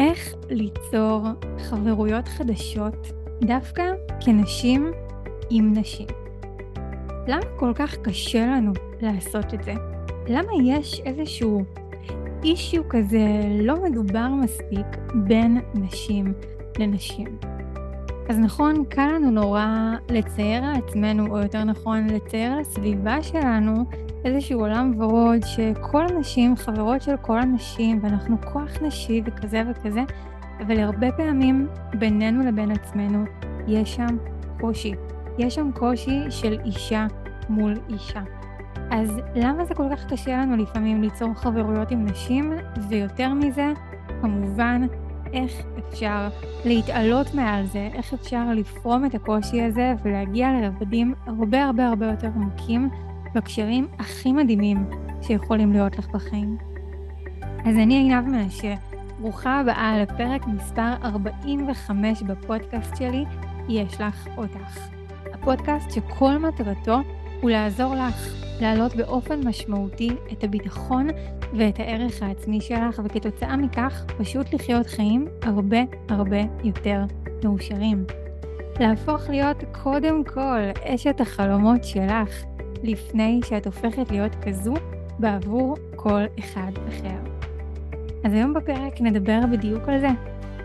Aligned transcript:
איך 0.00 0.34
ליצור 0.50 1.26
חברויות 1.58 2.28
חדשות 2.28 3.12
דווקא 3.40 3.82
כנשים 4.24 4.90
עם 5.50 5.72
נשים. 5.78 6.06
למה 7.28 7.42
כל 7.56 7.72
כך 7.74 7.96
קשה 7.96 8.46
לנו 8.46 8.72
לעשות 9.00 9.54
את 9.54 9.64
זה? 9.64 9.74
למה 10.28 10.52
יש 10.64 11.00
איזשהו 11.04 11.64
אישיו 12.44 12.82
כזה 12.88 13.26
לא 13.62 13.82
מדובר 13.82 14.28
מספיק 14.28 14.86
בין 15.14 15.60
נשים 15.74 16.32
לנשים? 16.78 17.38
אז 18.28 18.38
נכון, 18.38 18.84
קל 18.88 19.06
לנו 19.14 19.30
נורא 19.30 19.66
לצייר 20.08 20.64
על 20.64 20.74
עצמנו, 20.74 21.26
או 21.26 21.38
יותר 21.38 21.64
נכון, 21.64 22.06
לצייר 22.06 22.52
על 22.52 22.60
הסביבה 22.60 23.22
שלנו, 23.22 23.84
איזשהו 24.24 24.60
עולם 24.60 24.92
ורוד 24.98 25.42
שכל 25.44 26.06
הנשים 26.10 26.56
חברות 26.56 27.02
של 27.02 27.16
כל 27.16 27.38
הנשים, 27.38 27.98
ואנחנו 28.02 28.36
כוח 28.52 28.82
נשי 28.82 29.22
וכזה 29.24 29.62
וכזה, 29.70 30.00
אבל 30.60 30.80
הרבה 30.80 31.12
פעמים 31.12 31.68
בינינו 31.98 32.46
לבין 32.46 32.70
עצמנו 32.70 33.24
יש 33.68 33.94
שם 33.94 34.16
קושי. 34.60 34.94
יש 35.38 35.54
שם 35.54 35.70
קושי 35.74 36.20
של 36.30 36.58
אישה 36.64 37.06
מול 37.48 37.74
אישה. 37.88 38.20
אז 38.90 39.20
למה 39.34 39.64
זה 39.64 39.74
כל 39.74 39.84
כך 39.92 40.12
קשה 40.12 40.36
לנו 40.36 40.56
לפעמים 40.56 41.02
ליצור 41.02 41.34
חברויות 41.34 41.90
עם 41.90 42.06
נשים, 42.06 42.52
ויותר 42.88 43.34
מזה, 43.34 43.72
כמובן, 44.20 44.86
איך 45.32 45.52
אפשר 45.78 46.28
להתעלות 46.64 47.34
מעל 47.34 47.66
זה, 47.66 47.88
איך 47.94 48.14
אפשר 48.14 48.44
לפרום 48.54 49.04
את 49.04 49.14
הקושי 49.14 49.62
הזה 49.62 49.94
ולהגיע 50.02 50.48
לרבדים 50.52 51.14
הרבה 51.26 51.64
הרבה 51.64 51.88
הרבה 51.88 52.06
יותר 52.06 52.28
עמוקים 52.36 52.90
בקשרים 53.34 53.88
הכי 53.98 54.32
מדהימים 54.32 54.90
שיכולים 55.22 55.72
להיות 55.72 55.98
לך 55.98 56.08
בחיים. 56.08 56.56
אז 57.66 57.76
אני 57.76 57.94
עינב 57.94 58.28
מנשה, 58.28 58.74
ברוכה 59.20 59.60
הבאה 59.60 60.02
לפרק 60.02 60.46
מספר 60.46 60.92
45 61.02 62.22
בפודקאסט 62.22 62.96
שלי, 62.96 63.24
יש 63.68 64.00
לך 64.00 64.28
אותך. 64.36 64.88
הפודקאסט 65.32 65.90
שכל 65.90 66.38
מטרתו 66.38 66.98
הוא 67.40 67.50
לעזור 67.50 67.94
לך 67.94 68.34
להעלות 68.60 68.96
באופן 68.96 69.48
משמעותי 69.48 70.10
את 70.32 70.44
הביטחון 70.44 71.08
ואת 71.58 71.78
הערך 71.78 72.22
העצמי 72.22 72.60
שלך, 72.60 73.00
וכתוצאה 73.04 73.56
מכך 73.56 74.04
פשוט 74.18 74.54
לחיות 74.54 74.86
חיים 74.86 75.26
הרבה 75.42 75.78
הרבה 76.08 76.40
יותר 76.64 77.04
מאושרים. 77.44 78.04
להפוך 78.80 79.28
להיות 79.28 79.64
קודם 79.82 80.24
כל 80.24 80.60
אשת 80.84 81.20
החלומות 81.20 81.84
שלך, 81.84 82.42
לפני 82.82 83.40
שאת 83.44 83.66
הופכת 83.66 84.10
להיות 84.10 84.32
כזו 84.42 84.74
בעבור 85.18 85.76
כל 85.96 86.22
אחד 86.38 86.72
אחר. 86.88 87.30
אז 88.24 88.32
היום 88.32 88.54
בפרק 88.54 89.00
נדבר 89.00 89.40
בדיוק 89.52 89.88
על 89.88 90.00
זה. 90.00 90.08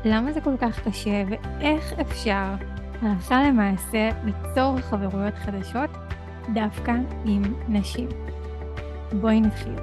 למה 0.05 0.31
זה 0.31 0.41
כל 0.41 0.57
כך 0.61 0.87
קשה 0.87 1.23
ואיך 1.29 1.93
אפשר 2.01 2.55
הלכה 3.01 3.43
למעשה 3.43 4.09
ליצור 4.23 4.77
חברויות 4.77 5.33
חדשות 5.33 5.89
דווקא 6.53 6.93
עם 7.25 7.43
נשים. 7.69 8.07
בואי 9.21 9.41
נתחיל. 9.41 9.75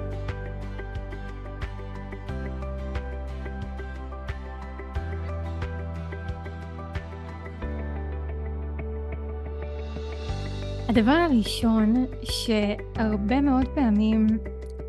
הדבר 10.89 11.11
הראשון 11.11 12.05
שהרבה 12.23 13.41
מאוד 13.41 13.67
פעמים 13.75 14.27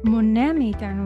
מונע 0.04 0.52
מאיתנו 0.52 1.04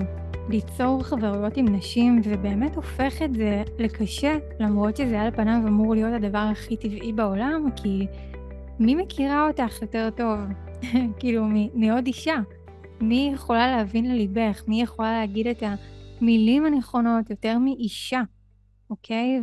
ליצור 0.48 1.02
חברויות 1.02 1.56
עם 1.56 1.68
נשים 1.68 2.20
ובאמת 2.24 2.76
הופך 2.76 3.22
את 3.24 3.34
זה 3.34 3.62
לקשה 3.78 4.38
למרות 4.60 4.96
שזה 4.96 5.20
על 5.20 5.30
פניו 5.30 5.60
אמור 5.68 5.94
להיות 5.94 6.12
הדבר 6.14 6.38
הכי 6.38 6.76
טבעי 6.76 7.12
בעולם 7.12 7.64
כי 7.76 8.06
מי 8.78 8.94
מכירה 8.94 9.46
אותך 9.48 9.82
יותר 9.82 10.08
טוב? 10.16 10.38
כאילו 11.18 11.46
מעוד 11.74 12.06
אישה. 12.06 12.36
מי 13.00 13.30
יכולה 13.34 13.76
להבין 13.76 14.10
לליבך? 14.10 14.62
מי 14.68 14.82
יכולה 14.82 15.12
להגיד 15.12 15.46
את 15.46 15.62
המילים 16.20 16.66
הנכונות 16.66 17.30
יותר 17.30 17.58
מאישה, 17.58 18.22
אוקיי? 18.90 19.40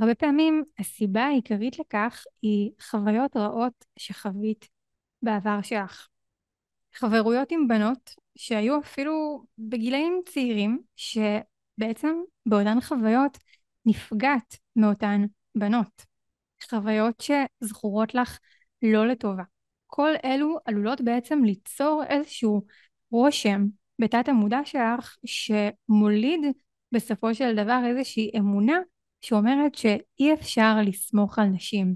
והרבה 0.00 0.14
פעמים 0.14 0.64
הסיבה 0.78 1.22
העיקרית 1.22 1.78
לכך 1.78 2.24
היא 2.42 2.70
חוויות 2.80 3.36
רעות 3.36 3.84
שחווית 3.98 4.68
בעבר 5.22 5.62
שלך. 5.62 6.08
חברויות 6.94 7.52
עם 7.52 7.68
בנות 7.68 8.14
שהיו 8.38 8.78
אפילו 8.80 9.44
בגילאים 9.58 10.20
צעירים, 10.28 10.82
שבעצם 10.96 12.16
באותן 12.46 12.80
חוויות 12.80 13.38
נפגעת 13.86 14.56
מאותן 14.76 15.24
בנות. 15.54 16.06
חוויות 16.70 17.22
שזכורות 17.22 18.14
לך 18.14 18.38
לא 18.82 19.06
לטובה. 19.06 19.42
כל 19.86 20.12
אלו 20.24 20.58
עלולות 20.64 21.00
בעצם 21.00 21.44
ליצור 21.44 22.02
איזשהו 22.08 22.66
רושם 23.10 23.64
בתת 23.98 24.28
המודע 24.28 24.60
שלך 24.64 25.16
שמוליד 25.24 26.40
בסופו 26.92 27.34
של 27.34 27.54
דבר 27.56 27.80
איזושהי 27.86 28.30
אמונה 28.38 28.78
שאומרת 29.20 29.74
שאי 29.74 30.32
אפשר 30.34 30.76
לסמוך 30.86 31.38
על 31.38 31.46
נשים. 31.46 31.94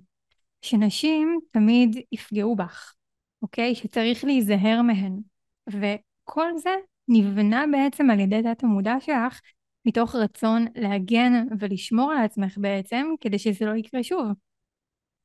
שנשים 0.62 1.41
תמיד 1.51 1.97
יפגעו 2.12 2.57
בך, 2.57 2.95
אוקיי? 3.43 3.75
שצריך 3.75 4.25
להיזהר 4.25 4.83
מהן. 4.83 5.21
וכל 5.69 6.59
זה 6.59 6.75
נבנה 7.09 7.65
בעצם 7.73 8.11
על 8.11 8.21
ידי 8.21 8.43
תת 8.43 8.65
המודע 8.65 8.95
שלך 9.01 9.41
מתוך 9.85 10.15
רצון 10.15 10.67
להגן 10.75 11.33
ולשמור 11.61 12.12
על 12.12 12.25
עצמך 12.25 12.59
בעצם 12.59 13.07
כדי 13.21 13.39
שזה 13.39 13.65
לא 13.67 13.77
יקרה 13.77 14.03
שוב. 14.03 14.27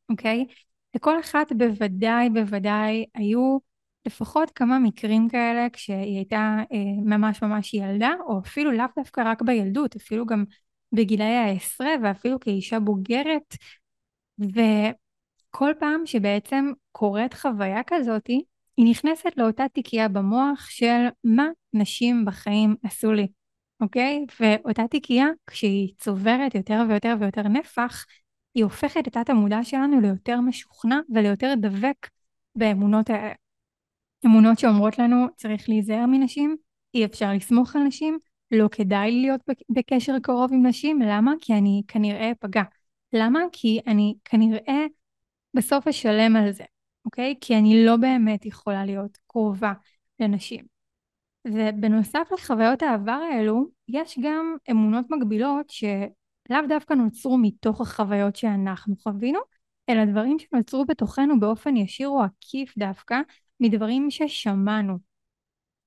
אוקיי? 0.10 0.46
לכל 0.96 1.20
אחת 1.20 1.52
בוודאי 1.52 2.30
בוודאי 2.30 3.06
היו 3.16 3.58
לפחות 4.06 4.52
כמה 4.52 4.80
מקרים 4.80 5.30
כאלה 5.30 5.68
כשהיא 5.74 6.18
הייתה 6.18 6.58
אה, 6.72 6.78
ממש 7.06 7.44
ממש 7.44 7.74
ילדה, 7.74 8.12
או 8.28 8.40
אפילו 8.40 8.72
לאו 8.72 8.86
דווקא 8.96 9.22
רק 9.26 9.42
בילדות, 9.42 9.96
אפילו 9.96 10.26
גם 10.26 10.44
בגילאי 10.92 11.36
העשרה 11.36 11.90
ואפילו 12.04 12.40
כאישה 12.40 12.80
בוגרת, 12.80 13.56
וכל 14.40 15.74
פעם 15.80 16.06
שבעצם 16.06 16.72
קורית 16.92 17.34
חוויה 17.34 17.82
כזאתי, 17.88 18.44
היא 18.78 18.92
נכנסת 18.92 19.38
לאותה 19.38 19.66
תיקייה 19.74 20.08
במוח 20.08 20.70
של 20.70 21.08
מה 21.24 21.48
נשים 21.74 22.26
בחיים 22.26 22.76
עשו 22.84 23.12
לי, 23.12 23.28
אוקיי? 23.82 24.26
ואותה 24.40 24.88
תיקייה, 24.88 25.28
כשהיא 25.48 25.94
צוברת 25.98 26.56
יותר 26.56 26.84
ויותר 26.90 27.16
ויותר 27.20 27.42
נפח, 27.42 28.06
היא 28.56 28.64
הופכת 28.64 29.08
את 29.08 29.14
תת 29.14 29.30
המודע 29.30 29.64
שלנו 29.64 30.02
ליותר 30.02 30.42
משוכנע 30.42 31.00
וליותר 31.16 31.54
דבק 31.58 32.08
באמונות 32.56 33.10
האלה. 33.10 33.34
אמונות 34.26 34.60
שאומרות 34.60 35.00
לנו 35.00 35.28
צריך 35.36 35.70
להיזהר 35.70 36.06
מנשים, 36.06 36.56
אי 36.94 37.06
אפשר 37.06 37.34
לסמוך 37.34 37.76
על 37.76 37.82
נשים, 37.82 38.18
לא 38.52 38.68
כדאי 38.72 39.12
להיות 39.12 39.42
בקשר 39.70 40.20
קרוב 40.24 40.54
עם 40.54 40.66
נשים, 40.66 41.02
למה? 41.02 41.34
כי 41.42 41.54
אני 41.54 41.82
כנראה 41.88 42.32
אפגע. 42.32 42.64
למה? 43.14 43.40
כי 43.52 43.80
אני 43.88 44.16
כנראה 44.26 44.86
בסוף 45.54 45.88
אשלם 45.88 46.36
על 46.36 46.52
זה, 46.52 46.64
אוקיי? 47.06 47.36
כי 47.42 47.58
אני 47.58 47.86
לא 47.86 47.98
באמת 47.98 48.46
יכולה 48.46 48.86
להיות 48.86 49.18
קרובה 49.28 49.74
לנשים. 50.20 50.66
ובנוסף 51.48 52.28
לחוויות 52.34 52.82
העבר 52.82 53.20
האלו, 53.32 53.68
יש 53.88 54.20
גם 54.24 54.56
אמונות 54.72 55.06
מגבילות 55.10 55.70
ש... 55.70 55.84
לאו 56.50 56.60
דווקא 56.70 56.94
נוצרו 56.94 57.38
מתוך 57.38 57.82
החוויות 57.82 58.36
שאנחנו 58.36 58.96
חווינו, 58.98 59.40
אלא 59.90 60.06
דברים 60.06 60.38
שנוצרו 60.40 60.86
בתוכנו 60.86 61.40
באופן 61.40 61.78
ישיר 61.78 62.08
או 62.08 62.24
עקיף 62.24 62.78
דווקא 62.78 63.20
מדברים 63.60 64.12
ששמענו. 64.12 65.09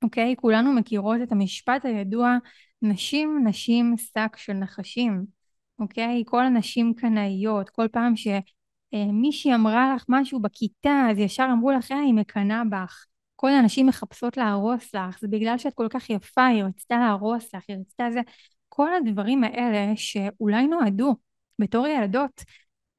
אוקיי? 0.02 0.34
כולנו 0.36 0.72
מכירות 0.72 1.16
את 1.22 1.32
המשפט 1.32 1.84
הידוע 1.84 2.36
נשים 2.82 3.40
נשים 3.44 3.94
שק 3.96 4.36
של 4.36 4.52
נחשים. 4.52 5.24
אוקיי? 5.78 6.22
כל 6.26 6.44
הנשים 6.44 6.94
קנאיות, 6.94 7.70
כל 7.70 7.88
פעם 7.92 8.14
שמישהי 8.16 9.54
אמרה 9.54 9.94
לך 9.94 10.04
משהו 10.08 10.40
בכיתה 10.40 11.06
אז 11.10 11.18
ישר 11.18 11.48
אמרו 11.52 11.70
לך 11.70 11.92
אה, 11.92 11.98
היא 11.98 12.14
מקנאה 12.14 12.62
בך. 12.64 13.06
כל 13.36 13.50
הנשים 13.50 13.86
מחפשות 13.86 14.36
להרוס 14.36 14.94
לך, 14.94 15.20
זה 15.20 15.28
בגלל 15.28 15.58
שאת 15.58 15.74
כל 15.74 15.86
כך 15.90 16.10
יפה, 16.10 16.46
היא 16.46 16.64
רצתה 16.64 16.98
להרוס 16.98 17.54
לך, 17.54 17.64
היא 17.68 17.76
רצתה 17.76 18.04
זה. 18.12 18.20
כל 18.68 18.88
הדברים 18.94 19.44
האלה 19.44 19.96
שאולי 19.96 20.66
נועדו 20.66 21.16
בתור 21.58 21.86
ילדות 21.86 22.42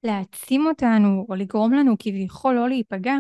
להעצים 0.04 0.66
אותנו 0.66 1.26
או 1.30 1.36
לגרום 1.36 1.74
לנו 1.74 1.96
כביכול 2.00 2.56
לא 2.56 2.70
להיפגע, 2.70 3.16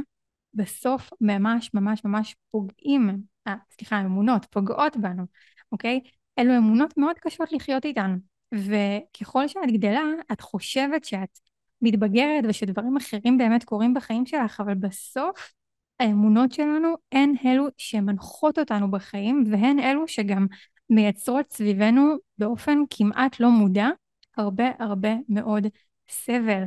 בסוף 0.53 1.09
ממש 1.21 1.71
ממש 1.74 2.06
ממש 2.06 2.36
פוגעים, 2.51 3.24
אה, 3.48 3.56
סליחה, 3.72 4.01
אמונות 4.01 4.45
פוגעות 4.45 4.98
בנו, 4.98 5.24
אוקיי? 5.72 6.00
אלו 6.40 6.57
אמונות 6.57 6.98
מאוד 6.98 7.19
קשות 7.19 7.51
לחיות 7.51 7.86
איתן. 7.86 8.18
וככל 8.54 9.48
שאת 9.48 9.72
גדלה, 9.74 10.04
את 10.31 10.42
חושבת 10.42 11.06
שאת 11.06 11.40
מתבגרת 11.81 12.44
ושדברים 12.50 12.98
אחרים 12.98 13.38
באמת 13.38 13.63
קורים 13.63 13.94
בחיים 13.94 14.25
שלך, 14.25 14.60
אבל 14.60 14.74
בסוף 14.74 15.54
האמונות 16.00 16.51
שלנו 16.51 16.95
הן 17.12 17.34
אלו 17.45 17.68
שמנחות 17.78 18.60
אותנו 18.60 18.92
בחיים 18.92 19.44
והן 19.51 19.80
אלו 19.80 20.07
שגם 20.07 20.48
מייצרות 20.89 21.54
סביבנו 21.54 22.16
באופן 22.38 22.78
כמעט 22.89 23.39
לא 23.39 23.50
מודע 23.50 23.88
הרבה 24.38 24.66
הרבה 24.80 25.13
מאוד 25.30 25.68
סבל. 26.10 26.63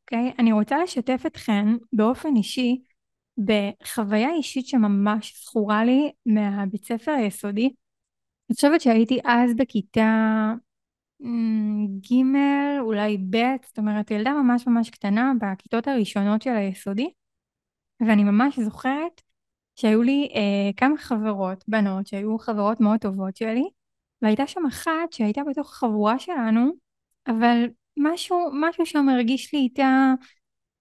אוקיי? 0.00 0.32
אני 0.38 0.52
רוצה 0.52 0.82
לשתף 0.82 1.22
אתכן 1.26 1.66
באופן 1.92 2.36
אישי 2.36 2.82
בחוויה 3.44 4.30
אישית 4.30 4.66
שממש 4.66 5.42
זכורה 5.44 5.84
לי 5.84 6.12
מהבית 6.26 6.84
ספר 6.84 7.10
היסודי. 7.12 7.66
אני 8.50 8.54
חושבת 8.54 8.80
שהייתי 8.80 9.20
אז 9.24 9.54
בכיתה 9.56 10.52
ג', 12.00 12.14
אולי 12.80 13.18
ב', 13.30 13.36
זאת 13.66 13.78
אומרת 13.78 14.10
ילדה 14.10 14.32
ממש 14.32 14.66
ממש 14.66 14.90
קטנה 14.90 15.32
בכיתות 15.40 15.88
הראשונות 15.88 16.42
של 16.42 16.50
היסודי, 16.50 17.10
ואני 18.00 18.24
ממש 18.24 18.58
זוכרת 18.58 19.22
שהיו 19.76 20.02
לי 20.02 20.28
אה, 20.34 20.70
כמה 20.76 20.96
חברות, 20.96 21.64
בנות, 21.68 22.06
שהיו 22.06 22.38
חברות 22.38 22.80
מאוד 22.80 23.00
טובות 23.00 23.36
שלי, 23.36 23.64
והייתה 24.22 24.46
שם 24.46 24.66
אחת 24.68 25.12
שהייתה 25.12 25.40
בתוך 25.50 25.72
החבורה 25.72 26.18
שלנו, 26.18 26.70
אבל 27.26 27.64
משהו, 27.96 28.50
משהו 28.52 28.86
שם 28.86 29.08
הרגיש 29.08 29.54
לי 29.54 29.60
איתה 29.60 30.14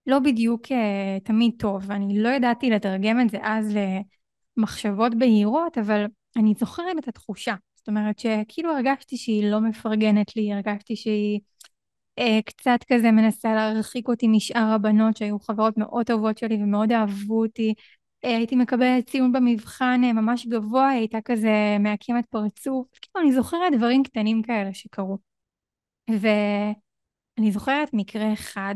לא 0.08 0.20
בדיוק 0.20 0.66
uh, 0.66 1.24
תמיד 1.24 1.52
טוב, 1.60 1.84
ואני 1.88 2.20
לא 2.20 2.30
ידעתי 2.30 2.70
לתרגם 2.70 3.22
את 3.22 3.30
זה 3.30 3.38
אז 3.42 3.78
למחשבות 4.58 5.16
בהירות, 5.16 5.78
אבל 5.78 6.06
אני 6.36 6.54
זוכרת 6.60 6.98
את 7.00 7.08
התחושה. 7.08 7.56
זאת 7.76 7.88
אומרת 7.88 8.20
שכאילו 8.20 8.72
הרגשתי 8.72 9.18
שהיא 9.18 9.52
לא 9.52 9.62
מפרגנת 9.62 10.36
לי, 10.36 10.54
הרגשתי 10.54 10.96
שהיא 10.96 11.40
uh, 12.20 12.24
קצת 12.46 12.80
כזה 12.88 13.12
מנסה 13.12 13.56
להרחיק 13.56 14.08
אותי 14.08 14.28
משאר 14.28 14.72
הבנות 14.76 15.18
שהיו 15.18 15.40
חברות 15.40 15.78
מאוד 15.78 16.06
טובות 16.06 16.38
שלי 16.38 16.56
ומאוד 16.64 16.92
אהבו 16.92 17.42
אותי. 17.42 17.74
Uh, 18.26 18.28
הייתי 18.28 18.56
מקבלת 18.56 19.10
ציון 19.10 19.32
במבחן 19.32 20.02
uh, 20.04 20.14
ממש 20.14 20.48
גבוה, 20.48 20.90
היא 20.90 21.00
הייתה 21.00 21.22
כזה 21.26 21.78
מעקמת 21.80 22.26
פרצוף. 22.26 22.88
כאילו 23.02 23.26
אני 23.26 23.34
זוכרת 23.34 23.74
דברים 23.78 24.04
קטנים 24.04 24.42
כאלה 24.42 24.74
שקרו. 24.74 25.18
ואני 26.10 27.52
זוכרת 27.52 27.90
מקרה 27.94 28.34
אחד 28.34 28.76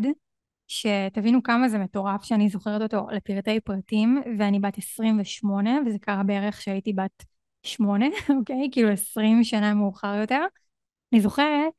שתבינו 0.71 1.43
כמה 1.43 1.69
זה 1.69 1.77
מטורף 1.77 2.23
שאני 2.23 2.49
זוכרת 2.49 2.81
אותו 2.81 3.07
לפרטי 3.11 3.59
פרטים, 3.59 4.21
ואני 4.37 4.59
בת 4.59 4.77
28, 4.77 5.79
וזה 5.85 5.99
קרה 5.99 6.23
בערך 6.23 6.57
כשהייתי 6.57 6.93
בת 6.93 7.23
8, 7.63 8.05
אוקיי? 8.39 8.69
כאילו 8.71 8.89
20 8.89 9.43
שנה 9.43 9.73
מאוחר 9.73 10.15
יותר. 10.21 10.45
אני 11.13 11.21
זוכרת 11.21 11.73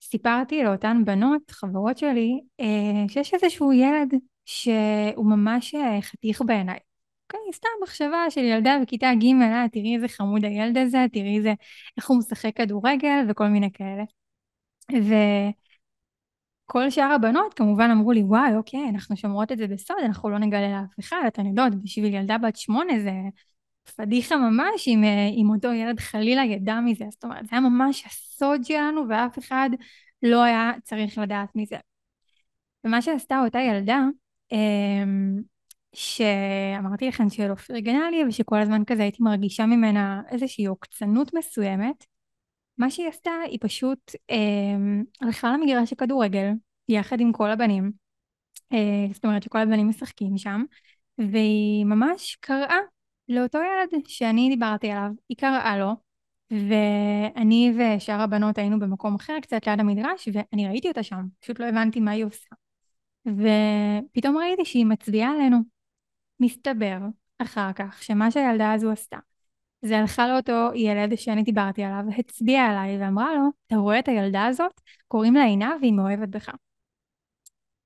שסיפרתי 0.00 0.62
לאותן 0.62 1.02
בנות, 1.04 1.50
חברות 1.50 1.98
שלי, 1.98 2.40
אה, 2.60 3.04
שיש 3.08 3.34
איזשהו 3.34 3.72
ילד 3.72 4.14
שהוא 4.44 5.26
ממש 5.26 5.74
אה, 5.74 6.02
חתיך 6.02 6.42
בעיניי. 6.46 6.78
אוקיי, 7.24 7.52
סתם 7.52 7.68
מחשבה 7.82 8.30
של 8.30 8.40
ילדה 8.40 8.76
בכיתה 8.82 9.10
ג', 9.20 9.42
אה, 9.42 9.66
תראי 9.72 9.94
איזה 9.94 10.08
חמוד 10.08 10.44
הילד 10.44 10.78
הזה, 10.78 11.06
תראי 11.12 11.36
איזה, 11.36 11.52
איך 11.96 12.08
הוא 12.10 12.18
משחק 12.18 12.56
כדורגל 12.56 13.26
וכל 13.28 13.48
מיני 13.48 13.72
כאלה. 13.72 14.02
ו... 14.92 15.14
כל 16.70 16.90
שאר 16.90 17.12
הבנות 17.12 17.54
כמובן 17.54 17.90
אמרו 17.90 18.12
לי, 18.12 18.22
וואי, 18.22 18.56
אוקיי, 18.56 18.88
אנחנו 18.88 19.16
שומרות 19.16 19.52
את 19.52 19.58
זה 19.58 19.66
בסוד, 19.66 19.96
אנחנו 20.04 20.30
לא 20.30 20.38
נגלה 20.38 20.68
לאף 20.68 21.00
אחד, 21.00 21.22
אתן 21.26 21.46
יודעות, 21.46 21.74
בשביל 21.74 22.14
ילדה 22.14 22.38
בת 22.38 22.56
שמונה 22.56 23.00
זה 23.00 23.12
פדיחה 23.96 24.36
ממש 24.36 24.88
אם, 24.88 25.04
אה, 25.04 25.28
אם 25.28 25.50
אותו 25.54 25.72
ילד 25.72 26.00
חלילה 26.00 26.44
ידע 26.44 26.80
מזה, 26.80 27.04
זאת 27.10 27.24
אומרת, 27.24 27.46
זה 27.46 27.48
היה 27.52 27.60
ממש 27.60 28.06
הסוד 28.06 28.64
שלנו 28.64 29.00
ואף 29.08 29.38
אחד 29.38 29.70
לא 30.22 30.42
היה 30.42 30.72
צריך 30.84 31.18
לדעת 31.18 31.48
מזה. 31.54 31.76
ומה 32.84 33.02
שעשתה 33.02 33.40
אותה 33.44 33.58
ילדה, 33.60 34.00
אמ, 34.52 35.36
שאמרתי 35.94 37.08
לכם 37.08 37.30
שלא 37.30 37.54
פרגנה 37.54 38.10
לי 38.10 38.24
ושכל 38.28 38.58
הזמן 38.58 38.82
כזה 38.86 39.02
הייתי 39.02 39.22
מרגישה 39.22 39.66
ממנה 39.66 40.22
איזושהי 40.30 40.66
עוקצנות 40.66 41.34
מסוימת, 41.34 42.04
מה 42.78 42.90
שהיא 42.90 43.08
עשתה, 43.08 43.30
היא 43.46 43.58
פשוט 43.60 44.12
אה, 44.30 44.36
הלכה 45.20 45.52
למגרש 45.52 45.92
הכדורגל, 45.92 46.48
יחד 46.88 47.20
עם 47.20 47.32
כל 47.32 47.50
הבנים, 47.50 47.92
אה, 48.72 49.06
זאת 49.12 49.24
אומרת 49.24 49.42
שכל 49.42 49.58
הבנים 49.58 49.88
משחקים 49.88 50.38
שם, 50.38 50.64
והיא 51.18 51.84
ממש 51.84 52.36
קראה 52.40 52.78
לאותו 53.28 53.58
ילד 53.58 54.02
שאני 54.06 54.48
דיברתי 54.48 54.90
עליו, 54.90 55.10
היא 55.28 55.36
קראה 55.36 55.78
לו, 55.78 55.92
ואני 56.50 57.72
ושאר 57.78 58.20
הבנות 58.20 58.58
היינו 58.58 58.78
במקום 58.78 59.14
אחר, 59.14 59.40
קצת 59.42 59.66
ליד 59.66 59.80
המדרש, 59.80 60.28
ואני 60.32 60.68
ראיתי 60.68 60.88
אותה 60.88 61.02
שם, 61.02 61.24
פשוט 61.40 61.60
לא 61.60 61.64
הבנתי 61.64 62.00
מה 62.00 62.10
היא 62.10 62.24
עושה. 62.24 62.54
ופתאום 63.26 64.36
ראיתי 64.36 64.64
שהיא 64.64 64.86
מצביעה 64.86 65.30
עלינו. 65.30 65.58
מסתבר, 66.40 66.98
אחר 67.38 67.72
כך, 67.72 68.02
שמה 68.02 68.30
שהילדה 68.30 68.72
הזו 68.72 68.90
עשתה, 68.90 69.18
זה 69.82 69.98
הלכה 69.98 70.28
לאותו 70.28 70.70
ילד 70.74 71.14
שאני 71.16 71.42
דיברתי 71.42 71.84
עליו, 71.84 72.04
הצביעה 72.18 72.66
עליי 72.66 72.98
ואמרה 73.02 73.34
לו, 73.34 73.42
אתה 73.66 73.76
רואה 73.76 73.98
את 73.98 74.08
הילדה 74.08 74.46
הזאת? 74.46 74.80
קוראים 75.08 75.34
לה 75.34 75.44
עינה 75.44 75.76
והיא 75.80 75.92
מאוהבת 75.92 76.28
בך. 76.28 76.48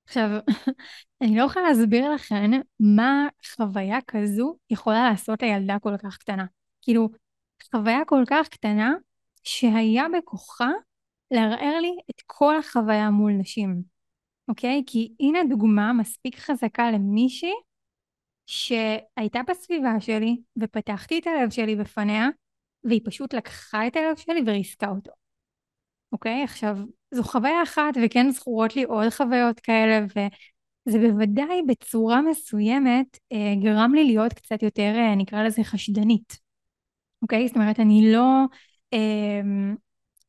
עכשיו, 0.04 0.28
אני 1.22 1.36
לא 1.36 1.42
יכולה 1.44 1.68
להסביר 1.68 2.10
לכם 2.10 2.50
מה 2.80 3.28
חוויה 3.56 3.98
כזו 4.06 4.56
יכולה 4.70 5.10
לעשות 5.10 5.42
לילדה 5.42 5.78
כל 5.78 5.96
כך 6.02 6.16
קטנה. 6.16 6.44
כאילו, 6.82 7.08
חוויה 7.70 8.04
כל 8.06 8.22
כך 8.26 8.48
קטנה 8.48 8.94
שהיה 9.42 10.04
בכוחה 10.18 10.70
לערער 11.30 11.80
לי 11.80 11.96
את 12.10 12.22
כל 12.26 12.58
החוויה 12.58 13.10
מול 13.10 13.32
נשים, 13.32 13.82
אוקיי? 14.48 14.82
כי 14.86 15.12
הנה 15.20 15.38
דוגמה 15.48 15.92
מספיק 15.92 16.38
חזקה 16.38 16.90
למישהי 16.90 17.52
שהייתה 18.52 19.40
בסביבה 19.48 20.00
שלי 20.00 20.36
ופתחתי 20.56 21.18
את 21.18 21.26
הלב 21.26 21.50
שלי 21.50 21.76
בפניה 21.76 22.28
והיא 22.84 23.00
פשוט 23.04 23.34
לקחה 23.34 23.86
את 23.86 23.96
הלב 23.96 24.16
שלי 24.16 24.40
וריסקה 24.46 24.88
אותו. 24.88 25.10
אוקיי? 26.12 26.44
עכשיו, 26.44 26.76
זו 27.10 27.22
חוויה 27.22 27.62
אחת 27.62 27.94
וכן 28.04 28.30
זכורות 28.30 28.76
לי 28.76 28.82
עוד 28.82 29.08
חוויות 29.08 29.60
כאלה 29.60 30.06
וזה 30.06 30.98
בוודאי 30.98 31.62
בצורה 31.68 32.22
מסוימת 32.22 33.18
אה, 33.32 33.54
גרם 33.62 33.94
לי 33.94 34.04
להיות 34.04 34.32
קצת 34.32 34.62
יותר, 34.62 34.92
אה, 34.96 35.14
נקרא 35.14 35.42
לזה 35.42 35.64
חשדנית. 35.64 36.38
אוקיי? 37.22 37.48
זאת 37.48 37.56
אומרת, 37.56 37.80
אני 37.80 38.12
לא... 38.12 38.44
אה, 38.92 39.40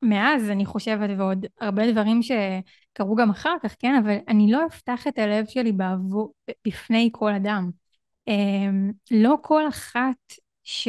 מאז 0.02 0.50
אני 0.50 0.66
חושבת 0.66 1.10
ועוד 1.18 1.46
הרבה 1.62 1.92
דברים 1.92 2.20
שקרו 2.22 3.16
גם 3.16 3.30
אחר 3.30 3.56
כך, 3.64 3.76
כן? 3.80 3.96
אבל 4.04 4.18
אני 4.28 4.52
לא 4.52 4.66
אפתח 4.66 5.08
את 5.08 5.20
הלב 5.20 5.46
שלי 5.46 5.72
בעבור, 5.72 6.34
בפני 6.68 7.10
כל 7.14 7.34
אדם. 7.34 7.83
אמ, 8.28 8.92
לא 9.12 9.36
כל 9.42 9.68
אחת 9.68 10.34
ש... 10.64 10.88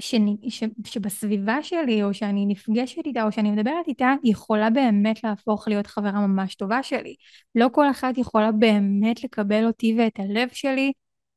ש... 0.00 0.14
ש... 0.48 0.64
שבסביבה 0.84 1.62
שלי 1.62 2.02
או 2.02 2.14
שאני 2.14 2.46
נפגשת 2.46 3.06
איתה 3.06 3.22
או 3.24 3.32
שאני 3.32 3.50
מדברת 3.50 3.88
איתה 3.88 4.14
יכולה 4.24 4.70
באמת 4.70 5.24
להפוך 5.24 5.68
להיות 5.68 5.86
חברה 5.86 6.26
ממש 6.26 6.54
טובה 6.54 6.82
שלי. 6.82 7.14
לא 7.54 7.68
כל 7.72 7.90
אחת 7.90 8.18
יכולה 8.18 8.52
באמת 8.52 9.24
לקבל 9.24 9.66
אותי 9.66 9.96
ואת 9.98 10.18
הלב 10.18 10.48
שלי 10.52 10.92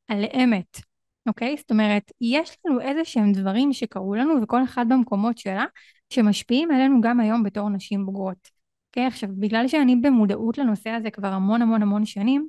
על 0.08 0.24
אמת, 0.42 0.80
אוקיי? 1.28 1.56
זאת 1.58 1.70
אומרת, 1.70 2.12
יש 2.20 2.56
לנו 2.64 2.80
איזה 2.80 3.04
שהם 3.04 3.32
דברים 3.32 3.72
שקרו 3.72 4.14
לנו 4.14 4.34
וכל 4.42 4.64
אחד 4.64 4.86
במקומות 4.88 5.38
שלה 5.38 5.64
שמשפיעים 6.10 6.70
עלינו 6.70 7.00
גם 7.00 7.20
היום 7.20 7.42
בתור 7.42 7.68
נשים 7.70 8.06
בוגרות. 8.06 8.48
אוקיי? 8.90 9.06
עכשיו, 9.06 9.28
בגלל 9.38 9.68
שאני 9.68 9.96
במודעות 9.96 10.58
לנושא 10.58 10.90
הזה 10.90 11.10
כבר 11.10 11.28
המון 11.28 11.62
המון 11.62 11.82
המון 11.82 12.04
שנים, 12.04 12.48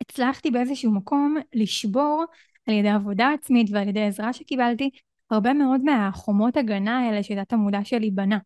הצלחתי 0.00 0.50
באיזשהו 0.50 0.92
מקום 0.92 1.36
לשבור 1.52 2.24
על 2.66 2.74
ידי 2.74 2.88
עבודה 2.88 3.30
עצמית 3.34 3.66
ועל 3.72 3.88
ידי 3.88 4.02
עזרה 4.02 4.32
שקיבלתי 4.32 4.90
הרבה 5.30 5.52
מאוד 5.52 5.80
מהחומות 5.80 6.56
הגנה 6.56 6.98
האלה 6.98 7.22
שדת 7.22 7.52
המודע 7.52 7.84
שלי 7.84 8.10
בנה. 8.10 8.38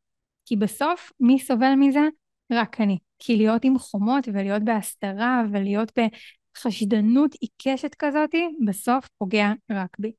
כי 0.47 0.57
בסוף 0.57 1.13
מי 1.21 1.39
סובל 1.39 1.75
מזה? 1.77 2.09
רק 2.53 2.81
אני. 2.81 2.99
כי 3.19 3.37
להיות 3.37 3.65
עם 3.65 3.79
חומות 3.79 4.29
ולהיות 4.29 4.63
בהסתרה 4.63 5.43
ולהיות 5.53 5.93
בחשדנות 5.99 7.35
עיקשת 7.35 7.95
כזאתי, 7.95 8.49
בסוף 8.67 9.09
פוגע 9.19 9.53
רק 9.71 9.97
בי. 9.99 10.13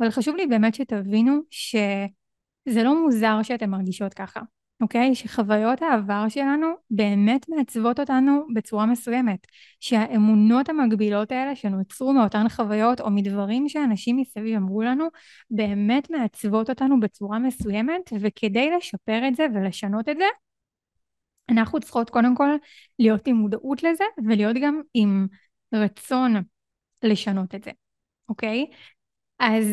אבל 0.00 0.10
חשוב 0.10 0.36
לי 0.36 0.46
באמת 0.46 0.74
שתבינו 0.74 1.40
שזה 1.50 2.82
לא 2.82 3.02
מוזר 3.02 3.42
שאתן 3.42 3.70
מרגישות 3.70 4.14
ככה. 4.14 4.40
אוקיי? 4.80 5.14
שחוויות 5.14 5.82
העבר 5.82 6.28
שלנו 6.28 6.66
באמת 6.90 7.48
מעצבות 7.48 8.00
אותנו 8.00 8.46
בצורה 8.54 8.86
מסוימת. 8.86 9.46
שהאמונות 9.80 10.68
המגבילות 10.68 11.32
האלה 11.32 11.56
שנוצרו 11.56 12.12
מאותן 12.12 12.48
חוויות 12.48 13.00
או 13.00 13.10
מדברים 13.10 13.68
שאנשים 13.68 14.16
מסביב 14.16 14.56
אמרו 14.56 14.82
לנו, 14.82 15.08
באמת 15.50 16.10
מעצבות 16.10 16.70
אותנו 16.70 17.00
בצורה 17.00 17.38
מסוימת, 17.38 18.10
וכדי 18.20 18.70
לשפר 18.76 19.28
את 19.28 19.34
זה 19.34 19.46
ולשנות 19.54 20.08
את 20.08 20.16
זה, 20.16 20.24
אנחנו 21.50 21.80
צריכות 21.80 22.10
קודם 22.10 22.34
כל 22.36 22.48
להיות 22.98 23.26
עם 23.26 23.36
מודעות 23.36 23.82
לזה, 23.82 24.04
ולהיות 24.26 24.56
גם 24.62 24.80
עם 24.94 25.26
רצון 25.74 26.34
לשנות 27.02 27.54
את 27.54 27.64
זה, 27.64 27.70
אוקיי? 28.28 28.66
אז 29.38 29.66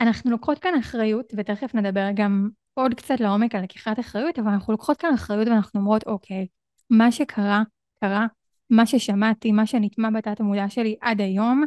אנחנו 0.00 0.30
לוקחות 0.30 0.58
כאן 0.58 0.74
אחריות, 0.80 1.32
ותכף 1.36 1.74
נדבר 1.74 2.08
גם 2.14 2.48
עוד 2.82 2.94
קצת 2.94 3.20
לעומק 3.20 3.54
על 3.54 3.62
לקיחת 3.62 4.00
אחריות, 4.00 4.38
אבל 4.38 4.48
אנחנו 4.48 4.72
לוקחות 4.72 4.96
כאן 4.96 5.14
אחריות 5.14 5.48
ואנחנו 5.48 5.80
אומרות, 5.80 6.06
אוקיי, 6.06 6.46
מה 6.90 7.12
שקרה, 7.12 7.62
קרה, 8.00 8.26
מה 8.70 8.86
ששמעתי, 8.86 9.52
מה 9.52 9.66
שנטמע 9.66 10.10
בתת 10.10 10.40
המודע 10.40 10.68
שלי 10.68 10.96
עד 11.00 11.20
היום, 11.20 11.64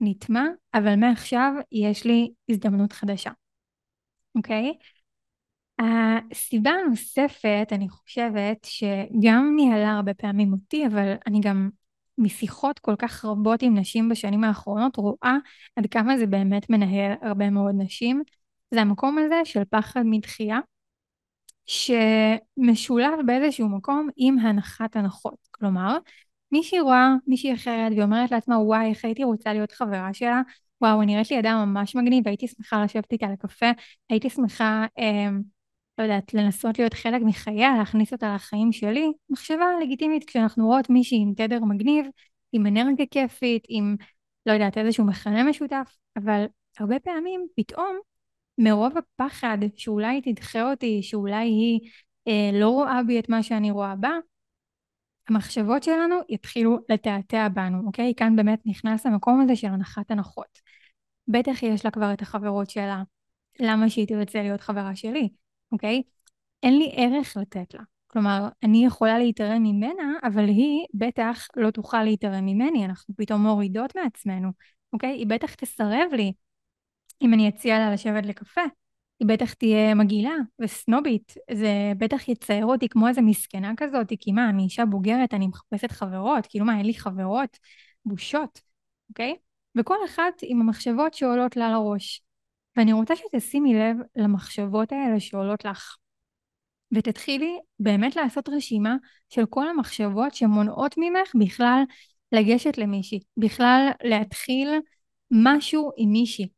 נטמע, 0.00 0.44
אבל 0.74 0.96
מעכשיו 0.96 1.52
יש 1.72 2.04
לי 2.04 2.30
הזדמנות 2.48 2.92
חדשה. 2.92 3.30
אוקיי? 4.34 4.72
הסיבה 5.78 6.70
הנוספת, 6.70 7.68
אני 7.72 7.88
חושבת, 7.88 8.64
שגם 8.64 9.52
ניהלה 9.56 9.92
הרבה 9.92 10.14
פעמים 10.14 10.52
אותי, 10.52 10.86
אבל 10.86 11.14
אני 11.26 11.40
גם 11.40 11.70
משיחות 12.18 12.78
כל 12.78 12.94
כך 12.98 13.24
רבות 13.24 13.62
עם 13.62 13.78
נשים 13.78 14.08
בשנים 14.08 14.44
האחרונות 14.44 14.96
רואה 14.96 15.36
עד 15.76 15.86
כמה 15.86 16.18
זה 16.18 16.26
באמת 16.26 16.70
מנהל 16.70 17.12
הרבה 17.22 17.50
מאוד 17.50 17.74
נשים, 17.78 18.22
זה 18.74 18.80
המקום 18.80 19.18
הזה 19.18 19.40
של 19.44 19.62
פחד 19.70 20.02
מדחייה, 20.04 20.58
שמשולב 21.66 23.18
באיזשהו 23.26 23.68
מקום 23.68 24.08
עם 24.16 24.38
הנחת 24.38 24.96
הנחות. 24.96 25.48
כלומר, 25.50 25.98
מישהי 26.52 26.80
רואה 26.80 27.08
מישהי 27.26 27.54
אחרת 27.54 27.92
ואומרת 27.96 28.30
לעצמה, 28.30 28.58
וואי, 28.58 28.90
איך 28.90 29.04
הייתי 29.04 29.24
רוצה 29.24 29.52
להיות 29.52 29.72
חברה 29.72 30.14
שלה, 30.14 30.42
וואו, 30.80 31.02
נראית 31.02 31.30
לי 31.30 31.38
אדם 31.40 31.64
ממש 31.68 31.96
מגניב, 31.96 32.28
הייתי 32.28 32.48
שמחה 32.48 32.84
לשבת 32.84 33.12
איתה 33.12 33.26
לקפה, 33.32 33.66
הייתי 34.10 34.30
שמחה, 34.30 34.86
אה, 34.98 35.28
לא 35.98 36.02
יודעת, 36.02 36.34
לנסות 36.34 36.78
להיות 36.78 36.94
חלק 36.94 37.22
מחייה, 37.22 37.76
להכניס 37.78 38.12
אותה 38.12 38.34
לחיים 38.34 38.72
שלי. 38.72 39.12
מחשבה 39.30 39.66
לגיטימית 39.82 40.24
כשאנחנו 40.24 40.66
רואות 40.66 40.90
מישהי 40.90 41.18
עם 41.22 41.32
תדר 41.36 41.60
מגניב, 41.64 42.06
עם 42.52 42.66
אנרגיה 42.66 43.06
כיפית, 43.10 43.64
עם, 43.68 43.96
לא 44.46 44.52
יודעת, 44.52 44.78
איזשהו 44.78 45.04
מכנה 45.04 45.44
משותף, 45.44 45.96
אבל 46.16 46.44
הרבה 46.78 46.98
פעמים 47.00 47.46
פתאום 47.56 47.98
מרוב 48.58 48.92
הפחד 48.98 49.58
שאולי 49.76 50.20
תדחה 50.20 50.70
אותי, 50.70 51.02
שאולי 51.02 51.46
היא 51.46 51.80
אה, 52.28 52.50
לא 52.52 52.68
רואה 52.68 53.02
בי 53.06 53.18
את 53.18 53.28
מה 53.28 53.42
שאני 53.42 53.70
רואה 53.70 53.96
בה, 53.96 54.10
המחשבות 55.28 55.82
שלנו 55.82 56.16
יתחילו 56.28 56.78
לתעתע 56.88 57.48
בנו, 57.48 57.86
אוקיי? 57.86 58.12
כאן 58.16 58.36
באמת 58.36 58.60
נכנס 58.66 59.06
המקום 59.06 59.40
הזה 59.40 59.56
של 59.56 59.66
הנחת 59.66 60.10
הנחות. 60.10 60.58
בטח 61.28 61.62
יש 61.62 61.84
לה 61.84 61.90
כבר 61.90 62.12
את 62.12 62.22
החברות 62.22 62.70
שלה, 62.70 63.02
למה 63.60 63.90
שהיא 63.90 64.06
תרצה 64.06 64.42
להיות 64.42 64.60
חברה 64.60 64.96
שלי, 64.96 65.28
אוקיי? 65.72 66.02
אין 66.62 66.78
לי 66.78 66.92
ערך 66.96 67.36
לתת 67.36 67.74
לה. 67.74 67.80
כלומר, 68.06 68.48
אני 68.62 68.86
יכולה 68.86 69.18
להתערם 69.18 69.62
ממנה, 69.62 70.12
אבל 70.22 70.48
היא 70.48 70.86
בטח 70.94 71.46
לא 71.56 71.70
תוכל 71.70 72.02
להתערם 72.02 72.46
ממני, 72.46 72.84
אנחנו 72.84 73.14
פתאום 73.16 73.42
מורידות 73.42 73.96
מעצמנו, 73.96 74.48
אוקיי? 74.92 75.10
היא 75.10 75.26
בטח 75.26 75.54
תסרב 75.54 76.12
לי 76.12 76.32
אם 77.22 77.34
אני 77.34 77.48
אציע 77.48 77.78
לה 77.78 77.92
לשבת 77.92 78.26
לקפה. 78.26 78.62
היא 79.20 79.28
בטח 79.28 79.54
תהיה 79.54 79.94
מגעילה 79.94 80.34
וסנובית, 80.60 81.34
זה 81.52 81.92
בטח 81.98 82.28
יצייר 82.28 82.66
אותי 82.66 82.88
כמו 82.88 83.08
איזה 83.08 83.22
מסכנה 83.22 83.72
כזאת, 83.76 84.12
כי 84.20 84.32
מה, 84.32 84.48
אני 84.48 84.62
אישה 84.62 84.84
בוגרת, 84.84 85.34
אני 85.34 85.46
מחפשת 85.46 85.90
חברות, 85.92 86.46
כאילו 86.48 86.64
מה, 86.64 86.78
אין 86.78 86.86
לי 86.86 86.94
חברות? 86.94 87.58
בושות, 88.04 88.60
אוקיי? 89.08 89.34
וכל 89.78 89.96
אחת 90.06 90.34
עם 90.42 90.60
המחשבות 90.60 91.14
שעולות 91.14 91.56
לה 91.56 91.70
לראש. 91.70 92.22
ואני 92.76 92.92
רוצה 92.92 93.14
שתשימי 93.16 93.74
לב 93.74 93.96
למחשבות 94.16 94.92
האלה 94.92 95.20
שעולות 95.20 95.64
לך. 95.64 95.96
ותתחילי 96.94 97.58
באמת 97.78 98.16
לעשות 98.16 98.48
רשימה 98.48 98.96
של 99.28 99.46
כל 99.50 99.68
המחשבות 99.68 100.34
שמונעות 100.34 100.94
ממך 100.98 101.32
בכלל 101.40 101.82
לגשת 102.32 102.78
למישהי, 102.78 103.20
בכלל 103.36 103.90
להתחיל 104.02 104.68
משהו 105.30 105.90
עם 105.96 106.12
מישהי, 106.12 106.48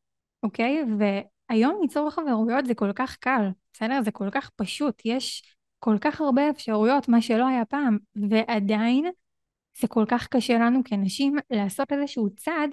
אוקיי? 0.43 0.85
והיום 0.99 1.78
ליצור 1.83 2.11
חברויות 2.11 2.66
זה 2.66 2.75
כל 2.75 2.93
כך 2.95 3.16
קל, 3.16 3.49
בסדר? 3.73 4.02
זה 4.02 4.11
כל 4.11 4.28
כך 4.31 4.50
פשוט, 4.57 5.02
יש 5.05 5.57
כל 5.78 5.97
כך 6.00 6.21
הרבה 6.21 6.50
אפשרויות, 6.50 7.09
מה 7.09 7.23
שלא 7.23 7.47
היה 7.47 7.64
פעם, 7.64 7.99
ועדיין 8.31 9.05
זה 9.81 9.88
כל 9.88 10.05
כך 10.09 10.26
קשה 10.26 10.59
לנו 10.59 10.81
כנשים 10.85 11.37
לעשות 11.50 11.93
איזשהו 11.93 12.31
צעד, 12.37 12.71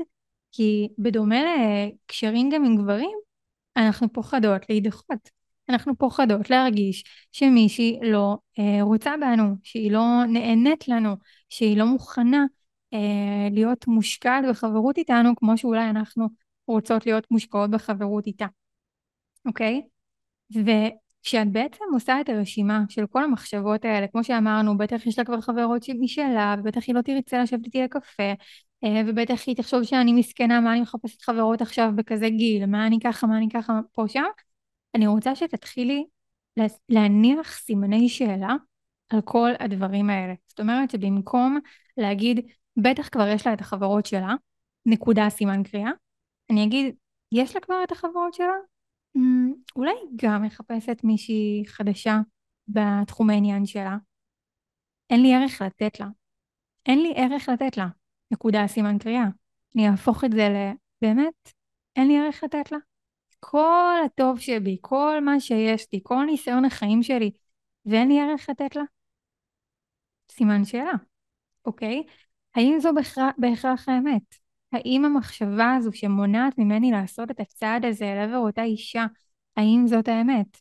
כי 0.51 0.89
בדומה 0.97 1.35
לקשרים 1.43 2.49
גם 2.49 2.65
עם 2.65 2.77
גברים, 2.77 3.17
אנחנו 3.77 4.13
פוחדות 4.13 4.69
להידחות. 4.69 5.29
אנחנו 5.69 5.97
פוחדות 5.97 6.49
להרגיש 6.49 7.03
שמישהי 7.31 7.99
לא 8.01 8.37
אה, 8.59 8.83
רוצה 8.83 9.13
בנו, 9.21 9.55
שהיא 9.63 9.91
לא 9.91 10.25
נהנית 10.27 10.87
לנו, 10.87 11.15
שהיא 11.49 11.77
לא 11.77 11.85
מוכנה 11.85 12.45
אה, 12.93 13.47
להיות 13.51 13.87
מושקעת 13.87 14.43
בחברות 14.49 14.97
איתנו 14.97 15.35
כמו 15.35 15.57
שאולי 15.57 15.89
אנחנו 15.89 16.27
רוצות 16.67 17.05
להיות 17.05 17.31
מושקעות 17.31 17.71
בחברות 17.71 18.27
איתה, 18.27 18.45
אוקיי? 19.45 19.81
וכשאת 20.51 21.51
בעצם 21.51 21.83
עושה 21.93 22.21
את 22.21 22.29
הרשימה 22.29 22.83
של 22.89 23.07
כל 23.07 23.23
המחשבות 23.23 23.85
האלה, 23.85 24.07
כמו 24.07 24.23
שאמרנו, 24.23 24.77
בטח 24.77 25.05
יש 25.05 25.19
לה 25.19 25.25
כבר 25.25 25.41
חברות 25.41 25.85
משלה, 25.99 26.55
ובטח 26.59 26.81
היא 26.87 26.95
לא 26.95 27.01
תרצה 27.01 27.43
לשבת 27.43 27.65
איתי 27.65 27.81
לקפה, 27.81 28.33
אה, 28.83 29.01
ובטח 29.07 29.43
היא 29.47 29.55
תחשוב 29.55 29.83
שאני 29.83 30.13
מסכנה, 30.13 30.61
מה 30.61 30.71
אני 30.73 30.81
מחפשת 30.81 31.21
חברות 31.21 31.61
עכשיו 31.61 31.91
בכזה 31.95 32.29
גיל, 32.29 32.65
מה 32.65 32.87
אני 32.87 32.99
ככה, 33.03 33.27
מה 33.27 33.37
אני 33.37 33.49
ככה, 33.49 33.79
פה 33.91 34.07
שם. 34.07 34.23
אני 34.95 35.07
רוצה 35.07 35.35
שתתחילי 35.35 36.05
להניח 36.89 37.57
סימני 37.57 38.09
שאלה 38.09 38.55
על 39.09 39.21
כל 39.21 39.49
הדברים 39.59 40.09
האלה. 40.09 40.33
זאת 40.47 40.59
אומרת 40.59 40.89
שבמקום 40.89 41.59
להגיד, 41.97 42.45
בטח 42.77 43.09
כבר 43.09 43.27
יש 43.27 43.47
לה 43.47 43.53
את 43.53 43.61
החברות 43.61 44.05
שלה, 44.05 44.33
נקודה 44.85 45.29
סימן 45.29 45.63
קריאה, 45.63 45.91
אני 46.49 46.65
אגיד, 46.65 46.95
יש 47.31 47.55
לה 47.55 47.61
כבר 47.61 47.83
את 47.83 47.91
החברות 47.91 48.33
שלה? 48.33 48.53
Mm, 49.17 49.21
אולי 49.75 49.93
גם 50.15 50.43
מחפשת 50.43 50.97
מישהי 51.03 51.63
חדשה 51.67 52.19
בתחום 52.67 53.29
העניין 53.29 53.65
שלה. 53.65 53.97
אין 55.09 55.21
לי 55.21 55.33
ערך 55.33 55.61
לתת 55.61 55.99
לה. 55.99 56.07
אין 56.85 56.99
לי 56.99 57.13
ערך 57.15 57.49
לתת 57.49 57.77
לה. 57.77 57.87
נקודה 58.31 58.67
סימן 58.67 58.97
קריאה. 58.97 59.25
אני 59.75 59.89
אהפוך 59.89 60.23
את 60.23 60.31
זה 60.31 60.47
לבאמת, 60.49 61.53
אין 61.95 62.07
לי 62.07 62.17
ערך 62.17 62.43
לתת 62.43 62.71
לה. 62.71 62.77
כל 63.39 63.95
הטוב 64.05 64.39
שבי, 64.39 64.77
כל 64.81 65.19
מה 65.21 65.39
שיש 65.39 65.87
לי, 65.93 65.99
כל 66.03 66.23
ניסיון 66.25 66.65
החיים 66.65 67.03
שלי, 67.03 67.31
ואין 67.85 68.07
לי 68.07 68.19
ערך 68.19 68.49
לתת 68.49 68.75
לה? 68.75 68.83
סימן 70.31 70.65
שאלה, 70.65 70.93
אוקיי? 71.65 72.03
האם 72.55 72.77
זו 72.79 72.89
בהכרח 73.37 73.89
האמת? 73.89 74.42
האם 74.73 75.05
המחשבה 75.05 75.75
הזו 75.75 75.93
שמונעת 75.93 76.57
ממני 76.57 76.91
לעשות 76.91 77.31
את 77.31 77.39
הצעד 77.39 77.85
הזה 77.85 78.05
לעבר 78.05 78.37
אותה 78.37 78.63
אישה, 78.63 79.05
האם 79.57 79.83
זאת 79.87 80.07
האמת? 80.07 80.57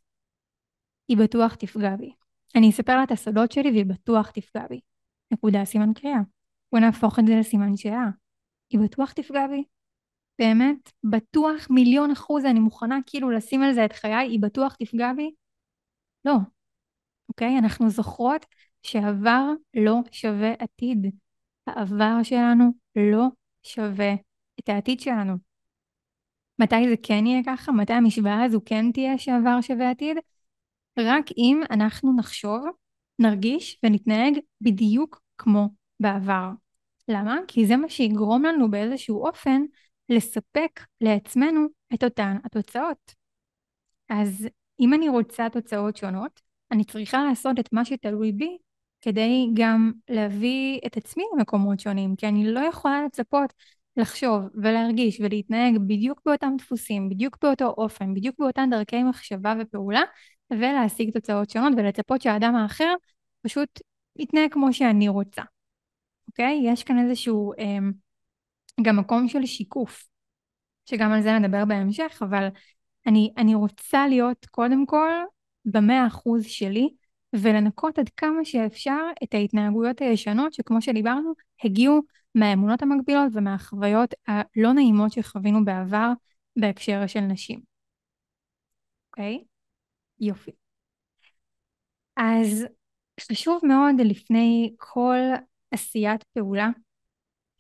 היא 1.09 1.17
בטוח 1.17 1.55
תפגע 1.55 1.97
בי. 1.97 2.13
אני 2.55 2.71
אספר 2.71 2.97
לה 2.97 3.03
את 3.03 3.11
הסודות 3.11 3.53
שלי 3.53 3.71
והיא 3.71 3.87
בטוח 3.87 4.31
תפגע 4.31 4.67
בי. 4.69 4.81
נקודה 5.31 5.65
סימן 5.65 5.93
קריאה. 5.93 6.21
בוא 6.73 6.81
נהפוך 6.81 7.19
את 7.19 7.27
זה 7.27 7.33
לסימן 7.41 7.77
שאלה. 7.77 8.11
היא 8.71 8.81
בטוח 8.81 9.13
תפגע 9.13 9.47
בי. 9.47 9.65
באמת, 10.39 10.93
בטוח 11.05 11.71
מיליון 11.71 12.11
אחוז 12.11 12.45
אני 12.45 12.61
מוכנה 12.61 12.99
כאילו 13.07 13.31
לשים 13.31 13.63
על 13.63 13.73
זה 13.75 13.85
את 13.85 13.93
חיי, 13.93 14.29
היא 14.29 14.41
בטוח 14.43 14.75
תפגע 14.75 15.13
בי? 15.13 15.31
לא. 16.25 16.37
אוקיי? 17.29 17.59
אנחנו 17.59 17.91
זוכרות 17.91 18.47
שעבר 18.83 19.45
לא 19.75 20.01
שווה 20.13 20.53
עתיד. 20.59 21.07
העבר 21.67 22.23
שלנו 22.23 22.65
לא 22.97 23.27
שווה 23.63 24.15
את 24.61 24.69
העתיד 24.69 25.01
שלנו. 25.01 25.35
מתי 26.59 26.89
זה 26.89 26.95
כן 27.03 27.27
יהיה 27.27 27.43
ככה? 27.47 27.73
מתי 27.73 27.93
המשוואה 27.93 28.45
הזו 28.45 28.61
כן 28.67 28.93
תהיה 28.93 29.19
שעבר 29.19 29.61
שווה 29.61 29.91
עתיד? 29.91 30.17
רק 30.99 31.25
אם 31.39 31.61
אנחנו 31.71 32.17
נחשוב, 32.17 32.67
נרגיש 33.19 33.79
ונתנהג 33.83 34.39
בדיוק 34.61 35.23
כמו 35.39 35.69
בעבר. 36.01 36.49
למה? 37.09 37.37
כי 37.49 37.67
זה 37.67 37.77
מה 37.77 37.89
שיגרום 37.89 38.43
לנו 38.43 38.71
באיזשהו 38.71 39.27
אופן 39.27 39.63
לספק 40.09 40.81
לעצמנו 41.01 41.67
את 41.95 42.05
אותן 42.05 42.37
התוצאות. 42.45 43.15
אז 44.09 44.49
אם 44.81 44.95
אני 44.95 45.09
רוצה 45.09 45.49
תוצאות 45.53 45.97
שונות, 45.97 46.41
אני 46.71 46.85
צריכה 46.85 47.25
לעשות 47.25 47.59
את 47.61 47.73
מה 47.73 47.85
שתלוי 47.85 48.33
בי 48.33 48.59
כדי 49.03 49.51
גם 49.55 49.93
להביא 50.09 50.81
את 50.87 50.97
עצמי 50.97 51.25
למקומות 51.37 51.81
שונים, 51.81 52.17
כי 52.17 52.29
אני 52.29 52.53
לא 52.53 52.61
יכולה 52.61 53.05
לצפות 53.05 53.53
לחשוב 53.97 54.43
ולהרגיש 54.55 55.21
ולהתנהג 55.21 55.79
בדיוק 55.79 56.21
באותם 56.27 56.53
דפוסים, 56.59 57.09
בדיוק 57.09 57.39
באותו 57.43 57.75
אופן, 57.79 58.15
בדיוק 58.15 58.37
באותן 58.39 58.71
דרכי 58.71 59.03
מחשבה 59.03 59.55
ופעולה, 59.61 60.03
ולהשיג 60.51 61.11
תוצאות 61.13 61.51
שונות 61.51 61.73
ולצפות 61.77 62.23
שהאדם 62.23 62.55
האחר 62.55 62.95
פשוט 63.43 63.81
יתנהג 64.17 64.53
כמו 64.53 64.73
שאני 64.73 65.09
רוצה. 65.09 65.43
אוקיי? 66.29 66.61
יש 66.65 66.85
כאן 66.85 66.99
איזשהו 66.99 67.53
אה, 67.59 67.79
גם 68.83 68.97
מקום 68.97 69.29
של 69.29 69.47
שיקוף, 69.47 70.09
שגם 70.87 71.13
על 71.13 71.23
זה 71.23 71.39
נדבר 71.39 71.65
בהמשך, 71.65 72.19
אבל 72.23 72.49
אני, 73.07 73.33
אני 73.37 73.55
רוצה 73.55 74.09
להיות 74.09 74.47
קודם 74.51 74.87
כל 74.87 75.11
במאה 75.65 76.07
אחוז 76.07 76.45
שלי, 76.45 76.89
ולנקות 77.33 77.99
עד 77.99 78.09
כמה 78.09 78.45
שאפשר 78.45 79.01
את 79.25 79.35
ההתנהגויות 79.35 80.01
הישנות 80.01 80.53
שכמו 80.53 80.83
שדיברנו 80.83 81.33
הגיעו 81.65 82.01
מהאמונות 82.35 82.83
המקבילות 82.83 83.33
ומהחוויות 83.33 84.15
הלא 84.27 84.73
נעימות 84.73 85.13
שחווינו 85.13 85.65
בעבר 85.65 86.13
בהקשר 86.57 87.07
של 87.07 87.21
נשים. 87.21 87.61
אוקיי? 89.11 89.39
Okay? 89.43 89.47
יופי. 90.21 90.51
אז 92.17 92.67
חשוב 93.21 93.61
מאוד 93.65 93.95
לפני 94.05 94.75
כל 94.79 95.19
עשיית 95.71 96.23
פעולה, 96.23 96.71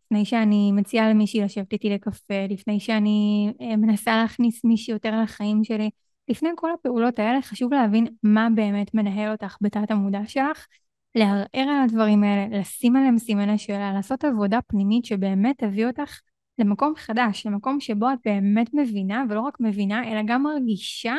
לפני 0.04 0.24
שאני 0.24 0.72
מציעה 0.72 1.10
למישהי 1.10 1.40
לשבת 1.40 1.72
איתי 1.72 1.90
לקפה, 1.90 2.46
לפני 2.50 2.80
שאני 2.80 3.48
אה, 3.60 3.76
מנסה 3.76 4.16
להכניס 4.16 4.64
מישהי 4.64 4.92
יותר 4.92 5.20
לחיים 5.22 5.64
שלי, 5.64 5.90
לפני 6.28 6.50
כל 6.56 6.72
הפעולות 6.72 7.18
האלה 7.18 7.42
חשוב 7.42 7.72
להבין 7.72 8.06
מה 8.22 8.48
באמת 8.54 8.94
מנהל 8.94 9.32
אותך 9.32 9.56
בתת 9.60 9.90
המודע 9.90 10.20
שלך, 10.26 10.66
לערער 11.14 11.46
על 11.54 11.82
הדברים 11.84 12.24
האלה, 12.24 12.58
לשים 12.58 12.96
עליהם 12.96 13.18
סימני 13.18 13.58
שאלה, 13.58 13.92
לעשות 13.92 14.24
עבודה 14.24 14.58
פנימית 14.62 15.04
שבאמת 15.04 15.58
תביא 15.58 15.86
אותך 15.86 16.20
למקום 16.58 16.92
חדש, 16.96 17.46
למקום 17.46 17.80
שבו 17.80 18.12
את 18.12 18.18
באמת 18.24 18.74
מבינה, 18.74 19.24
ולא 19.28 19.40
רק 19.40 19.60
מבינה, 19.60 20.12
אלא 20.12 20.20
גם 20.26 20.42
מרגישה 20.42 21.14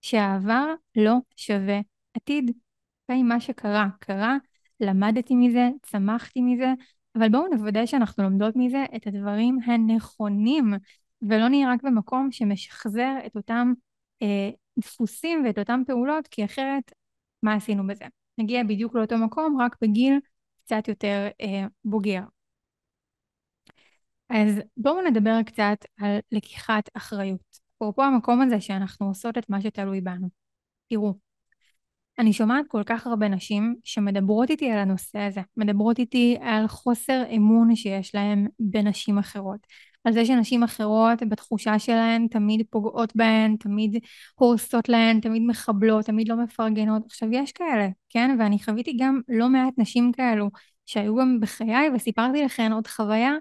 שהעבר 0.00 0.74
לא 0.96 1.14
שווה 1.36 1.80
עתיד. 2.14 2.50
אוקיי? 3.02 3.22
מה 3.22 3.40
שקרה, 3.40 3.88
קרה, 4.00 4.36
למדתי 4.80 5.34
מזה, 5.34 5.68
צמחתי 5.82 6.40
מזה, 6.40 6.72
אבל 7.16 7.28
בואו 7.28 7.48
נוודא 7.48 7.86
שאנחנו 7.86 8.24
לומדות 8.24 8.56
מזה 8.56 8.84
את 8.96 9.06
הדברים 9.06 9.58
הנכונים, 9.66 10.74
ולא 11.22 11.48
נהיה 11.48 11.72
רק 11.72 11.82
במקום 11.82 12.32
שמשחזר 12.32 13.14
את 13.26 13.36
אותם 13.36 13.72
דפוסים 14.78 15.44
ואת 15.44 15.58
אותן 15.58 15.82
פעולות, 15.86 16.28
כי 16.28 16.44
אחרת, 16.44 16.92
מה 17.42 17.54
עשינו 17.54 17.86
בזה? 17.86 18.04
נגיע 18.38 18.62
בדיוק 18.64 18.94
לאותו 18.94 19.18
מקום, 19.18 19.60
רק 19.60 19.76
בגיל 19.82 20.18
קצת 20.64 20.88
יותר 20.88 21.28
אה, 21.40 21.66
בוגר. 21.84 22.22
אז 24.30 24.60
בואו 24.76 25.02
נדבר 25.02 25.42
קצת 25.46 25.78
על 26.00 26.18
לקיחת 26.32 26.88
אחריות. 26.94 27.58
אפרופו 27.76 28.02
המקום 28.02 28.40
הזה 28.40 28.60
שאנחנו 28.60 29.06
עושות 29.06 29.38
את 29.38 29.50
מה 29.50 29.60
שתלוי 29.60 30.00
בנו. 30.00 30.28
תראו, 30.88 31.14
אני 32.18 32.32
שומעת 32.32 32.64
כל 32.68 32.82
כך 32.86 33.06
הרבה 33.06 33.28
נשים 33.28 33.76
שמדברות 33.84 34.50
איתי 34.50 34.70
על 34.70 34.78
הנושא 34.78 35.18
הזה, 35.18 35.40
מדברות 35.56 35.98
איתי 35.98 36.36
על 36.40 36.68
חוסר 36.68 37.22
אמון 37.36 37.76
שיש 37.76 38.14
להן 38.14 38.46
בנשים 38.58 39.18
אחרות, 39.18 39.66
על 40.08 40.14
זה 40.14 40.24
שנשים 40.24 40.62
אחרות 40.62 41.22
בתחושה 41.28 41.78
שלהן 41.78 42.28
תמיד 42.28 42.66
פוגעות 42.70 43.16
בהן, 43.16 43.56
תמיד 43.56 43.96
הורסות 44.34 44.88
להן, 44.88 45.20
תמיד 45.20 45.42
מחבלות, 45.42 46.04
תמיד 46.04 46.28
לא 46.28 46.36
מפרגנות. 46.36 47.02
עכשיו 47.06 47.28
יש 47.32 47.52
כאלה, 47.52 47.88
כן? 48.08 48.36
ואני 48.38 48.58
חוויתי 48.64 48.96
גם 49.00 49.20
לא 49.28 49.48
מעט 49.48 49.74
נשים 49.78 50.12
כאלו 50.12 50.50
שהיו 50.86 51.16
גם 51.16 51.40
בחיי 51.40 51.90
וסיפרתי 51.94 52.44
לכן 52.44 52.72
עוד 52.72 52.86
חוויה 52.86 53.32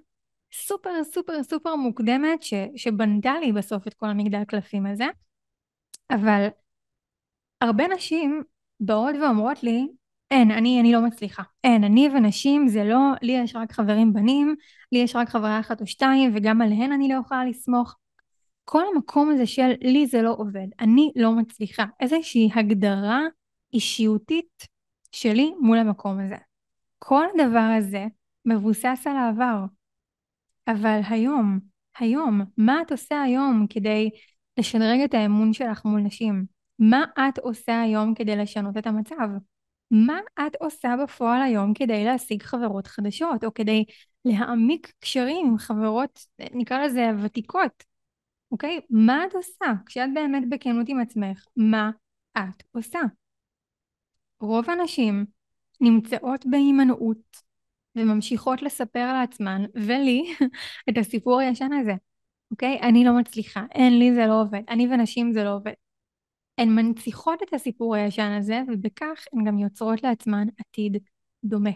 סופר 0.53 1.03
סופר 1.03 1.43
סופר 1.43 1.75
מוקדמת 1.75 2.43
ש, 2.43 2.53
שבנתה 2.75 3.33
לי 3.39 3.51
בסוף 3.51 3.87
את 3.87 3.93
כל 3.93 4.07
המגדל 4.07 4.43
קלפים 4.43 4.85
הזה. 4.85 5.05
אבל 6.11 6.47
הרבה 7.61 7.87
נשים 7.87 8.43
באות 8.79 9.15
ואומרות 9.21 9.63
לי, 9.63 9.87
אין, 10.31 10.51
אני, 10.51 10.79
אני 10.79 10.91
לא 10.91 11.01
מצליחה. 11.01 11.43
אין, 11.63 11.83
אני 11.83 12.09
ונשים 12.09 12.67
זה 12.67 12.83
לא, 12.83 12.99
לי 13.21 13.31
יש 13.31 13.55
רק 13.55 13.71
חברים 13.71 14.13
בנים, 14.13 14.55
לי 14.91 14.99
יש 14.99 15.15
רק 15.15 15.29
חברה 15.29 15.59
אחת 15.59 15.81
או 15.81 15.87
שתיים, 15.87 16.31
וגם 16.35 16.61
עליהן 16.61 16.91
אני 16.91 17.07
לא 17.07 17.19
יכולה 17.25 17.45
לסמוך. 17.45 17.95
כל 18.65 18.83
המקום 18.93 19.29
הזה 19.29 19.45
של 19.45 19.71
לי 19.81 20.07
זה 20.07 20.21
לא 20.21 20.35
עובד, 20.37 20.67
אני 20.79 21.11
לא 21.15 21.31
מצליחה. 21.31 21.85
איזושהי 21.99 22.49
הגדרה 22.55 23.21
אישיותית 23.73 24.67
שלי 25.11 25.53
מול 25.61 25.77
המקום 25.77 26.19
הזה. 26.19 26.35
כל 26.99 27.25
הדבר 27.33 27.75
הזה 27.77 28.05
מבוסס 28.45 29.03
על 29.05 29.17
העבר. 29.17 29.65
אבל 30.67 30.99
היום, 31.09 31.59
היום, 31.99 32.41
מה 32.57 32.81
את 32.81 32.91
עושה 32.91 33.21
היום 33.21 33.65
כדי 33.69 34.09
לשדרג 34.57 34.99
את 34.99 35.13
האמון 35.13 35.53
שלך 35.53 35.85
מול 35.85 36.01
נשים? 36.01 36.45
מה 36.79 37.05
את 37.29 37.37
עושה 37.37 37.81
היום 37.81 38.13
כדי 38.13 38.35
לשנות 38.35 38.77
את 38.77 38.87
המצב? 38.87 39.29
מה 39.91 40.19
את 40.47 40.55
עושה 40.59 40.95
בפועל 41.03 41.41
היום 41.41 41.73
כדי 41.73 42.05
להשיג 42.05 42.43
חברות 42.43 42.87
חדשות, 42.87 43.43
או 43.43 43.53
כדי 43.53 43.85
להעמיק 44.25 44.93
קשרים 44.99 45.47
עם 45.47 45.57
חברות, 45.57 46.25
נקרא 46.53 46.85
לזה 46.85 47.09
ותיקות, 47.23 47.83
אוקיי? 48.51 48.79
מה 48.89 49.25
את 49.25 49.35
עושה? 49.35 49.65
כשאת 49.85 50.09
באמת 50.13 50.49
בכנות 50.49 50.89
עם 50.89 50.99
עצמך, 50.99 51.45
מה 51.55 51.91
את 52.37 52.63
עושה? 52.71 52.99
רוב 54.39 54.69
הנשים 54.69 55.25
נמצאות 55.81 56.45
בהימנעות 56.45 57.37
וממשיכות 57.95 58.61
לספר 58.61 59.13
לעצמן 59.13 59.65
ולי 59.75 60.33
את 60.89 60.97
הסיפור 60.97 61.39
הישן 61.39 61.73
הזה, 61.73 61.93
אוקיי? 62.51 62.79
אני 62.81 63.05
לא 63.05 63.13
מצליחה, 63.13 63.65
אין 63.71 63.99
לי 63.99 64.13
זה 64.15 64.27
לא 64.27 64.41
עובד, 64.41 64.61
אני 64.69 64.87
ונשים 64.87 65.33
זה 65.33 65.43
לא 65.43 65.55
עובד. 65.55 65.73
הן 66.57 66.69
מנציחות 66.69 67.43
את 67.43 67.53
הסיפור 67.53 67.95
הישן 67.95 68.31
הזה, 68.31 68.61
ובכך 68.67 69.25
הן 69.33 69.43
גם 69.43 69.59
יוצרות 69.59 70.03
לעצמן 70.03 70.47
עתיד 70.59 70.97
דומה. 71.43 71.69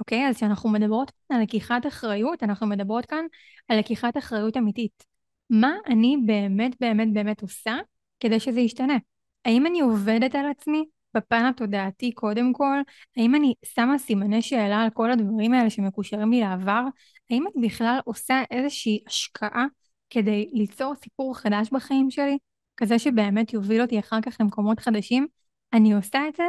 אוקיי? 0.00 0.28
אז 0.28 0.36
כשאנחנו 0.36 0.68
מדברות 0.68 1.12
על 1.28 1.42
לקיחת 1.42 1.86
אחריות, 1.86 2.42
אנחנו 2.42 2.66
מדברות 2.66 3.06
כאן 3.06 3.24
על 3.68 3.78
לקיחת 3.78 4.16
אחריות 4.16 4.56
אמיתית. 4.56 5.04
מה 5.50 5.74
אני 5.86 6.16
באמת 6.26 6.76
באמת 6.80 7.12
באמת 7.12 7.42
עושה 7.42 7.74
כדי 8.20 8.40
שזה 8.40 8.60
ישתנה? 8.60 8.96
האם 9.44 9.66
אני 9.66 9.80
עובדת 9.80 10.34
על 10.34 10.50
עצמי 10.50 10.84
בפן 11.14 11.44
התודעתי 11.44 12.12
קודם 12.12 12.52
כל? 12.52 12.80
האם 13.16 13.34
אני 13.34 13.54
שמה 13.64 13.98
סימני 13.98 14.42
שאלה 14.42 14.82
על 14.82 14.90
כל 14.90 15.10
הדברים 15.10 15.54
האלה 15.54 15.70
שמקושרים 15.70 16.30
לי 16.30 16.40
לעבר? 16.40 16.82
האם 17.30 17.46
את 17.46 17.52
בכלל 17.62 17.98
עושה 18.04 18.42
איזושהי 18.50 19.02
השקעה 19.06 19.66
כדי 20.10 20.50
ליצור 20.52 20.94
סיפור 20.94 21.38
חדש 21.38 21.70
בחיים 21.72 22.10
שלי? 22.10 22.38
כזה 22.80 22.98
שבאמת 22.98 23.52
יוביל 23.52 23.82
אותי 23.82 23.98
אחר 23.98 24.20
כך 24.22 24.36
למקומות 24.40 24.80
חדשים, 24.80 25.26
אני 25.72 25.94
עושה 25.94 26.18
את 26.28 26.36
זה, 26.36 26.44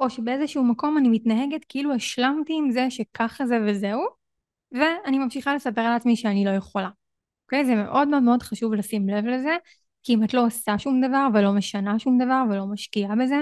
או 0.00 0.10
שבאיזשהו 0.10 0.64
מקום 0.64 0.98
אני 0.98 1.08
מתנהגת 1.08 1.64
כאילו 1.68 1.94
השלמתי 1.94 2.52
עם 2.58 2.70
זה 2.70 2.90
שככה 2.90 3.46
זה 3.46 3.58
וזהו, 3.66 4.02
ואני 4.72 5.18
ממשיכה 5.18 5.54
לספר 5.54 5.80
על 5.80 5.92
עצמי 5.92 6.16
שאני 6.16 6.44
לא 6.44 6.50
יכולה. 6.50 6.88
אוקיי? 7.44 7.64
זה 7.64 7.74
מאוד 7.74 8.08
מאוד 8.08 8.22
מאוד 8.22 8.42
חשוב 8.42 8.74
לשים 8.74 9.08
לב 9.08 9.24
לזה, 9.24 9.56
כי 10.02 10.14
אם 10.14 10.24
את 10.24 10.34
לא 10.34 10.46
עושה 10.46 10.78
שום 10.78 11.00
דבר 11.08 11.28
ולא 11.34 11.52
משנה 11.52 11.98
שום 11.98 12.18
דבר 12.18 12.42
ולא 12.50 12.66
משקיעה 12.66 13.16
בזה, 13.16 13.40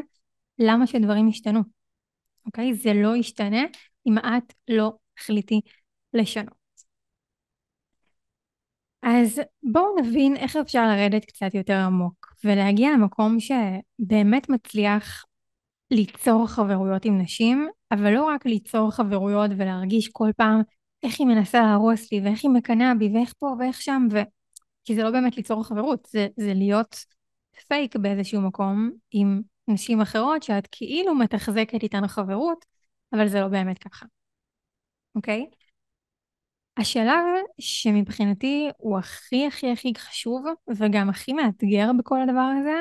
למה 0.58 0.86
שדברים 0.86 1.28
ישתנו? 1.28 1.60
אוקיי? 2.46 2.74
זה 2.74 2.92
לא 2.94 3.16
ישתנה 3.16 3.62
אם 4.06 4.18
את 4.18 4.52
לא 4.68 4.92
החליטי 5.18 5.60
לשנות. 6.14 6.66
אז 9.02 9.40
בואו 9.62 10.00
נבין 10.00 10.36
איך 10.36 10.56
אפשר 10.56 10.86
לרדת 10.86 11.24
קצת 11.24 11.54
יותר 11.54 11.76
עמוק 11.76 12.25
ולהגיע 12.46 12.90
למקום 12.92 13.36
שבאמת 13.40 14.48
מצליח 14.48 15.24
ליצור 15.90 16.46
חברויות 16.46 17.04
עם 17.04 17.20
נשים, 17.20 17.68
אבל 17.90 18.10
לא 18.14 18.24
רק 18.24 18.46
ליצור 18.46 18.90
חברויות 18.90 19.50
ולהרגיש 19.56 20.08
כל 20.08 20.30
פעם 20.36 20.62
איך 21.02 21.20
היא 21.20 21.26
מנסה 21.26 21.60
להרוס 21.60 22.12
לי 22.12 22.20
ואיך 22.24 22.44
היא 22.44 22.50
מקנאה 22.50 22.94
בי 22.94 23.10
ואיך 23.14 23.32
פה 23.38 23.46
ואיך 23.58 23.82
שם 23.82 24.08
ו... 24.12 24.18
כי 24.84 24.94
זה 24.94 25.02
לא 25.02 25.10
באמת 25.10 25.36
ליצור 25.36 25.64
חברות, 25.64 26.08
זה, 26.10 26.28
זה 26.36 26.54
להיות 26.54 27.04
פייק 27.68 27.96
באיזשהו 27.96 28.40
מקום 28.40 28.90
עם 29.10 29.42
נשים 29.68 30.00
אחרות 30.00 30.42
שאת 30.42 30.68
כאילו 30.70 31.14
מתחזקת 31.14 31.82
איתן 31.82 32.06
חברות, 32.06 32.64
אבל 33.12 33.28
זה 33.28 33.40
לא 33.40 33.48
באמת 33.48 33.78
ככה, 33.78 34.06
אוקיי? 35.14 35.46
השלב 36.76 37.24
שמבחינתי 37.58 38.68
הוא 38.76 38.98
הכי 38.98 39.46
הכי 39.46 39.72
הכי 39.72 39.92
חשוב 39.98 40.44
וגם 40.76 41.08
הכי 41.08 41.32
מאתגר 41.32 41.90
בכל 41.98 42.22
הדבר 42.22 42.50
הזה, 42.60 42.80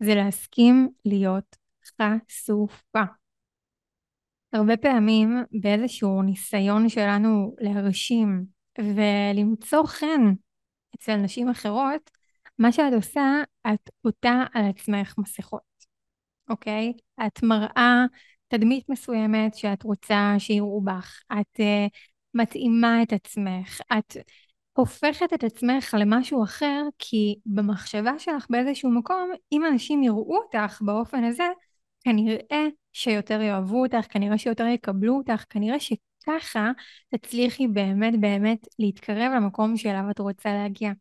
זה 0.00 0.14
להסכים 0.14 0.88
להיות 1.04 1.56
חשופה. 1.84 3.02
הרבה 4.52 4.76
פעמים 4.76 5.44
באיזשהו 5.60 6.22
ניסיון 6.22 6.88
שלנו 6.88 7.54
להרשים 7.58 8.44
ולמצוא 8.78 9.86
חן 9.86 10.32
אצל 10.94 11.16
נשים 11.16 11.48
אחרות, 11.48 12.10
מה 12.58 12.72
שאת 12.72 12.92
עושה, 12.96 13.42
את 13.66 13.90
עוטה 14.02 14.44
על 14.54 14.64
עצמך 14.64 15.14
מסכות, 15.18 15.62
אוקיי? 16.50 16.92
את 17.26 17.42
מראה 17.42 18.04
תדמית 18.48 18.88
מסוימת 18.88 19.54
שאת 19.54 19.82
רוצה 19.82 20.34
שיראו 20.38 20.80
בך. 20.80 21.22
את 21.32 21.60
uh, 21.60 21.88
מתאימה 22.34 23.02
את 23.02 23.12
עצמך, 23.12 23.80
את 23.98 24.16
הופכת 24.72 25.32
את 25.34 25.44
עצמך 25.44 25.96
למשהו 26.00 26.44
אחר, 26.44 26.82
כי 26.98 27.34
במחשבה 27.46 28.18
שלך 28.18 28.46
באיזשהו 28.50 28.90
מקום, 28.90 29.30
אם 29.52 29.62
אנשים 29.66 30.02
יראו 30.02 30.36
אותך 30.36 30.82
באופן 30.82 31.24
הזה, 31.24 31.48
כנראה 32.00 32.66
שיותר 32.92 33.40
יאהבו 33.40 33.82
אותך, 33.82 34.06
כנראה 34.10 34.38
שיותר 34.38 34.66
יקבלו 34.66 35.16
אותך, 35.16 35.44
כנראה 35.50 35.80
שככה 35.80 36.70
תצליחי 37.08 37.68
באמת 37.68 38.20
באמת 38.20 38.68
להתקרב 38.78 39.32
למקום 39.36 39.76
שאליו 39.76 40.10
את 40.10 40.18
רוצה 40.18 40.52
להגיע. 40.52 40.92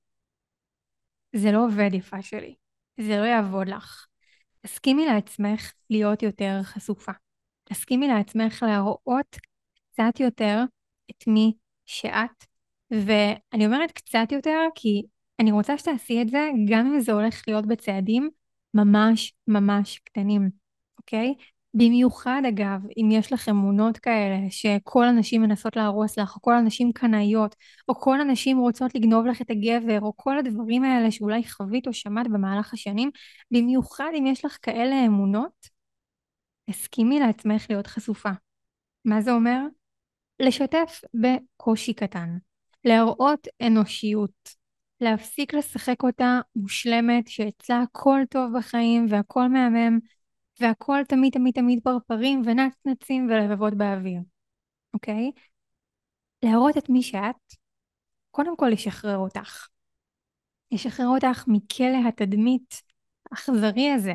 זה 1.36 1.52
לא 1.52 1.66
עובד 1.66 1.90
יפה 1.94 2.22
שלי, 2.22 2.56
זה 3.00 3.18
לא 3.18 3.24
יעבוד 3.24 3.68
לך. 3.68 4.08
תסכימי 4.62 5.06
לעצמך 5.06 5.74
להיות 5.90 6.24
יותר 6.24 6.60
חשופה. 6.64 7.12
תסכימי 7.64 8.08
לעצמך 8.08 8.64
להראות 8.68 9.38
קצת 9.92 10.20
יותר 10.20 10.64
את 11.18 11.28
מי 11.28 11.54
שאת. 11.86 12.46
ואני 12.92 13.66
אומרת 13.66 13.92
קצת 13.92 14.28
יותר 14.32 14.60
כי 14.76 15.04
אני 15.40 15.52
רוצה 15.52 15.78
שתעשי 15.78 16.22
את 16.22 16.30
זה 16.30 16.50
גם 16.68 16.86
אם 16.86 17.00
זה 17.00 17.12
הולך 17.12 17.42
להיות 17.48 17.66
בצעדים 17.66 18.30
ממש 18.74 19.34
ממש 19.48 20.00
קטנים, 20.00 20.50
אוקיי? 20.98 21.34
במיוחד 21.74 22.42
אגב, 22.50 22.80
אם 22.98 23.10
יש 23.12 23.34
לך 23.34 23.50
אמונות 23.50 23.98
כאלה 23.98 24.38
שכל 24.50 25.06
הנשים 25.06 25.42
מנסות 25.42 25.76
להרוס 25.76 26.20
לך, 26.20 26.36
או 26.36 26.42
כל 26.42 26.56
הנשים 26.56 26.92
קנאיות, 26.92 27.56
או 27.90 27.96
כל 27.96 28.22
הנשים 28.22 28.58
רוצות 28.58 28.96
לגנוב 28.96 29.26
לך 29.26 29.42
את 29.42 29.50
הגבר, 29.50 30.02
או 30.02 30.14
כל 30.16 30.38
הדברים 30.38 30.84
האלה 30.84 31.12
שאולי 31.12 31.44
חווית 31.50 31.88
או 31.88 31.94
שמעת 31.94 32.28
במהלך 32.28 32.74
השנים, 32.74 33.12
במיוחד 33.52 34.10
אם 34.20 34.26
יש 34.28 34.46
לך 34.46 34.58
כאלה 34.62 35.06
אמונות, 35.06 35.68
הסכימי 36.70 37.20
לעצמך 37.20 37.66
להיות 37.70 37.88
חשופה. 37.88 38.30
מה 39.06 39.22
זה 39.22 39.32
אומר? 39.32 39.60
לשתף 40.40 41.02
בקושי 41.14 41.94
קטן, 41.94 42.38
להראות 42.86 43.48
אנושיות, 43.68 44.50
להפסיק 45.02 45.54
לשחק 45.54 46.04
אותה 46.04 46.40
מושלמת, 46.56 47.28
שאצלה 47.28 47.82
הכל 47.82 48.20
טוב 48.30 48.58
בחיים 48.58 49.06
והכל 49.10 49.48
מהמם, 49.48 50.00
והכל 50.60 51.02
תמיד 51.08 51.34
תמיד 51.34 51.54
תמיד 51.54 51.80
פרפרים 51.84 52.42
ונצנצים 52.46 53.28
ולבבות 53.30 53.74
באוויר, 53.74 54.20
אוקיי? 54.94 55.32
להראות 56.44 56.78
את 56.78 56.90
מי 56.90 57.04
שאת, 57.04 57.54
קודם 58.32 58.58
כל 58.58 58.68
לשחרר 58.72 59.18
אותך. 59.18 59.68
לשחרר 60.72 61.08
אותך 61.08 61.44
מכלא 61.48 62.08
התדמית 62.08 62.82
האכזרי 63.32 63.92
הזה, 63.92 64.14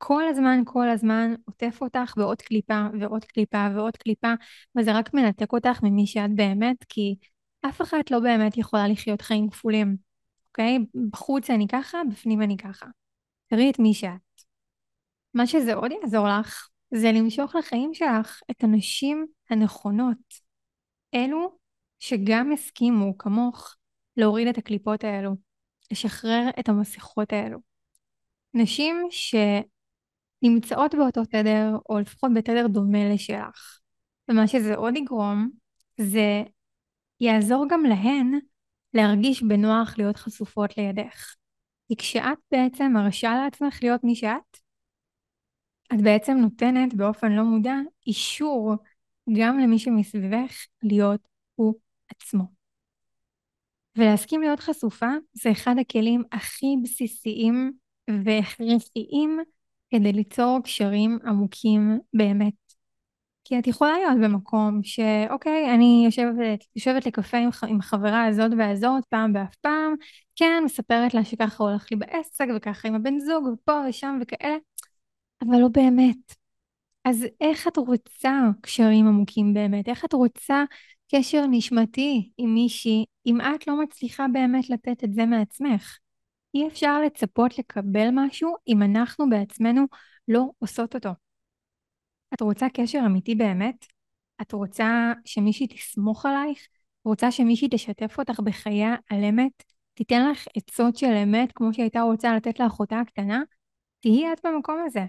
שכל 0.00 0.28
הזמן, 0.28 0.60
כל 0.64 0.88
הזמן 0.88 1.34
עוטף 1.44 1.78
אותך 1.80 2.14
בעוד 2.16 2.42
קליפה 2.42 2.86
ועוד 3.00 3.24
קליפה 3.24 3.66
ועוד 3.74 3.96
קליפה, 3.96 4.32
וזה 4.78 4.92
רק 4.92 5.14
מנתק 5.14 5.52
אותך 5.52 5.82
ממי 5.82 6.06
שאת 6.06 6.34
באמת, 6.34 6.84
כי 6.88 7.16
אף 7.68 7.82
אחת 7.82 8.10
לא 8.10 8.20
באמת 8.20 8.58
יכולה 8.58 8.88
לחיות 8.88 9.22
חיים 9.22 9.50
כפולים, 9.50 9.96
אוקיי? 10.48 10.78
בחוץ 11.10 11.50
אני 11.50 11.68
ככה, 11.68 11.98
בפנים 12.10 12.42
אני 12.42 12.56
ככה. 12.56 12.86
תראי 13.46 13.70
את 13.70 13.78
מי 13.78 13.94
שאת. 13.94 14.42
מה 15.34 15.46
שזה 15.46 15.74
עוד 15.74 15.90
יעזור 15.92 16.26
לך, 16.28 16.68
זה 16.94 17.12
למשוך 17.12 17.54
לחיים 17.54 17.94
שלך 17.94 18.40
את 18.50 18.64
הנשים 18.64 19.26
הנכונות. 19.50 20.34
אלו 21.14 21.58
שגם 21.98 22.52
הסכימו, 22.52 23.18
כמוך, 23.18 23.76
להוריד 24.16 24.48
את 24.48 24.58
הקליפות 24.58 25.04
האלו, 25.04 25.30
לשחרר 25.92 26.50
את 26.60 26.68
המסכות 26.68 27.32
האלו. 27.32 27.58
נשים 28.54 29.06
שנמצאות 30.40 30.94
באותו 30.94 31.24
תדר, 31.24 31.76
או 31.88 31.98
לפחות 31.98 32.30
בתדר 32.34 32.66
דומה 32.66 33.08
לשלך. 33.14 33.80
ומה 34.28 34.46
שזה 34.46 34.74
עוד 34.74 34.96
יגרום, 34.96 35.50
זה 36.00 36.42
יעזור 37.20 37.66
גם 37.70 37.84
להן 37.84 38.38
להרגיש 38.94 39.42
בנוח 39.42 39.94
להיות 39.98 40.16
חשופות 40.16 40.76
לידך. 40.76 41.34
כי 41.88 41.96
כשאת 41.96 42.38
בעצם 42.52 42.92
מרשה 42.94 43.34
לעצמך 43.34 43.78
להיות 43.82 44.04
מי 44.04 44.14
שאת, 44.14 44.56
את 45.94 46.02
בעצם 46.02 46.36
נותנת 46.36 46.94
באופן 46.94 47.32
לא 47.32 47.42
מודע 47.42 47.74
אישור 48.06 48.74
גם 49.38 49.58
למי 49.58 49.78
שמסביבך 49.78 50.66
להיות 50.82 51.20
הוא 51.54 51.74
עצמו. 52.08 52.44
ולהסכים 53.96 54.40
להיות 54.40 54.60
חשופה 54.60 55.10
זה 55.32 55.50
אחד 55.50 55.74
הכלים 55.80 56.22
הכי 56.32 56.66
בסיסיים 56.82 57.72
והכרחיים 58.24 59.38
כדי 59.90 60.12
ליצור 60.12 60.58
קשרים 60.64 61.18
עמוקים 61.24 61.98
באמת. 62.14 62.54
כי 63.44 63.58
את 63.58 63.66
יכולה 63.66 63.92
להיות 63.98 64.18
במקום 64.22 64.80
שאוקיי, 64.82 65.74
אני 65.74 66.02
יושבת, 66.04 66.64
יושבת 66.76 67.06
לקפה 67.06 67.36
עם, 67.38 67.50
עם 67.68 67.78
החברה 67.78 68.24
הזאת 68.24 68.50
והזאת 68.58 69.04
פעם 69.04 69.32
באף 69.32 69.54
פעם, 69.54 69.94
כן, 70.36 70.62
מספרת 70.64 71.14
לה 71.14 71.24
שככה 71.24 71.64
הולך 71.64 71.86
לי 71.90 71.96
בעסק 71.96 72.46
וככה 72.56 72.88
עם 72.88 72.94
הבן 72.94 73.18
זוג 73.18 73.44
ופה 73.46 73.80
ושם 73.88 74.18
וכאלה, 74.22 74.56
אבל 75.42 75.58
לא 75.58 75.68
באמת. 75.68 76.34
אז 77.04 77.26
איך 77.40 77.68
את 77.68 77.76
רוצה 77.76 78.40
קשרים 78.60 79.06
עמוקים 79.06 79.54
באמת? 79.54 79.88
איך 79.88 80.04
את 80.04 80.12
רוצה 80.12 80.64
קשר 81.12 81.46
נשמתי 81.50 82.30
עם 82.38 82.54
מישהי, 82.54 83.04
אם 83.26 83.40
את 83.40 83.66
לא 83.66 83.82
מצליחה 83.82 84.26
באמת 84.32 84.70
לתת 84.70 85.04
את 85.04 85.14
זה 85.14 85.26
מעצמך? 85.26 85.98
אי 86.54 86.68
אפשר 86.68 87.00
לצפות 87.02 87.58
לקבל 87.58 88.08
משהו 88.12 88.54
אם 88.68 88.82
אנחנו 88.82 89.28
בעצמנו 89.30 89.84
לא 90.28 90.50
עושות 90.58 90.94
אותו. 90.94 91.10
את 92.34 92.40
רוצה 92.40 92.66
קשר 92.74 92.98
אמיתי 93.06 93.34
באמת? 93.34 93.86
את 94.42 94.52
רוצה 94.52 95.12
שמישהי 95.24 95.66
תסמוך 95.66 96.26
עלייך? 96.26 96.58
רוצה 97.04 97.30
שמישהי 97.30 97.68
תשתף 97.70 98.18
אותך 98.18 98.40
בחייה 98.40 98.94
על 99.10 99.24
אמת? 99.24 99.62
תיתן 99.94 100.30
לך 100.30 100.44
עצות 100.56 100.96
של 100.96 101.12
אמת 101.12 101.52
כמו 101.52 101.74
שהייתה 101.74 102.00
רוצה 102.00 102.36
לתת 102.36 102.60
לאחותה 102.60 103.00
הקטנה? 103.00 103.42
תהיי 104.00 104.32
את 104.32 104.46
במקום 104.46 104.82
הזה. 104.86 105.04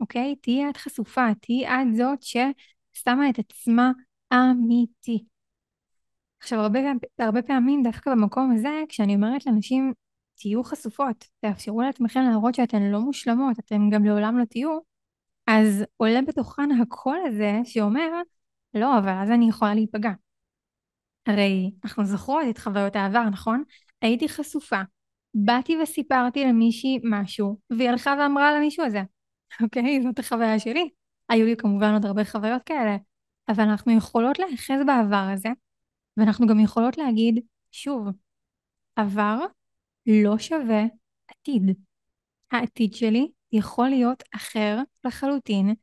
אוקיי? 0.00 0.36
תהיי 0.36 0.70
את 0.70 0.76
חשופה, 0.76 1.26
תהיי 1.40 1.66
את 1.66 1.96
זאת 1.96 2.22
ששמה 2.22 3.30
את 3.30 3.38
עצמה 3.38 3.90
אמיתי. 4.32 5.24
עכשיו, 6.40 6.60
הרבה, 6.60 6.78
הרבה 7.18 7.42
פעמים 7.42 7.82
דווקא 7.82 8.10
במקום 8.10 8.52
הזה, 8.54 8.82
כשאני 8.88 9.14
אומרת 9.14 9.46
לאנשים, 9.46 9.92
תהיו 10.36 10.64
חשופות, 10.64 11.24
תאפשרו 11.40 11.82
לעצמכם 11.82 12.20
להראות 12.20 12.54
שאתן 12.54 12.82
לא 12.82 13.00
מושלמות, 13.00 13.58
אתן 13.58 13.90
גם 13.90 14.04
לעולם 14.04 14.38
לא 14.38 14.44
תהיו, 14.44 14.78
אז 15.46 15.84
עולה 15.96 16.22
בתוכן 16.22 16.68
הקול 16.82 17.18
הזה 17.26 17.60
שאומר, 17.64 18.08
לא, 18.74 18.98
אבל 18.98 19.12
אז 19.22 19.30
אני 19.30 19.48
יכולה 19.48 19.74
להיפגע. 19.74 20.10
הרי 21.26 21.70
אנחנו 21.84 22.04
זוכרות 22.04 22.42
את 22.50 22.58
חוויות 22.58 22.96
העבר, 22.96 23.24
נכון? 23.24 23.62
הייתי 24.02 24.28
חשופה, 24.28 24.80
באתי 25.34 25.76
וסיפרתי 25.82 26.44
למישהי 26.44 26.98
משהו, 27.04 27.58
והיא 27.70 27.88
הלכה 27.88 28.14
ואמרה 28.20 28.56
למישהו 28.56 28.84
הזה. 28.84 29.02
אוקיי? 29.62 30.02
זאת 30.02 30.18
החוויה 30.18 30.58
שלי. 30.58 30.90
היו 31.28 31.46
לי 31.46 31.56
כמובן 31.56 31.92
עוד 31.92 32.06
הרבה 32.06 32.24
חוויות 32.24 32.62
כאלה, 32.62 32.96
אבל 33.48 33.64
אנחנו 33.64 33.92
יכולות 33.92 34.38
להיאחז 34.38 34.80
בעבר 34.86 35.28
הזה, 35.32 35.48
ואנחנו 36.16 36.46
גם 36.46 36.60
יכולות 36.60 36.98
להגיד, 36.98 37.40
שוב, 37.70 38.08
עבר 38.96 39.38
לא 40.06 40.38
שווה 40.38 40.84
עתיד. 41.28 41.62
העתיד 42.50 42.94
שלי 42.94 43.28
יכול 43.52 43.88
להיות 43.88 44.22
אחר 44.34 44.78
לחלוטין 45.04 45.74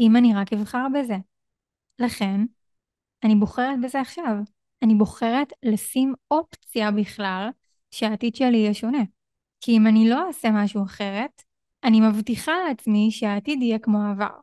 אם 0.00 0.16
אני 0.16 0.34
רק 0.34 0.52
אבחר 0.52 0.86
בזה. 0.94 1.16
לכן, 1.98 2.40
אני 3.24 3.34
בוחרת 3.34 3.80
בזה 3.82 4.00
עכשיו. 4.00 4.36
אני 4.82 4.94
בוחרת 4.94 5.52
לשים 5.62 6.14
אופציה 6.30 6.90
בכלל 6.90 7.48
שהעתיד 7.90 8.34
שלי 8.34 8.56
יהיה 8.56 8.74
שונה. 8.74 9.02
כי 9.60 9.76
אם 9.76 9.86
אני 9.86 10.08
לא 10.08 10.26
אעשה 10.26 10.48
משהו 10.52 10.84
אחרת, 10.84 11.42
אני 11.84 12.00
מבטיחה 12.00 12.52
לעצמי 12.68 13.10
שהעתיד 13.10 13.62
יהיה 13.62 13.78
כמו 13.78 14.02
העבר. 14.02 14.38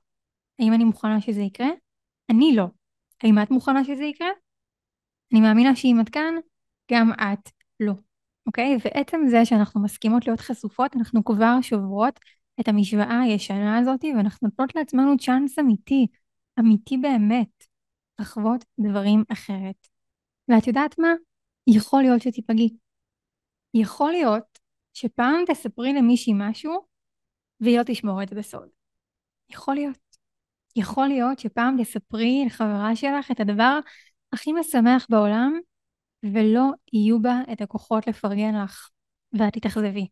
האם 0.60 0.74
אני 0.74 0.84
מוכנה 0.84 1.22
שזה 1.22 1.42
יקרה? 1.42 1.70
אני 2.30 2.56
לא. 2.56 2.66
האם 3.24 3.40
את 3.44 3.52
מוכנה 3.52 3.84
שזה 3.84 4.04
יקרה? 4.04 4.30
אני 5.32 5.42
מאמינה 5.42 5.76
שאם 5.76 5.98
את 6.02 6.10
כאן, 6.10 6.34
גם 6.92 7.12
את 7.14 7.50
לא. 7.80 7.94
אוקיי? 8.48 8.78
ועצם 8.86 9.22
זה 9.30 9.46
שאנחנו 9.46 9.82
מסכימות 9.84 10.28
להיות 10.28 10.40
חשופות, 10.40 10.96
אנחנו 10.96 11.24
כבר 11.24 11.62
שוברות 11.62 12.20
את 12.60 12.68
המשוואה 12.68 13.20
הישנה 13.20 13.78
הזאת, 13.78 14.06
ואנחנו 14.18 14.48
נותנות 14.48 14.76
לעצמנו 14.76 15.18
צ'אנס 15.18 15.60
אמיתי, 15.60 16.08
אמיתי 16.60 16.98
באמת, 16.98 17.64
לחוות 18.20 18.66
דברים 18.80 19.24
אחרת. 19.30 19.88
ואת 20.50 20.68
יודעת 20.68 21.00
מה? 21.00 21.14
יכול 21.68 22.02
להיות 22.02 22.22
שתיפגעי. 22.22 22.70
יכול 23.74 24.12
להיות 24.12 24.60
שפעם 24.94 25.44
תספרי 25.48 25.94
למישהי 25.94 26.34
משהו, 26.36 26.86
והיא 27.60 27.78
לא 27.78 27.84
תשמור 27.86 28.24
את 28.24 28.30
זה 28.30 28.36
בסוד. 28.36 28.68
יכול 29.50 29.76
להיות. 29.76 29.98
יכול 30.76 31.08
להיות 31.08 31.40
שפעם 31.40 31.84
תספרי 31.84 32.44
לחברה 32.46 32.96
שלך 32.96 33.32
את 33.32 33.40
הדבר 33.40 33.80
הכי 34.34 34.54
משמח 34.54 35.08
בעולם, 35.10 35.60
ולא 36.24 36.72
יהיו 36.94 37.22
בה 37.22 37.42
את 37.54 37.62
הכוחות 37.62 38.08
לפרגן 38.08 38.64
לך, 38.64 38.90
ואת 39.40 39.54
תתאכזבי. 39.54 40.08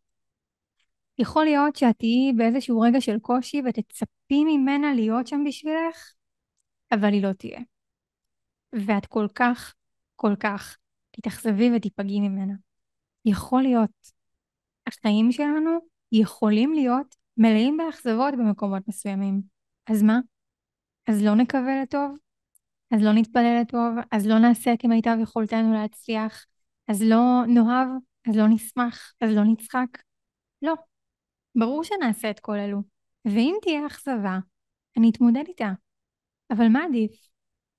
יכול 1.17 1.45
להיות 1.45 1.75
שאת 1.75 1.97
תהיי 1.97 2.33
באיזשהו 2.37 2.79
רגע 2.79 3.01
של 3.01 3.19
קושי 3.19 3.61
ותצפי 3.65 4.43
ממנה 4.43 4.93
להיות 4.93 5.27
שם 5.27 5.43
בשבילך, 5.47 6.13
אבל 6.91 7.13
היא 7.13 7.23
לא 7.23 7.33
תהיה. 7.33 7.59
ואת 8.73 9.05
כל 9.05 9.27
כך, 9.35 9.73
כל 10.15 10.35
כך 10.39 10.77
תתאכזבי 11.11 11.69
ותיפגעי 11.75 12.19
ממנה. 12.19 12.53
יכול 13.25 13.61
להיות. 13.61 14.11
החיים 14.87 15.31
שלנו 15.31 15.71
יכולים 16.11 16.73
להיות 16.73 17.15
מלאים 17.37 17.77
באכזבות 17.77 18.33
במקומות 18.33 18.87
מסוימים. 18.87 19.41
אז 19.87 20.03
מה? 20.03 20.19
אז 21.07 21.23
לא 21.23 21.35
נקווה 21.35 21.81
לטוב? 21.81 22.17
אז 22.91 23.01
לא 23.03 23.13
נתפלל 23.13 23.59
לטוב? 23.61 23.95
אז 24.11 24.27
לא 24.27 24.39
נעשה 24.39 24.73
כמיטב 24.79 25.17
יכולתנו 25.21 25.73
להצליח? 25.73 26.45
אז 26.87 27.01
לא 27.01 27.43
נאהב? 27.47 27.87
אז 28.29 28.35
לא 28.35 28.47
נשמח? 28.49 29.13
אז 29.21 29.31
לא 29.35 29.43
נצחק? 29.43 29.87
לא. 30.61 30.73
ברור 31.55 31.83
שנעשה 31.83 32.29
את 32.29 32.39
כל 32.39 32.59
אלו. 32.59 32.81
ואם 33.25 33.55
תהיה 33.61 33.87
אכזבה, 33.87 34.39
אני 34.97 35.09
אתמודד 35.09 35.43
איתה. 35.47 35.71
אבל 36.51 36.67
מה 36.67 36.83
עדיף? 36.83 37.11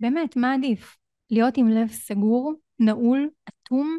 באמת, 0.00 0.36
מה 0.36 0.54
עדיף? 0.54 0.96
להיות 1.30 1.56
עם 1.56 1.68
לב 1.68 1.88
סגור, 1.88 2.52
נעול, 2.78 3.30
אטום, 3.48 3.98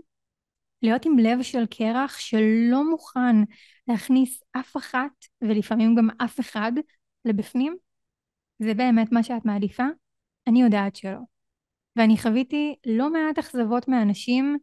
להיות 0.82 1.06
עם 1.06 1.20
לב 1.20 1.42
של 1.42 1.66
קרח 1.66 2.18
שלא 2.20 2.90
מוכן 2.90 3.36
להכניס 3.88 4.44
אף 4.52 4.78
אחת, 4.78 5.12
ולפעמים 5.42 5.96
גם 5.96 6.10
אף 6.26 6.40
אחד, 6.40 6.72
לבפנים, 7.26 7.78
זה 8.60 8.74
באמת 8.74 9.12
מה 9.12 9.24
שאת 9.24 9.46
מעדיפה? 9.46 9.84
אני 10.48 10.62
יודעת 10.62 10.96
שלא. 10.96 11.20
ואני 11.96 12.18
חוויתי 12.18 12.76
לא 12.86 13.12
מעט 13.12 13.40
אכזבות 13.40 13.88
מאנשים, 13.88 14.58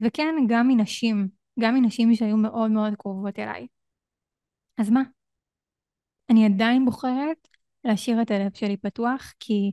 וכן, 0.00 0.34
גם 0.48 0.68
מנשים, 0.68 1.28
גם 1.60 1.74
מנשים 1.74 2.14
שהיו 2.14 2.36
מאוד 2.36 2.70
מאוד 2.70 2.94
קרובות 2.98 3.38
אליי. 3.38 3.66
אז 4.78 4.90
מה? 4.90 5.02
אני 6.30 6.44
עדיין 6.44 6.84
בוחרת 6.84 7.48
להשאיר 7.84 8.22
את 8.22 8.30
הלב 8.30 8.54
שלי 8.54 8.76
פתוח, 8.76 9.32
כי, 9.40 9.72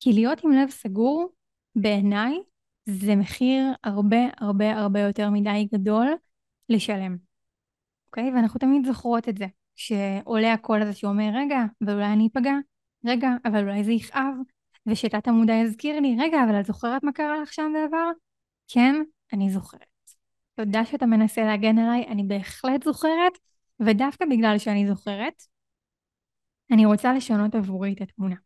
כי 0.00 0.12
להיות 0.12 0.44
עם 0.44 0.52
לב 0.52 0.70
סגור, 0.70 1.32
בעיניי, 1.74 2.38
זה 2.84 3.16
מחיר 3.16 3.64
הרבה 3.84 4.16
הרבה 4.36 4.76
הרבה 4.76 5.00
יותר 5.00 5.30
מדי 5.30 5.68
גדול 5.72 6.06
לשלם. 6.68 7.16
אוקיי? 8.06 8.30
ואנחנו 8.34 8.60
תמיד 8.60 8.86
זוכרות 8.86 9.28
את 9.28 9.38
זה, 9.38 9.46
שעולה 9.76 10.52
הקול 10.52 10.82
הזה 10.82 10.92
שאומר, 10.92 11.30
רגע, 11.34 11.58
אבל 11.84 11.92
אולי 11.92 12.12
אני 12.12 12.28
אפגע, 12.32 12.52
רגע, 13.04 13.28
אבל 13.44 13.68
אולי 13.68 13.84
זה 13.84 13.92
יכאב, 13.92 14.34
ושתת 14.86 15.28
המודע 15.28 15.52
יזכיר 15.52 16.00
לי, 16.00 16.16
רגע, 16.18 16.44
אבל 16.44 16.60
את 16.60 16.66
זוכרת 16.66 17.02
מה 17.02 17.12
קרה 17.12 17.40
לך 17.42 17.52
שם 17.52 17.72
בעבר? 17.74 18.10
כן, 18.68 18.94
אני 19.32 19.50
זוכרת. 19.50 19.86
תודה 20.54 20.84
שאתה 20.84 21.06
מנסה 21.06 21.42
להגן 21.42 21.78
עליי, 21.78 22.06
אני 22.08 22.22
בהחלט 22.22 22.82
זוכרת, 22.82 23.32
ודווקא 23.80 24.24
בגלל 24.30 24.58
שאני 24.58 24.88
זוכרת, 24.88 25.42
אני 26.72 26.86
רוצה 26.86 27.12
לשנות 27.12 27.54
עבורי 27.54 27.92
את 27.92 28.00
התמונה. 28.00 28.36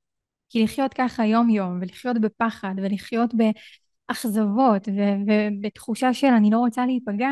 כי 0.48 0.64
לחיות 0.64 0.94
ככה 0.94 1.24
יום 1.24 1.50
יום, 1.50 1.78
ולחיות 1.80 2.20
בפחד, 2.20 2.74
ולחיות 2.76 3.30
באכזבות, 3.34 4.88
ובתחושה 4.88 6.14
של 6.14 6.26
אני 6.26 6.50
לא 6.50 6.58
רוצה 6.58 6.86
להיפגע, 6.86 7.30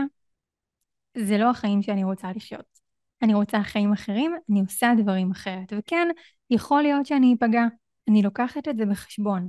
זה 1.18 1.38
לא 1.38 1.50
החיים 1.50 1.82
שאני 1.82 2.04
רוצה 2.04 2.28
לחיות. 2.36 2.81
אני 3.22 3.34
רוצה 3.34 3.62
חיים 3.62 3.92
אחרים, 3.92 4.32
אני 4.50 4.60
עושה 4.60 4.92
דברים 4.96 5.30
אחרת. 5.30 5.72
וכן, 5.78 6.08
יכול 6.50 6.82
להיות 6.82 7.06
שאני 7.06 7.34
אפגע, 7.34 7.62
אני 8.08 8.22
לוקחת 8.22 8.68
את 8.68 8.76
זה 8.76 8.86
בחשבון. 8.86 9.48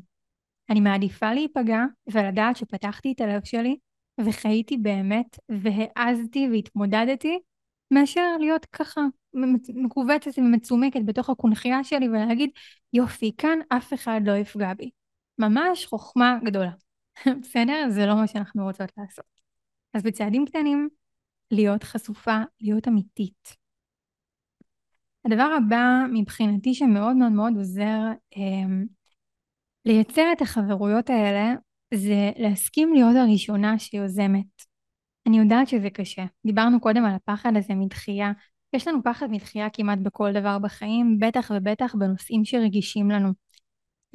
אני 0.69 0.79
מעדיפה 0.79 1.33
להיפגע 1.33 1.83
ולדעת 2.13 2.55
שפתחתי 2.55 3.11
את 3.11 3.21
הלב 3.21 3.43
שלי 3.43 3.77
וחייתי 4.25 4.77
באמת 4.77 5.39
והעזתי 5.49 6.47
והתמודדתי 6.51 7.39
מאשר 7.91 8.37
להיות 8.39 8.65
ככה 8.65 9.01
מכווצת 9.73 10.31
ומצומקת 10.37 10.99
בתוך 11.05 11.29
הקונכייה 11.29 11.83
שלי 11.83 12.09
ולהגיד 12.09 12.49
יופי 12.93 13.31
כאן 13.37 13.59
אף 13.69 13.93
אחד 13.93 14.21
לא 14.25 14.31
יפגע 14.31 14.73
בי. 14.73 14.89
ממש 15.39 15.85
חוכמה 15.85 16.39
גדולה. 16.43 16.71
בסדר? 17.41 17.89
זה 17.89 18.05
לא 18.05 18.15
מה 18.15 18.27
שאנחנו 18.27 18.63
רוצות 18.63 18.91
לעשות. 18.97 19.25
אז 19.93 20.03
בצעדים 20.03 20.45
קטנים 20.45 20.89
להיות 21.51 21.83
חשופה, 21.83 22.41
להיות 22.61 22.87
אמיתית. 22.87 23.62
הדבר 25.25 25.49
הבא 25.57 26.03
מבחינתי 26.13 26.73
שמאוד 26.73 27.15
מאוד 27.15 27.31
מאוד 27.31 27.53
עוזר 27.57 27.99
אה, 28.37 28.83
לייצר 29.85 30.31
את 30.33 30.41
החברויות 30.41 31.09
האלה 31.09 31.53
זה 31.93 32.31
להסכים 32.37 32.93
להיות 32.93 33.15
הראשונה 33.15 33.79
שיוזמת. 33.79 34.45
אני 35.27 35.39
יודעת 35.39 35.67
שזה 35.67 35.89
קשה. 35.89 36.25
דיברנו 36.45 36.79
קודם 36.79 37.05
על 37.05 37.15
הפחד 37.15 37.51
הזה 37.57 37.73
מדחייה. 37.75 38.31
יש 38.73 38.87
לנו 38.87 39.03
פחד 39.03 39.27
מדחייה 39.31 39.69
כמעט 39.69 39.99
בכל 39.99 40.33
דבר 40.33 40.59
בחיים, 40.59 41.17
בטח 41.19 41.51
ובטח 41.55 41.95
בנושאים 41.95 42.45
שרגישים 42.45 43.11
לנו. 43.11 43.29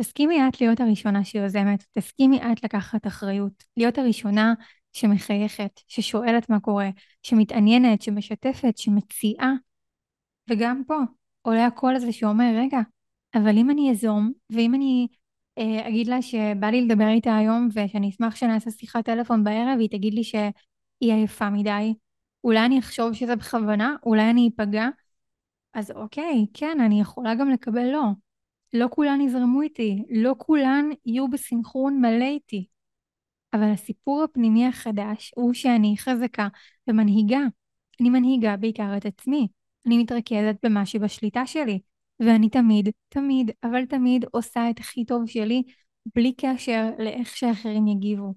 תסכימי 0.00 0.48
את 0.48 0.60
להיות 0.60 0.80
הראשונה 0.80 1.24
שיוזמת, 1.24 1.84
תסכימי 1.92 2.40
את 2.52 2.64
לקחת 2.64 3.06
אחריות, 3.06 3.64
להיות 3.76 3.98
הראשונה 3.98 4.54
שמחייכת, 4.92 5.80
ששואלת 5.88 6.50
מה 6.50 6.60
קורה, 6.60 6.90
שמתעניינת, 7.22 8.02
שמשתפת, 8.02 8.78
שמציעה. 8.78 9.52
וגם 10.48 10.82
פה 10.86 10.98
עולה 11.42 11.66
הקול 11.66 11.96
הזה 11.96 12.12
שאומר, 12.12 12.52
רגע, 12.56 12.78
אבל 13.34 13.58
אם 13.58 13.70
אני 13.70 13.90
אזום, 13.90 14.32
ואם 14.50 14.74
אני 14.74 15.08
אה, 15.58 15.88
אגיד 15.88 16.06
לה 16.06 16.22
שבא 16.22 16.66
לי 16.66 16.80
לדבר 16.80 17.08
איתה 17.08 17.36
היום, 17.36 17.68
ושאני 17.74 18.08
אשמח 18.08 18.36
שנעשה 18.36 18.70
שיחת 18.70 19.04
טלפון 19.04 19.44
בערב, 19.44 19.76
והיא 19.76 19.90
תגיד 19.90 20.14
לי 20.14 20.24
שהיא 20.24 21.12
עייפה 21.12 21.50
מדי, 21.50 21.94
אולי 22.44 22.66
אני 22.66 22.78
אחשוב 22.78 23.12
שזה 23.12 23.36
בכוונה, 23.36 23.96
אולי 24.06 24.30
אני 24.30 24.50
אפגע, 24.54 24.88
אז 25.74 25.90
אוקיי, 25.90 26.46
כן, 26.54 26.80
אני 26.80 27.00
יכולה 27.00 27.34
גם 27.34 27.50
לקבל 27.50 27.90
לא. 27.92 28.04
לא 28.72 28.86
כולן 28.90 29.20
יזרמו 29.20 29.62
איתי, 29.62 30.04
לא 30.10 30.34
כולן 30.38 30.88
יהיו 31.06 31.28
בסנכרון 31.28 32.00
מלא 32.00 32.24
איתי. 32.24 32.66
אבל 33.52 33.72
הסיפור 33.72 34.22
הפנימי 34.22 34.66
החדש 34.66 35.32
הוא 35.36 35.54
שאני 35.54 35.94
חזקה 35.98 36.48
ומנהיגה. 36.88 37.40
אני 38.00 38.10
מנהיגה 38.10 38.56
בעיקר 38.56 38.96
את 38.96 39.06
עצמי. 39.06 39.48
אני 39.88 39.98
מתרכזת 39.98 40.56
במה 40.62 40.86
שבשליטה 40.86 41.46
שלי. 41.46 41.80
ואני 42.20 42.50
תמיד, 42.50 42.88
תמיד, 43.08 43.50
אבל 43.64 43.84
תמיד 43.84 44.24
עושה 44.30 44.70
את 44.70 44.78
הכי 44.78 45.04
טוב 45.04 45.26
שלי, 45.26 45.62
בלי 46.14 46.32
קשר 46.36 46.90
לאיך 46.98 47.36
שאחרים 47.36 47.86
יגיבו. 47.86 48.34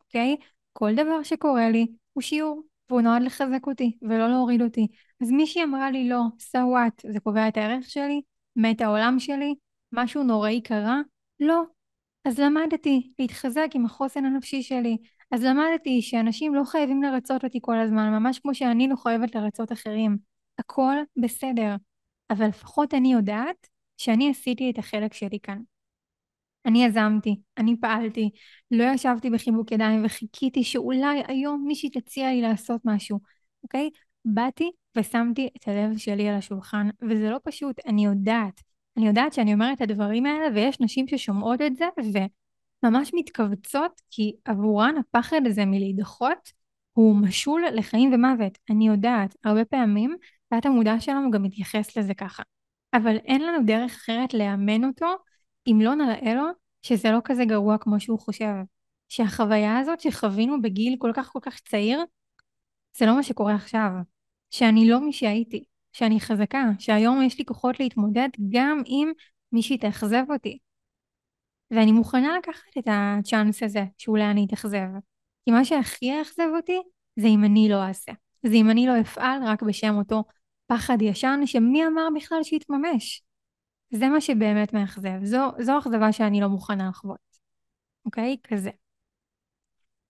אוקיי? 0.00 0.36
כל 0.72 0.94
דבר 0.94 1.22
שקורה 1.22 1.70
לי 1.70 1.86
הוא 2.12 2.22
שיעור, 2.22 2.62
והוא 2.90 3.00
נועד 3.00 3.22
לחזק 3.22 3.66
אותי 3.66 3.96
ולא 4.02 4.28
להוריד 4.28 4.62
אותי. 4.62 4.86
אז 5.22 5.30
מישהי 5.30 5.64
אמרה 5.64 5.90
לי 5.90 6.08
לא, 6.08 6.20
so 6.38 6.58
what, 6.58 7.12
זה 7.12 7.20
קובע 7.20 7.48
את 7.48 7.56
הערך 7.56 7.90
שלי? 7.90 8.20
מת 8.56 8.80
העולם 8.80 9.18
שלי? 9.18 9.54
משהו 9.92 10.22
נוראי 10.22 10.60
קרה? 10.60 11.00
לא, 11.40 11.62
אז 12.24 12.40
למדתי 12.40 13.10
להתחזק 13.18 13.68
עם 13.74 13.84
החוסן 13.84 14.24
הנפשי 14.24 14.62
שלי. 14.62 14.96
אז 15.30 15.44
למדתי 15.44 16.02
שאנשים 16.02 16.54
לא 16.54 16.64
חייבים 16.64 17.02
לרצות 17.02 17.44
אותי 17.44 17.58
כל 17.62 17.78
הזמן, 17.78 18.10
ממש 18.10 18.38
כמו 18.38 18.54
שאני 18.54 18.88
לא 18.88 18.96
חייבת 18.96 19.34
לרצות 19.34 19.72
אחרים. 19.72 20.37
הכל 20.58 20.96
בסדר. 21.16 21.74
אבל 22.30 22.46
לפחות 22.46 22.94
אני 22.94 23.12
יודעת 23.12 23.66
שאני 23.96 24.30
עשיתי 24.30 24.70
את 24.70 24.78
החלק 24.78 25.14
שלי 25.14 25.38
כאן. 25.42 25.58
אני 26.66 26.84
יזמתי, 26.84 27.36
אני 27.58 27.76
פעלתי, 27.80 28.30
לא 28.70 28.84
ישבתי 28.94 29.30
בחיבוק 29.30 29.72
ידיים 29.72 30.04
וחיכיתי 30.04 30.64
שאולי 30.64 31.22
היום 31.28 31.64
מישהי 31.66 31.90
תציע 31.90 32.30
לי 32.30 32.42
לעשות 32.42 32.80
משהו, 32.84 33.18
אוקיי? 33.62 33.90
באתי 34.24 34.70
ושמתי 34.98 35.48
את 35.56 35.68
הלב 35.68 35.98
שלי 35.98 36.28
על 36.28 36.34
השולחן, 36.34 36.88
וזה 37.02 37.30
לא 37.30 37.38
פשוט, 37.44 37.76
אני 37.86 38.04
יודעת. 38.04 38.60
אני 38.96 39.06
יודעת 39.06 39.32
שאני 39.32 39.54
אומרת 39.54 39.76
את 39.76 39.90
הדברים 39.90 40.26
האלה 40.26 40.54
ויש 40.54 40.80
נשים 40.80 41.08
ששומעות 41.08 41.60
את 41.60 41.76
זה 41.76 41.86
וממש 42.82 43.10
מתכווצות 43.14 44.00
כי 44.10 44.32
עבורן 44.44 44.94
הפחד 45.00 45.40
הזה 45.46 45.64
מלהידחות 45.64 46.52
הוא 46.92 47.16
משול 47.16 47.64
לחיים 47.74 48.12
ומוות. 48.14 48.58
אני 48.70 48.86
יודעת, 48.88 49.36
הרבה 49.44 49.64
פעמים 49.64 50.16
תת 50.48 50.66
המודע 50.66 51.00
שלנו 51.00 51.30
גם 51.30 51.42
מתייחס 51.42 51.96
לזה 51.96 52.14
ככה. 52.14 52.42
אבל 52.94 53.16
אין 53.16 53.42
לנו 53.42 53.66
דרך 53.66 53.92
אחרת 53.92 54.34
לאמן 54.34 54.84
אותו 54.84 55.06
אם 55.66 55.78
לא 55.80 55.94
נראה 55.94 56.34
לו 56.34 56.44
שזה 56.82 57.10
לא 57.10 57.18
כזה 57.24 57.44
גרוע 57.44 57.78
כמו 57.78 58.00
שהוא 58.00 58.18
חושב. 58.18 58.54
שהחוויה 59.08 59.78
הזאת 59.78 60.00
שחווינו 60.00 60.62
בגיל 60.62 60.96
כל 60.98 61.10
כך 61.14 61.28
כל 61.32 61.38
כך 61.42 61.60
צעיר, 61.60 62.04
זה 62.98 63.06
לא 63.06 63.16
מה 63.16 63.22
שקורה 63.22 63.54
עכשיו. 63.54 63.90
שאני 64.50 64.88
לא 64.88 65.00
מי 65.00 65.12
שהייתי. 65.12 65.64
שאני 65.92 66.20
חזקה, 66.20 66.64
שהיום 66.78 67.22
יש 67.22 67.38
לי 67.38 67.44
כוחות 67.44 67.80
להתמודד 67.80 68.28
גם 68.50 68.82
אם 68.86 69.12
מישהי 69.52 69.78
תאכזב 69.78 70.24
אותי. 70.30 70.58
ואני 71.70 71.92
מוכנה 71.92 72.38
לקחת 72.38 72.78
את 72.78 72.88
הצ'אנס 72.90 73.62
הזה 73.62 73.84
שאולי 73.98 74.24
אני 74.24 74.46
אתאכזב. 74.46 74.86
כי 75.44 75.50
מה 75.50 75.64
שהכי 75.64 76.06
יאכזב 76.06 76.48
אותי 76.56 76.78
זה 77.16 77.26
אם 77.26 77.44
אני 77.44 77.68
לא 77.68 77.82
אעשה. 77.82 78.12
זה 78.42 78.54
אם 78.54 78.70
אני 78.70 78.86
לא 78.86 79.00
אפעל 79.00 79.42
רק 79.44 79.62
בשם 79.62 79.94
אותו 79.94 80.24
פחד 80.68 81.02
ישן 81.02 81.40
שמי 81.46 81.86
אמר 81.86 82.08
בכלל 82.16 82.42
שיתממש. 82.42 83.22
זה 83.90 84.08
מה 84.08 84.20
שבאמת 84.20 84.72
מאכזב. 84.72 85.24
זו, 85.24 85.50
זו 85.60 85.78
אכזבה 85.78 86.12
שאני 86.12 86.40
לא 86.40 86.48
מוכנה 86.48 86.88
לחוות. 86.88 87.38
אוקיי? 88.04 88.36
כזה. 88.44 88.70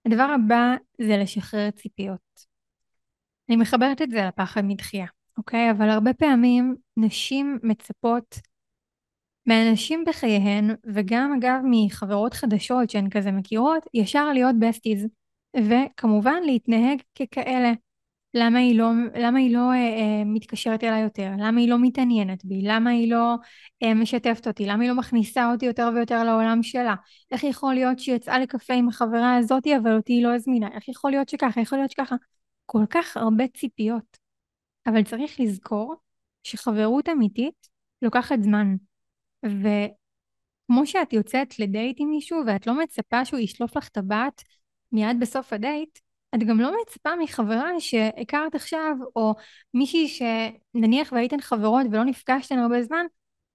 הדבר 0.07 0.29
הבא 0.35 0.75
זה 1.01 1.17
לשחרר 1.17 1.71
ציפיות. 1.71 2.47
אני 3.49 3.57
מחברת 3.57 4.03
את 4.03 4.11
זה 4.11 4.23
לפחד 4.29 4.63
מדחייה. 4.65 5.07
אוקיי? 5.39 5.71
אבל 5.71 5.91
הרבה 5.91 6.15
פעמים 6.15 6.77
נשים 6.97 7.59
מצפות 7.63 8.35
מאנשים 9.47 10.05
בחייהן, 10.07 10.71
וגם 10.95 11.35
אגב 11.39 11.61
מחברות 11.71 12.35
חדשות 12.35 12.91
שהן 12.91 13.11
כזה 13.11 13.33
מכירות, 13.33 13.87
ישר 13.95 14.33
להיות 14.33 14.57
בסטיז, 14.61 15.07
וכמובן 15.57 16.43
להתנהג 16.47 17.03
ככאלה. 17.15 17.73
למה 18.35 18.59
היא 18.59 18.79
לא, 18.79 18.91
למה 19.15 19.39
היא 19.39 19.55
לא 19.55 19.71
אה, 19.71 19.75
אה, 19.75 20.25
מתקשרת 20.27 20.85
אליי 20.85 21.03
יותר? 21.03 21.31
למה 21.39 21.61
היא 21.61 21.69
לא 21.69 21.77
מתעניינת 21.79 22.45
בי? 22.45 22.63
למה 22.63 22.91
היא 22.91 23.11
לא 23.11 23.35
אה, 23.83 23.95
משתפת 23.95 24.47
אותי? 24.47 24.67
למה 24.67 24.83
היא 24.83 24.91
לא 24.91 24.97
מכניסה 24.97 25.53
אותי 25.53 25.67
יותר 25.67 25.91
ויותר 25.95 26.25
לעולם 26.25 26.63
שלה? 26.63 26.95
איך 27.31 27.45
יכול 27.45 27.75
להיות 27.75 27.99
שהיא 27.99 28.15
יצאה 28.17 28.39
לקפה 28.39 28.75
עם 28.75 28.89
החברה 28.89 29.37
הזאתי 29.37 29.77
אבל 29.77 29.97
אותי 29.97 30.13
היא 30.13 30.25
לא 30.25 30.35
הזמינה? 30.35 30.69
איך 30.75 30.89
יכול 30.89 31.11
להיות 31.11 31.29
שככה? 31.29 31.61
יכול 31.61 31.79
להיות 31.79 31.91
שככה? 31.91 32.17
כל 32.67 32.85
כך 32.91 33.17
הרבה 33.17 33.49
ציפיות. 33.49 34.19
אבל 34.87 35.03
צריך 35.03 35.41
לזכור 35.41 35.95
שחברות 36.43 37.09
אמיתית 37.09 37.69
לוקחת 38.03 38.43
זמן. 38.43 38.77
וכמו 39.45 40.87
שאת 40.87 41.13
יוצאת 41.13 41.59
לדייט 41.59 41.97
עם 42.01 42.11
מישהו 42.11 42.39
ואת 42.47 42.67
לא 42.67 42.79
מצפה 42.79 43.25
שהוא 43.25 43.41
ישלוף 43.41 43.77
לך 43.77 43.89
טבעת 43.89 44.43
מיד 44.93 45.21
בסוף 45.21 45.53
הדייט, 45.53 45.99
את 46.35 46.43
גם 46.43 46.61
לא 46.61 46.73
מצפה 46.83 47.11
מחברה 47.17 47.81
שהכרת 47.81 48.55
עכשיו, 48.55 48.97
או 49.17 49.35
מישהי 49.75 50.09
שנניח 50.09 51.13
והייתן 51.13 51.41
חברות 51.41 51.87
ולא 51.91 52.05
נפגשתן 52.05 52.59
הרבה 52.59 52.83
זמן, 52.83 53.07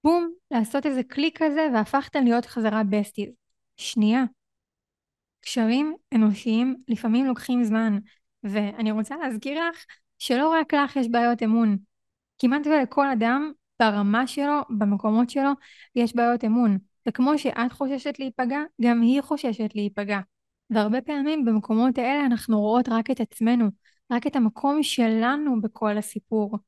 בום, 0.04 0.30
לעשות 0.50 0.86
איזה 0.86 1.02
קליק 1.02 1.42
כזה 1.42 1.68
והפכתן 1.74 2.24
להיות 2.24 2.46
חזרה 2.46 2.82
besties. 2.84 3.30
שנייה. 3.76 4.24
קשרים 5.40 5.94
אנושיים 6.14 6.76
לפעמים 6.88 7.26
לוקחים 7.26 7.64
זמן, 7.64 7.98
ואני 8.42 8.90
רוצה 8.90 9.16
להזכיר 9.16 9.68
לך 9.68 9.84
שלא 10.18 10.48
רק 10.48 10.74
לך 10.74 10.96
יש 10.96 11.08
בעיות 11.08 11.42
אמון. 11.42 11.76
כמעט 12.38 12.66
ולכל 12.66 13.08
אדם 13.08 13.52
ברמה 13.80 14.26
שלו, 14.26 14.60
במקומות 14.70 15.30
שלו, 15.30 15.50
יש 15.94 16.16
בעיות 16.16 16.44
אמון. 16.44 16.78
וכמו 17.08 17.38
שאת 17.38 17.72
חוששת 17.72 18.18
להיפגע, 18.18 18.58
גם 18.82 19.00
היא 19.00 19.20
חוששת 19.20 19.70
להיפגע. 19.74 20.20
והרבה 20.70 21.00
פעמים 21.00 21.44
במקומות 21.44 21.98
האלה 21.98 22.26
אנחנו 22.26 22.60
רואות 22.60 22.88
רק 22.88 23.10
את 23.10 23.20
עצמנו, 23.20 23.68
רק 24.12 24.26
את 24.26 24.36
המקום 24.36 24.82
שלנו 24.82 25.60
בכל 25.60 25.98
הסיפור. 25.98 26.58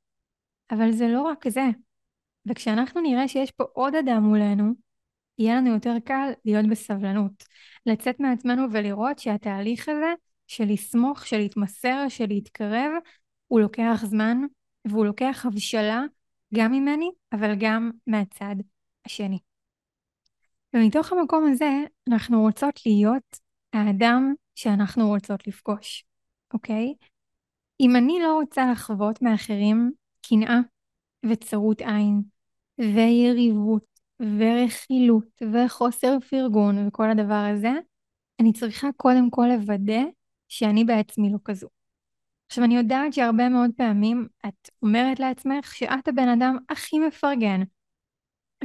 אבל 0.71 0.93
זה 0.93 1.09
לא 1.09 1.23
רק 1.23 1.49
זה. 1.49 1.65
וכשאנחנו 2.47 3.01
נראה 3.01 3.29
שיש 3.29 3.51
פה 3.51 3.65
עוד 3.73 3.95
אדם 3.95 4.23
מולנו, 4.23 4.73
יהיה 5.39 5.57
לנו 5.57 5.75
יותר 5.75 5.95
קל 6.05 6.31
להיות 6.45 6.67
בסבלנות. 6.67 7.45
לצאת 7.87 8.21
מעצמנו 8.21 8.63
ולראות 8.73 9.19
שהתהליך 9.19 9.89
הזה 9.89 10.15
של 10.47 10.65
לסמוך, 10.65 11.27
של 11.27 11.37
להתמסר, 11.37 12.09
של 12.09 12.27
להתקרב, 12.29 12.93
הוא 13.47 13.61
לוקח 13.61 14.01
זמן 14.05 14.39
והוא 14.85 15.07
לוקח 15.07 15.47
הבשלה 15.47 16.03
גם 16.55 16.73
ממני, 16.73 17.11
אבל 17.33 17.55
גם 17.59 17.91
מהצד 18.07 18.57
השני. 19.07 19.39
ומתוך 20.75 21.13
המקום 21.13 21.49
הזה 21.53 21.71
אנחנו 22.09 22.41
רוצות 22.41 22.81
להיות 22.87 23.46
האדם 23.77 24.35
שאנחנו 24.55 25.09
רוצות 25.09 25.47
לפגוש, 25.47 26.05
אוקיי? 26.55 26.95
אם 27.81 27.97
אני 27.97 28.19
לא 28.23 28.35
רוצה 28.35 28.73
לחוות 28.73 29.23
מאחרים 29.23 29.93
קנאה 30.29 30.59
וצרות 31.27 31.81
עין 31.81 32.23
ויריבות 32.79 33.85
ורכילות 34.21 35.43
וחוסר 35.53 36.21
פרגון 36.31 36.89
וכל 36.89 37.11
הדבר 37.11 37.45
הזה, 37.55 37.73
אני 38.41 38.53
צריכה 38.53 38.89
קודם 38.97 39.31
כל 39.31 39.47
לוודא 39.57 40.03
שאני 40.49 40.85
בעצמי 40.85 41.33
לא 41.33 41.39
כזו. 41.45 41.69
עכשיו 42.47 42.65
אני 42.65 42.77
יודעת 42.77 43.13
שהרבה 43.13 43.49
מאוד 43.49 43.71
פעמים 43.77 44.29
את 44.47 44.71
אומרת 44.83 45.21
לעצמך 45.21 45.75
שאת 45.75 46.09
הבן 46.09 46.29
אדם 46.29 46.57
הכי 46.69 46.99
מפרגן 46.99 47.63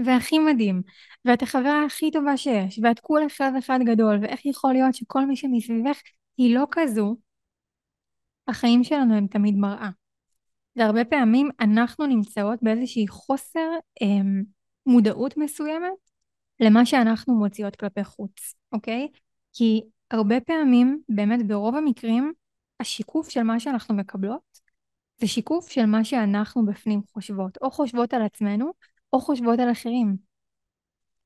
והכי 0.06 0.40
מדהים 0.40 0.82
ואת 1.26 1.42
החברה 1.42 1.86
הכי 1.86 2.12
טובה 2.12 2.38
שיש 2.38 2.80
ואת 2.84 3.00
כולך 3.00 3.42
לב 3.42 3.54
אחד 3.60 3.80
גדול 3.86 4.20
ואיך 4.22 4.46
יכול 4.46 4.74
להיות 4.74 4.96
שכל 4.96 5.26
מי 5.26 5.36
שמסביבך 5.36 6.02
היא 6.38 6.56
לא 6.56 6.68
כזו 6.72 7.16
החיים 8.48 8.84
שלנו 8.84 9.16
הם 9.16 9.28
תמיד 9.28 9.56
מראה. 9.56 9.90
והרבה 10.76 11.06
פעמים 11.06 11.50
אנחנו 11.60 12.06
נמצאות 12.06 12.60
באיזושהי 12.62 13.08
חוסר 13.08 13.70
אמ, 14.02 14.44
מודעות 14.86 15.38
מסוימת 15.38 15.94
למה 16.60 16.86
שאנחנו 16.86 17.36
מוציאות 17.36 17.76
כלפי 17.76 18.04
חוץ, 18.04 18.56
אוקיי? 18.72 19.08
כי 19.54 19.82
הרבה 20.12 20.40
פעמים, 20.42 21.02
באמת 21.10 21.48
ברוב 21.48 21.76
המקרים, 21.76 22.34
השיקוף 22.80 23.30
של 23.30 23.44
מה 23.44 23.60
שאנחנו 23.60 23.96
מקבלות 23.96 24.60
זה 25.22 25.28
שיקוף 25.28 25.70
של 25.70 25.86
מה 25.86 26.04
שאנחנו 26.04 26.66
בפנים 26.66 27.02
חושבות, 27.14 27.58
או 27.62 27.72
חושבות 27.72 28.14
על 28.14 28.22
עצמנו, 28.22 28.72
או 29.14 29.20
חושבות 29.20 29.60
על 29.60 29.72
אחרים. 29.72 30.18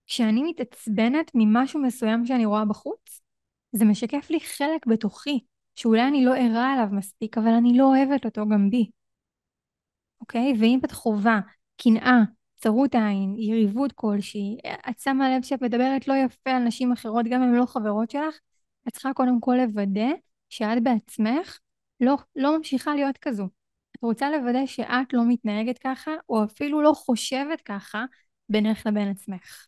כשאני 0.07 0.43
מתעצבנת 0.43 1.31
ממשהו 1.33 1.81
מסוים 1.81 2.25
שאני 2.25 2.45
רואה 2.45 2.65
בחוץ, 2.65 3.21
זה 3.71 3.85
משקף 3.85 4.29
לי 4.29 4.39
חלק 4.39 4.85
בתוכי, 4.87 5.39
שאולי 5.75 6.07
אני 6.07 6.25
לא 6.25 6.35
ערה 6.35 6.73
עליו 6.73 6.87
מספיק, 6.91 7.37
אבל 7.37 7.53
אני 7.53 7.77
לא 7.77 7.83
אוהבת 7.83 8.25
אותו 8.25 8.47
גם 8.47 8.69
בי. 8.69 8.89
אוקיי? 10.21 10.53
ואם 10.59 10.79
את 10.85 10.91
חווה 10.91 11.39
קנאה, 11.77 12.19
צרות 12.55 12.95
עין, 12.95 13.35
יריבות 13.37 13.91
כלשהי, 13.91 14.57
את 14.89 14.99
שמה 14.99 15.37
לב 15.37 15.43
שאת 15.43 15.61
מדברת 15.61 16.07
לא 16.07 16.13
יפה 16.13 16.51
על 16.51 16.63
נשים 16.63 16.91
אחרות, 16.91 17.25
גם 17.29 17.41
אם 17.41 17.53
לא 17.53 17.65
חברות 17.65 18.11
שלך, 18.11 18.39
את 18.87 18.93
צריכה 18.93 19.13
קודם 19.13 19.39
כל 19.39 19.55
לוודא 19.65 20.09
שאת 20.49 20.83
בעצמך 20.83 21.59
לא, 21.99 22.15
לא 22.35 22.57
ממשיכה 22.57 22.95
להיות 22.95 23.17
כזו. 23.17 23.47
את 23.95 24.03
רוצה 24.03 24.29
לוודא 24.29 24.65
שאת 24.65 25.13
לא 25.13 25.21
מתנהגת 25.27 25.77
ככה, 25.77 26.12
או 26.29 26.43
אפילו 26.43 26.81
לא 26.81 26.93
חושבת 26.93 27.62
ככה 27.62 28.05
בינך 28.49 28.86
לבין 28.86 29.08
עצמך. 29.08 29.67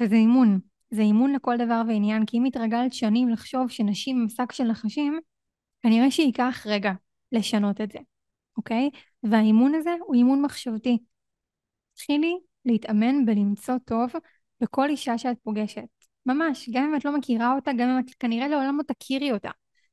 וזה 0.00 0.14
אימון. 0.14 0.60
זה 0.90 1.02
אימון 1.02 1.32
לכל 1.32 1.56
דבר 1.56 1.82
ועניין, 1.88 2.26
כי 2.26 2.38
אם 2.38 2.44
התרגלת 2.44 2.92
שנים 2.92 3.28
לחשוב 3.28 3.70
שנשים 3.70 4.20
הם 4.20 4.28
שק 4.28 4.52
של 4.52 4.64
נחשים, 4.64 5.20
כנראה 5.82 6.10
שייקח 6.10 6.66
רגע 6.66 6.92
לשנות 7.32 7.80
את 7.80 7.92
זה, 7.92 7.98
אוקיי? 8.56 8.90
והאימון 9.22 9.74
הזה 9.74 9.94
הוא 10.06 10.14
אימון 10.14 10.42
מחשבתי. 10.42 10.98
תתחילי 11.92 12.38
להתאמן 12.64 13.24
בלמצוא 13.26 13.74
טוב 13.84 14.10
בכל 14.60 14.88
אישה 14.88 15.18
שאת 15.18 15.36
פוגשת. 15.42 15.84
ממש, 16.26 16.68
גם 16.72 16.84
אם 16.84 16.96
את 16.96 17.04
לא 17.04 17.18
מכירה 17.18 17.54
אותה, 17.54 17.72
גם 17.72 17.88
אם 17.88 17.98
את 17.98 18.14
כנראה 18.18 18.48
לעולם 18.48 18.78
לא 18.78 18.82
תכירי 18.82 19.32
אותה. 19.32 19.50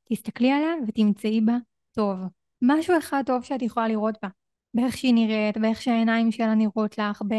תסתכלי 0.09 0.51
עליה 0.51 0.73
ותמצאי 0.87 1.41
בה 1.41 1.57
טוב. 1.91 2.17
משהו 2.63 2.97
אחד 2.97 3.23
טוב 3.25 3.43
שאת 3.43 3.61
יכולה 3.61 3.87
לראות 3.87 4.17
בה. 4.23 4.29
באיך 4.73 4.97
שהיא 4.97 5.13
נראית, 5.13 5.57
באיך 5.57 5.81
שהעיניים 5.81 6.31
שלה 6.31 6.55
נראות 6.55 6.97
לך, 6.97 7.21
ב... 7.27 7.33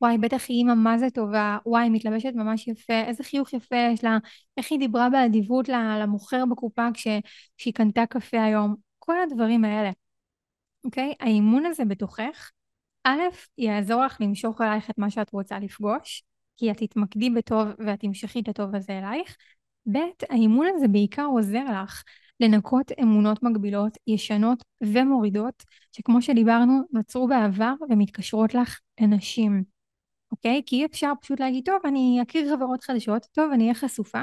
וואי, 0.00 0.18
בטח 0.18 0.44
היא 0.48 0.58
אימא 0.58 0.74
מה 0.74 0.98
זה 0.98 1.10
טובה, 1.10 1.58
וואי, 1.66 1.88
מתלבשת 1.88 2.32
ממש 2.34 2.68
יפה, 2.68 3.00
איזה 3.00 3.24
חיוך 3.24 3.52
יפה 3.52 3.76
יש 3.92 4.04
לה, 4.04 4.18
איך 4.56 4.66
היא 4.70 4.78
דיברה 4.78 5.10
באדיבות 5.10 5.68
למוכר 5.68 6.44
בקופה 6.50 6.88
כש... 6.94 7.06
כשהיא 7.56 7.74
קנתה 7.74 8.06
קפה 8.06 8.42
היום, 8.42 8.74
כל 8.98 9.20
הדברים 9.20 9.64
האלה. 9.64 9.90
אוקיי? 10.84 11.14
האימון 11.20 11.66
הזה 11.66 11.84
בתוכך, 11.84 12.50
א', 13.04 13.20
יעזור 13.58 14.04
לך 14.04 14.16
למשוך 14.20 14.60
אלייך 14.60 14.90
את 14.90 14.98
מה 14.98 15.10
שאת 15.10 15.32
רוצה 15.32 15.58
לפגוש, 15.58 16.22
כי 16.56 16.70
את 16.70 16.76
תתמקדי 16.76 17.30
בטוב 17.30 17.68
ואת 17.86 18.00
תמשכי 18.00 18.40
את 18.40 18.48
הטוב 18.48 18.74
הזה 18.74 18.98
אלייך. 18.98 19.36
ב', 19.92 19.98
האימון 20.30 20.66
הזה 20.74 20.88
בעיקר 20.88 21.24
עוזר 21.24 21.64
לך 21.82 22.02
לנקות 22.40 22.92
אמונות 23.02 23.42
מגבילות, 23.42 23.98
ישנות 24.06 24.64
ומורידות, 24.80 25.62
שכמו 25.92 26.22
שדיברנו, 26.22 26.80
נוצרו 26.92 27.28
בעבר 27.28 27.74
ומתקשרות 27.90 28.54
לך 28.54 28.80
לנשים. 29.00 29.64
אוקיי? 30.32 30.62
כי 30.66 30.76
אי 30.76 30.86
אפשר 30.86 31.12
פשוט 31.20 31.40
להגיד, 31.40 31.64
טוב, 31.64 31.78
אני 31.84 32.18
אכיר 32.22 32.56
חברות 32.56 32.82
חדשות, 32.82 33.26
טוב, 33.32 33.52
אני 33.52 33.62
אהיה 33.62 33.74
חשופה, 33.74 34.20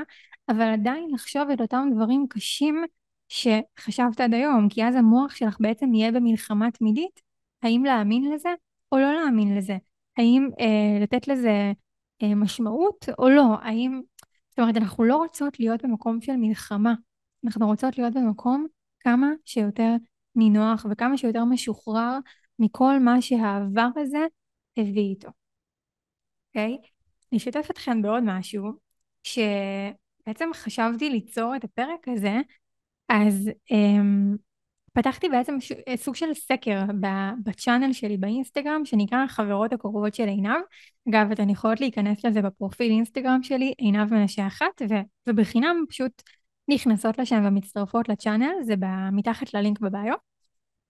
אבל 0.49 0.67
עדיין 0.73 1.09
לחשוב 1.13 1.49
את 1.49 1.61
אותם 1.61 1.89
דברים 1.95 2.25
קשים 2.29 2.83
שחשבת 3.29 4.21
עד 4.21 4.33
היום, 4.33 4.69
כי 4.69 4.85
אז 4.85 4.95
המוח 4.95 5.35
שלך 5.35 5.57
בעצם 5.59 5.93
יהיה 5.93 6.11
במלחמה 6.11 6.71
תמידית, 6.71 7.21
האם 7.63 7.85
להאמין 7.85 8.31
לזה 8.31 8.49
או 8.91 8.97
לא 8.97 9.13
להאמין 9.13 9.57
לזה? 9.57 9.77
האם 10.17 10.49
אה, 10.59 10.99
לתת 11.01 11.27
לזה 11.27 11.71
אה, 12.23 12.35
משמעות 12.35 13.05
או 13.19 13.29
לא? 13.29 13.45
האם... 13.61 14.01
זאת 14.49 14.59
אומרת, 14.59 14.77
אנחנו 14.77 15.03
לא 15.03 15.15
רוצות 15.15 15.59
להיות 15.59 15.83
במקום 15.83 16.21
של 16.21 16.35
מלחמה, 16.35 16.93
אנחנו 17.45 17.67
רוצות 17.67 17.97
להיות 17.97 18.13
במקום 18.13 18.67
כמה 18.99 19.27
שיותר 19.45 19.95
נינוח 20.35 20.85
וכמה 20.91 21.17
שיותר 21.17 21.45
משוחרר 21.45 22.17
מכל 22.59 22.99
מה 22.99 23.21
שהעבר 23.21 23.87
הזה 23.95 24.25
הביא 24.77 25.09
איתו. 25.09 25.29
אוקיי? 26.47 26.77
Okay? 26.81 26.87
אני 27.31 27.37
אשתף 27.37 27.67
אתכם 27.71 28.01
בעוד 28.01 28.23
משהו, 28.25 28.71
שבעצם 29.23 30.49
חשבתי 30.53 31.09
ליצור 31.09 31.55
את 31.55 31.63
הפרק 31.63 32.07
הזה, 32.07 32.41
אז 33.09 33.49
um, 33.71 34.37
פתחתי 34.93 35.29
בעצם 35.29 35.61
ש... 35.61 35.71
סוג 35.95 36.15
של 36.15 36.33
סקר 36.33 36.81
בצ'אנל 37.43 37.93
שלי 37.93 38.17
באינסטגרם 38.17 38.85
שנקרא 38.85 39.23
החברות 39.23 39.73
הקרובות 39.73 40.15
של 40.15 40.27
עינב. 40.27 40.61
אגב, 41.09 41.31
אתן 41.31 41.49
יכולות 41.49 41.79
להיכנס 41.79 42.25
לזה 42.25 42.41
בפרופיל 42.41 42.91
אינסטגרם 42.91 43.43
שלי, 43.43 43.73
עינב 43.77 44.13
מנשה 44.13 44.47
אחת, 44.47 44.81
ו... 44.89 44.93
ובחינם 45.29 45.75
פשוט 45.89 46.21
נכנסות 46.67 47.17
לשם 47.17 47.43
ומצטרפות 47.47 48.09
לצ'אנל, 48.09 48.53
זה 48.61 48.73
מתחת 49.11 49.53
ללינק 49.53 49.79
בביו. 49.79 50.15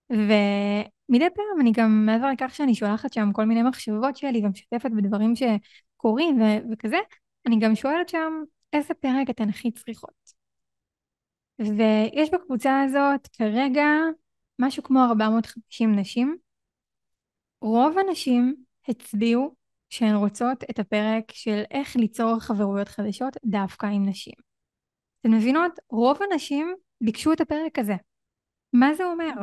ומדי 0.09 1.28
פעם 1.36 1.61
אני 1.61 1.71
גם, 1.71 2.05
מעבר 2.05 2.30
לכך 2.32 2.55
שאני 2.55 2.76
שולחת 2.76 3.13
שם 3.13 3.30
כל 3.34 3.45
מיני 3.45 3.63
מחשבות 3.63 4.17
שלי 4.17 4.41
ומשתפת 4.45 4.91
בדברים 4.91 5.34
שקורים 5.36 6.41
ו- 6.41 6.71
וכזה, 6.71 6.97
אני 7.47 7.59
גם 7.59 7.76
שואלת 7.76 8.09
שם 8.09 8.34
איזה 8.74 8.93
פרק 8.93 9.30
אתן 9.30 9.49
הכי 9.49 9.71
צריכות. 9.71 10.34
ויש 11.59 12.30
בקבוצה 12.34 12.82
הזאת 12.82 13.28
כרגע 13.28 13.86
משהו 14.59 14.84
כמו 14.84 15.03
450 15.03 15.99
נשים. 15.99 16.38
רוב 17.61 17.97
הנשים 17.97 18.55
הצביעו 18.88 19.55
שהן 19.89 20.15
רוצות 20.15 20.63
את 20.69 20.80
הפרק 20.80 21.32
של 21.32 21.63
איך 21.71 21.95
ליצור 21.95 22.39
חברויות 22.39 22.88
חדשות 22.88 23.38
דווקא 23.45 23.86
עם 23.86 24.09
נשים. 24.09 24.52
אתן 25.24 25.34
מבינות? 25.34 25.71
רוב 25.89 26.17
הנשים 26.24 26.74
ביקשו 27.01 27.34
את 27.34 27.41
הפרק 27.41 27.80
הזה. 27.80 27.95
מה 28.74 28.93
זה 28.93 29.05
אומר? 29.05 29.34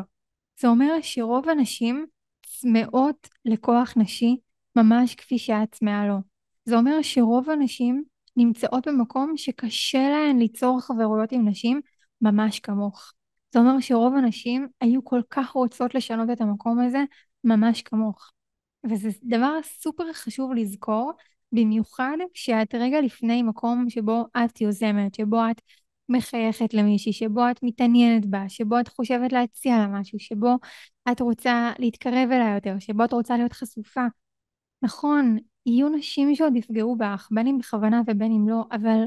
זה 0.61 0.69
אומר 0.69 0.95
שרוב 1.03 1.49
הנשים 1.49 2.07
צמאות 2.47 3.29
לכוח 3.45 3.95
נשי 3.97 4.37
ממש 4.77 5.15
כפי 5.15 5.39
שאת 5.39 5.73
צמאה 5.73 6.07
לו. 6.07 6.17
זה 6.65 6.77
אומר 6.77 7.03
שרוב 7.03 7.51
הנשים 7.51 8.05
נמצאות 8.37 8.89
במקום 8.89 9.37
שקשה 9.37 10.09
להן 10.09 10.39
ליצור 10.39 10.81
חברויות 10.81 11.33
עם 11.33 11.49
נשים 11.49 11.81
ממש 12.21 12.61
כמוך. 12.61 13.13
זה 13.53 13.59
אומר 13.59 13.81
שרוב 13.81 14.15
הנשים 14.15 14.69
היו 14.81 15.05
כל 15.05 15.21
כך 15.31 15.51
רוצות 15.51 15.95
לשנות 15.95 16.31
את 16.33 16.41
המקום 16.41 16.81
הזה, 16.81 17.05
ממש 17.45 17.83
כמוך. 17.83 18.31
וזה 18.91 19.09
דבר 19.23 19.59
סופר 19.63 20.13
חשוב 20.13 20.53
לזכור, 20.53 21.13
במיוחד 21.53 22.17
כשאת 22.35 22.75
רגע 22.75 23.01
לפני 23.01 23.43
מקום 23.43 23.91
שבו 23.91 24.25
את 24.45 24.61
יוזמת, 24.61 25.15
שבו 25.15 25.41
את 25.51 25.61
מחייכת 26.09 26.75
למישהי, 26.75 27.13
שבו 27.13 27.51
את 27.51 27.61
מתעניינת 27.63 28.27
בה, 28.27 28.49
שבו 28.49 28.81
את 28.81 28.89
חושבת 28.89 29.33
להציע 29.33 29.79
לה 29.79 29.87
משהו, 29.87 30.19
שבו 30.19 30.57
את 31.13 31.21
רוצה 31.21 31.73
להתקרב 31.79 32.29
אליה 32.33 32.55
יותר, 32.55 32.79
שבו 32.79 33.05
את 33.05 33.13
רוצה 33.13 33.37
להיות 33.37 33.53
חשופה. 33.53 34.07
נכון, 34.83 35.39
יהיו 35.67 35.89
נשים 35.89 36.35
שעוד 36.35 36.57
יפגעו 36.57 36.97
בך, 36.97 37.29
בין 37.31 37.47
אם 37.47 37.59
בכוונה 37.59 38.03
ובין 38.07 38.33
אם 38.33 38.49
לא, 38.49 38.65
אבל 38.73 39.05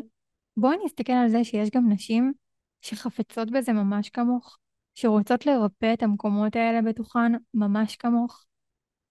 בואי 0.58 0.78
נסתכל 0.86 1.14
על 1.14 1.30
זה 1.30 1.44
שיש 1.44 1.70
גם 1.70 1.92
נשים 1.92 2.34
שחפצות 2.82 3.52
בזה 3.52 3.74
ממש 3.74 4.10
כמוך, 4.10 4.58
שרוצות 4.96 5.46
לרפא 5.46 5.94
את 5.94 6.04
המקומות 6.04 6.56
האלה 6.56 6.82
בתוכן 6.82 7.32
ממש 7.54 7.96
כמוך, 7.96 8.46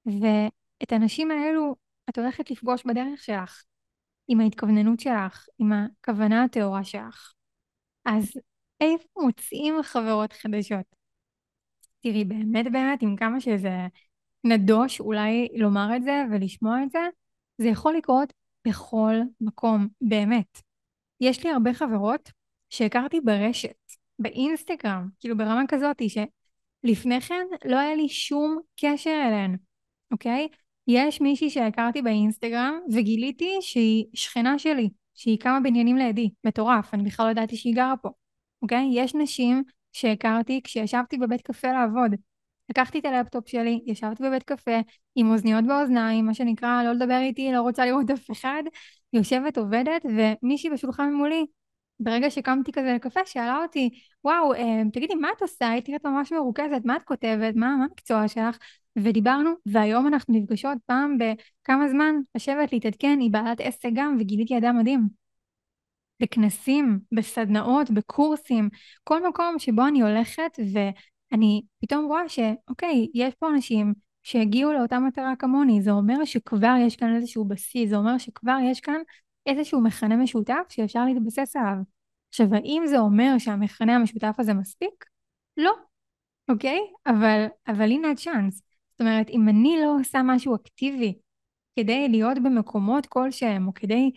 ואת 0.07 0.93
הנשים 0.93 1.31
האלו 1.31 1.77
את 2.13 2.19
הולכת 2.19 2.51
לפגוש 2.51 2.83
בדרך 2.87 3.23
שלך, 3.23 3.65
עם 4.29 4.41
ההתכווננות 4.41 5.01
שלך, 5.01 5.47
עם 5.59 5.73
הכוונה 5.73 6.45
הטהורה 6.45 6.85
שלך. 6.85 7.33
אז 8.05 8.33
איפה 8.81 9.09
מוצאים 9.23 9.75
חברות 9.83 10.33
חדשות? 10.33 10.87
תראי, 12.01 12.25
באמת 12.25 12.65
באמת, 12.73 13.03
עם 13.03 13.17
כמה 13.17 13.41
שזה 13.41 13.87
נדוש 14.45 15.01
אולי 15.01 15.49
לומר 15.57 15.97
את 15.97 16.03
זה 16.03 16.25
ולשמוע 16.31 16.83
את 16.83 16.91
זה, 16.91 16.99
זה 17.59 17.69
יכול 17.69 17.97
לקרות 17.97 18.33
בכל 18.69 19.15
מקום, 19.41 19.89
באמת. 20.01 20.59
יש 21.21 21.45
לי 21.45 21.51
הרבה 21.51 21.75
חברות 21.75 22.31
שהכרתי 22.71 23.21
ברשת, 23.21 23.77
באינסטגרם, 24.19 25.09
כאילו 25.21 25.37
ברמה 25.37 25.63
כזאת, 25.69 26.03
שלפני 26.09 27.21
כן 27.21 27.47
לא 27.65 27.79
היה 27.79 27.95
לי 27.95 28.09
שום 28.09 28.61
קשר 28.81 29.23
אליהן, 29.29 29.57
אוקיי? 30.11 30.49
יש 30.87 31.21
מישהי 31.21 31.51
שהכרתי 31.51 32.03
באינסטגרם 32.03 32.79
וגיליתי 32.93 33.59
שהיא 33.61 34.05
שכנה 34.15 34.59
שלי, 34.59 34.91
שהיא 35.15 35.39
כמה 35.39 35.61
בניינים 35.61 35.97
לידי, 35.97 36.31
מטורף, 36.45 36.95
אני 36.95 37.03
בכלל 37.03 37.27
לא 37.27 37.31
ידעתי 37.31 37.57
שהיא 37.57 37.75
גרה 37.75 37.95
פה, 38.03 38.09
אוקיי? 38.63 38.89
יש 38.93 39.15
נשים 39.15 39.63
שהכרתי 39.93 40.61
כשישבתי 40.65 41.19
בבית 41.19 41.43
קפה 41.43 41.73
לעבוד. 41.73 42.15
לקחתי 42.71 42.99
את 42.99 43.05
הלפטופ 43.05 43.49
שלי, 43.49 43.81
ישבתי 43.87 44.23
בבית 44.23 44.43
קפה 44.43 44.81
עם 45.15 45.31
אוזניות 45.31 45.65
באוזניים, 45.65 46.27
מה 46.27 46.35
שנקרא 46.35 46.83
לא 46.83 46.93
לדבר 46.93 47.19
איתי, 47.19 47.53
לא 47.53 47.61
רוצה 47.61 47.87
לראות 47.87 48.11
אף 48.11 48.31
אחד, 48.31 48.63
יושבת 49.13 49.59
עובדת 49.59 50.03
ומישהי 50.05 50.71
בשולחן 50.71 51.13
מולי 51.13 51.47
ברגע 52.01 52.31
שקמתי 52.31 52.73
כזה 52.73 52.93
לקפה, 52.95 53.21
שאלה 53.27 53.63
אותי, 53.63 53.91
וואו, 54.25 54.55
אה, 54.55 54.83
תגידי, 54.93 55.15
מה 55.15 55.29
את 55.37 55.43
עושה? 55.43 55.71
הייתי 55.71 55.93
נראית 55.93 56.07
ממש 56.07 56.33
מרוכזת, 56.33 56.81
מה 56.85 56.97
את 56.97 57.03
כותבת? 57.03 57.55
מה, 57.55 57.77
מה 57.77 57.85
המקצוע 57.85 58.29
שלך? 58.29 58.59
ודיברנו, 58.99 59.51
והיום 59.67 60.07
אנחנו 60.07 60.35
נפגשות 60.35 60.79
פעם 60.87 61.19
בכמה 61.19 61.89
זמן 61.89 62.15
לשבת 62.35 62.73
להתעדכן, 62.73 63.19
היא 63.21 63.31
בעלת 63.31 63.61
עסק 63.61 63.89
גם, 63.95 64.17
וגיליתי 64.21 64.59
אדם 64.59 64.79
מדהים. 64.79 65.09
בכנסים, 66.23 67.01
בסדנאות, 67.13 67.91
בקורסים, 67.91 68.69
כל 69.05 69.29
מקום 69.29 69.59
שבו 69.59 69.87
אני 69.87 70.03
הולכת 70.03 70.59
ואני 70.73 71.63
פתאום 71.83 72.05
רואה 72.05 72.29
שאוקיי, 72.29 73.09
יש 73.15 73.35
פה 73.35 73.49
אנשים 73.49 73.95
שהגיעו 74.23 74.73
לאותה 74.73 74.99
מטרה 74.99 75.37
כמוני, 75.37 75.83
זה 75.83 75.91
אומר 75.91 76.25
שכבר 76.25 76.75
יש 76.87 76.97
כאן 76.97 77.17
איזשהו 77.17 77.45
בסיס, 77.45 77.91
זה 77.91 77.97
אומר 77.97 78.19
שכבר 78.19 78.57
יש 78.65 78.81
כאן 78.81 79.01
איזשהו 79.47 79.81
מכנה 79.81 80.17
משותף 80.17 80.67
שאפשר 80.69 81.05
להתבסס 81.05 81.57
עליו. 81.57 81.77
עכשיו, 82.29 82.55
האם 82.55 82.83
זה 82.87 82.99
אומר 82.99 83.35
שהמכנה 83.39 83.97
המשותף 83.97 84.35
הזה 84.39 84.55
מספיק? 84.55 85.05
לא, 85.57 85.73
אוקיי? 86.49 86.81
אבל, 87.07 87.47
אבל 87.67 87.91
הנה 87.91 88.11
הצ'אנס. 88.11 88.63
אומרת, 89.03 89.31
אם 89.31 89.49
אני 89.49 89.77
לא 89.83 89.97
עושה 90.01 90.21
משהו 90.25 90.55
אקטיבי 90.55 91.15
כדי 91.77 92.09
להיות 92.09 92.39
במקומות 92.39 93.07
כלשהם, 93.07 93.67
או 93.67 93.75
כדי 93.75 94.11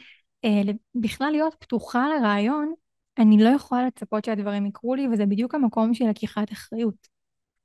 אה, 0.46 0.62
בכלל 0.96 1.32
להיות 1.32 1.56
פתוחה 1.60 2.08
לרעיון, 2.10 2.74
אני 3.18 3.44
לא 3.44 3.50
יכולה 3.50 3.88
לצפות 3.88 4.26
שהדברים 4.26 4.66
יקרו 4.66 4.96
לי, 4.96 5.08
וזה 5.08 5.26
בדיוק 5.26 5.56
המקום 5.56 5.94
של 5.94 6.06
לקיחת 6.10 6.52
אחריות. 6.52 7.08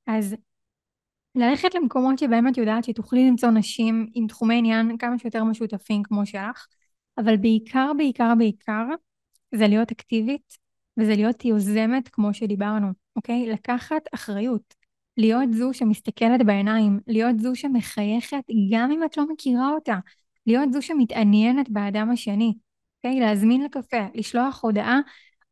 אז 0.07 0.37
ללכת 1.35 1.75
למקומות 1.75 2.19
שבהם 2.19 2.49
את 2.49 2.57
יודעת 2.57 2.85
שתוכלי 2.85 3.29
למצוא 3.29 3.51
נשים 3.51 4.07
עם 4.15 4.27
תחומי 4.27 4.59
עניין 4.59 4.99
כמה 4.99 5.19
שיותר 5.19 5.45
משותפים 5.45 6.03
כמו 6.03 6.27
שלך, 6.27 6.67
אבל 7.19 7.37
בעיקר, 7.37 7.93
בעיקר, 7.97 8.33
בעיקר, 8.39 8.85
זה 9.55 9.69
להיות 9.69 9.91
אקטיבית, 9.91 10.59
וזה 11.01 11.15
להיות 11.15 11.45
יוזמת 11.45 12.09
כמו 12.09 12.35
שדיברנו, 12.35 12.89
אוקיי? 13.17 13.47
לקחת 13.47 14.03
אחריות. 14.15 14.80
להיות 15.21 15.53
זו 15.53 15.71
שמסתכלת 15.73 16.47
בעיניים, 16.47 17.01
להיות 17.07 17.39
זו 17.39 17.55
שמחייכת 17.55 18.43
גם 18.73 18.91
אם 18.91 19.05
את 19.05 19.17
לא 19.17 19.25
מכירה 19.33 19.71
אותה, 19.75 19.97
להיות 20.47 20.73
זו 20.73 20.83
שמתעניינת 20.83 21.69
באדם 21.69 22.11
השני, 22.11 22.55
אוקיי? 22.97 23.21
להזמין 23.21 23.65
לקפה, 23.65 24.07
לשלוח 24.15 24.65
הודעה, 24.65 25.01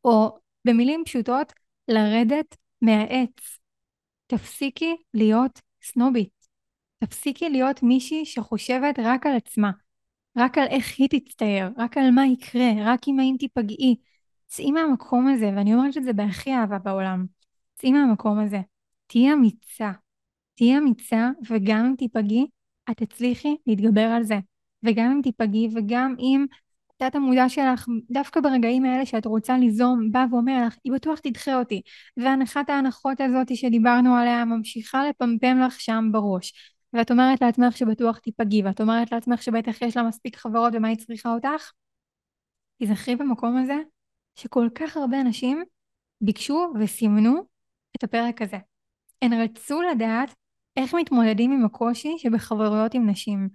או 0.04 0.38
במילים 0.64 1.02
פשוטות, 1.04 1.52
לרדת 1.88 2.56
מהעץ. 2.82 3.58
תפסיקי 4.26 4.96
להיות 5.14 5.60
סנובית. 5.82 6.48
תפסיקי 6.98 7.48
להיות 7.48 7.82
מישהי 7.82 8.26
שחושבת 8.26 8.98
רק 8.98 9.26
על 9.26 9.36
עצמה. 9.36 9.70
רק 10.36 10.58
על 10.58 10.66
איך 10.66 10.98
היא 10.98 11.08
תצטייר, 11.08 11.70
רק 11.76 11.98
על 11.98 12.10
מה 12.10 12.26
יקרה, 12.26 12.70
רק 12.84 13.08
אם 13.08 13.20
האם 13.20 13.36
תיפגעי. 13.38 13.96
צאי 14.46 14.70
מהמקום 14.70 15.28
הזה, 15.28 15.50
ואני 15.56 15.74
אומרת 15.74 15.96
את 15.96 16.04
זה 16.04 16.12
בהכי 16.12 16.52
אהבה 16.54 16.78
בעולם. 16.78 17.26
צאי 17.74 17.92
מהמקום 17.92 18.38
הזה. 18.38 18.60
תהיי 19.08 19.32
אמיצה. 19.32 19.90
תהיי 20.54 20.78
אמיצה, 20.78 21.30
וגם 21.50 21.84
אם 21.84 21.94
תיפגעי, 21.98 22.46
את 22.90 23.02
תצליחי 23.02 23.56
להתגבר 23.66 24.00
על 24.16 24.22
זה. 24.22 24.38
וגם 24.82 25.12
אם 25.12 25.20
תיפגעי, 25.22 25.68
וגם 25.74 26.14
אם 26.18 26.46
תת 26.96 27.14
המודע 27.14 27.48
שלך, 27.48 27.86
דווקא 28.10 28.40
ברגעים 28.40 28.84
האלה 28.84 29.06
שאת 29.06 29.26
רוצה 29.26 29.58
ליזום, 29.58 30.12
בא 30.12 30.24
ואומר 30.30 30.66
לך, 30.66 30.76
היא 30.84 30.92
בטוח 30.92 31.18
תדחה 31.18 31.58
אותי. 31.58 31.82
והנחת 32.16 32.70
ההנחות 32.70 33.20
הזאת 33.20 33.56
שדיברנו 33.56 34.16
עליה 34.16 34.44
ממשיכה 34.44 35.08
לפמפם 35.08 35.58
לך 35.66 35.80
שם 35.80 36.04
בראש. 36.12 36.52
ואת 36.92 37.10
אומרת 37.10 37.40
לעצמך 37.40 37.76
שבטוח 37.76 38.18
תיפגעי, 38.18 38.62
ואת 38.62 38.80
אומרת 38.80 39.12
לעצמך 39.12 39.42
שבטח 39.42 39.82
יש 39.82 39.96
לה 39.96 40.02
מספיק 40.02 40.36
חברות 40.36 40.72
ומה 40.76 40.88
היא 40.88 40.96
צריכה 40.96 41.34
אותך, 41.34 41.72
תזכרי 42.82 43.16
במקום 43.16 43.56
הזה 43.56 43.76
שכל 44.34 44.68
כך 44.74 44.96
הרבה 44.96 45.20
אנשים 45.20 45.62
ביקשו 46.20 46.72
וסימנו 46.80 47.42
את 47.96 48.04
הפרק 48.04 48.42
הזה. 48.42 48.58
הן 49.22 49.32
רצו 49.32 49.82
לדעת 49.82 50.34
איך 50.76 50.94
מתמודדים 50.94 51.52
עם 51.52 51.64
הקושי 51.64 52.14
שבחברויות 52.18 52.94
עם 52.94 53.10
נשים. 53.10 53.48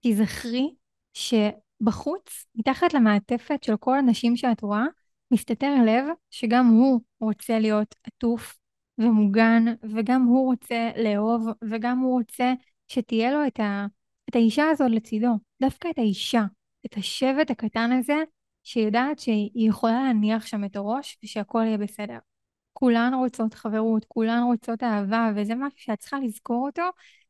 תזכרי 0.00 0.74
שבחוץ, 1.14 2.46
מתחת 2.54 2.94
למעטפת 2.94 3.64
של 3.64 3.76
כל 3.76 3.98
הנשים 3.98 4.36
שאת 4.36 4.62
רואה, 4.62 4.84
מסתתר 5.30 5.74
לב 5.86 6.04
שגם 6.30 6.66
הוא 6.66 7.00
רוצה 7.20 7.58
להיות 7.58 7.94
עטוף 8.04 8.58
ומוגן, 8.98 9.64
וגם 9.94 10.22
הוא 10.22 10.44
רוצה 10.44 10.90
לאהוב, 10.96 11.46
וגם 11.70 11.98
הוא 11.98 12.18
רוצה 12.18 12.52
שתהיה 12.88 13.32
לו 13.32 13.46
את, 13.46 13.60
ה, 13.60 13.86
את 14.30 14.36
האישה 14.36 14.64
הזאת 14.70 14.90
לצידו, 14.90 15.38
דווקא 15.62 15.88
את 15.90 15.98
האישה, 15.98 16.44
את 16.86 16.96
השבט 16.96 17.50
הקטן 17.50 17.92
הזה, 17.92 18.16
שיודעת 18.64 19.18
שהיא 19.18 19.68
יכולה 19.68 20.02
להניח 20.02 20.46
שם 20.46 20.64
את 20.64 20.76
הראש 20.76 21.18
ושהכול 21.24 21.64
יהיה 21.64 21.78
בסדר. 21.78 22.18
כולן 22.72 23.14
רוצות 23.14 23.54
חברות, 23.54 24.04
כולן 24.08 24.42
רוצות 24.42 24.82
אהבה, 24.82 25.30
וזה 25.36 25.54
משהו 25.54 25.78
שאת 25.78 25.98
צריכה 25.98 26.18
לזכור 26.18 26.66
אותו 26.66 26.82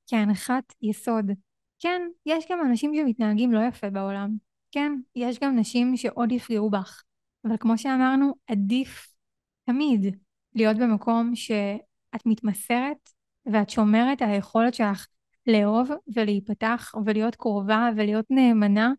כהנחת 0.06 0.74
יסוד. 0.82 1.30
כן, 1.78 2.02
יש 2.26 2.44
גם 2.50 2.60
אנשים 2.66 2.94
שמתנהגים 2.94 3.52
לא 3.52 3.60
יפה 3.68 3.90
בעולם. 3.90 4.30
כן, 4.72 4.92
יש 5.16 5.38
גם 5.38 5.56
נשים 5.56 5.96
שעוד 5.96 6.32
יפגעו 6.32 6.70
בך. 6.70 7.02
אבל 7.44 7.56
כמו 7.56 7.78
שאמרנו, 7.78 8.34
עדיף 8.46 9.06
תמיד 9.64 10.16
להיות 10.54 10.76
במקום 10.76 11.34
שאת 11.34 12.26
מתמסרת 12.26 13.10
ואת 13.46 13.70
שומרת 13.70 14.22
על 14.22 14.30
היכולת 14.30 14.74
שלך 14.74 15.06
לאהוב 15.46 15.90
ולהיפתח 16.16 16.92
ולהיות 17.06 17.36
קרובה 17.36 17.88
ולהיות 17.96 18.26
נאמנה, 18.30 18.92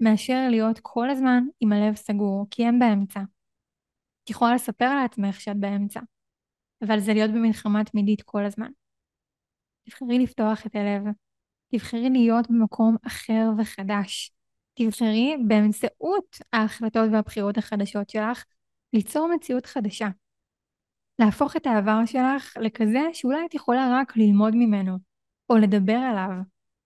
מאשר 0.00 0.46
להיות 0.50 0.78
כל 0.82 1.10
הזמן 1.10 1.44
עם 1.60 1.72
הלב 1.72 1.94
סגור, 1.94 2.46
כי 2.50 2.66
אין 2.66 2.78
באמצע. 2.78 3.20
יכולה 4.30 4.54
לספר 4.54 4.94
לעצמך 4.94 5.40
שאת 5.40 5.56
באמצע, 5.56 6.00
אבל 6.82 7.00
זה 7.00 7.14
להיות 7.14 7.30
במלחמה 7.30 7.84
תמידית 7.84 8.22
כל 8.22 8.44
הזמן. 8.44 8.70
תבחרי 9.84 10.18
לפתוח 10.18 10.66
את 10.66 10.74
הלב, 10.74 11.02
תבחרי 11.72 12.10
להיות 12.10 12.50
במקום 12.50 12.96
אחר 13.06 13.50
וחדש. 13.58 14.32
תבחרי 14.74 15.36
באמצעות 15.46 16.38
ההחלטות 16.52 17.10
והבחירות 17.12 17.58
החדשות 17.58 18.10
שלך 18.10 18.44
ליצור 18.92 19.28
מציאות 19.34 19.66
חדשה. 19.66 20.08
להפוך 21.18 21.56
את 21.56 21.66
העבר 21.66 22.06
שלך 22.06 22.56
לכזה 22.60 23.00
שאולי 23.12 23.46
את 23.46 23.54
יכולה 23.54 23.98
רק 24.00 24.16
ללמוד 24.16 24.54
ממנו, 24.54 24.96
או 25.50 25.56
לדבר 25.56 25.96
עליו, 25.96 26.30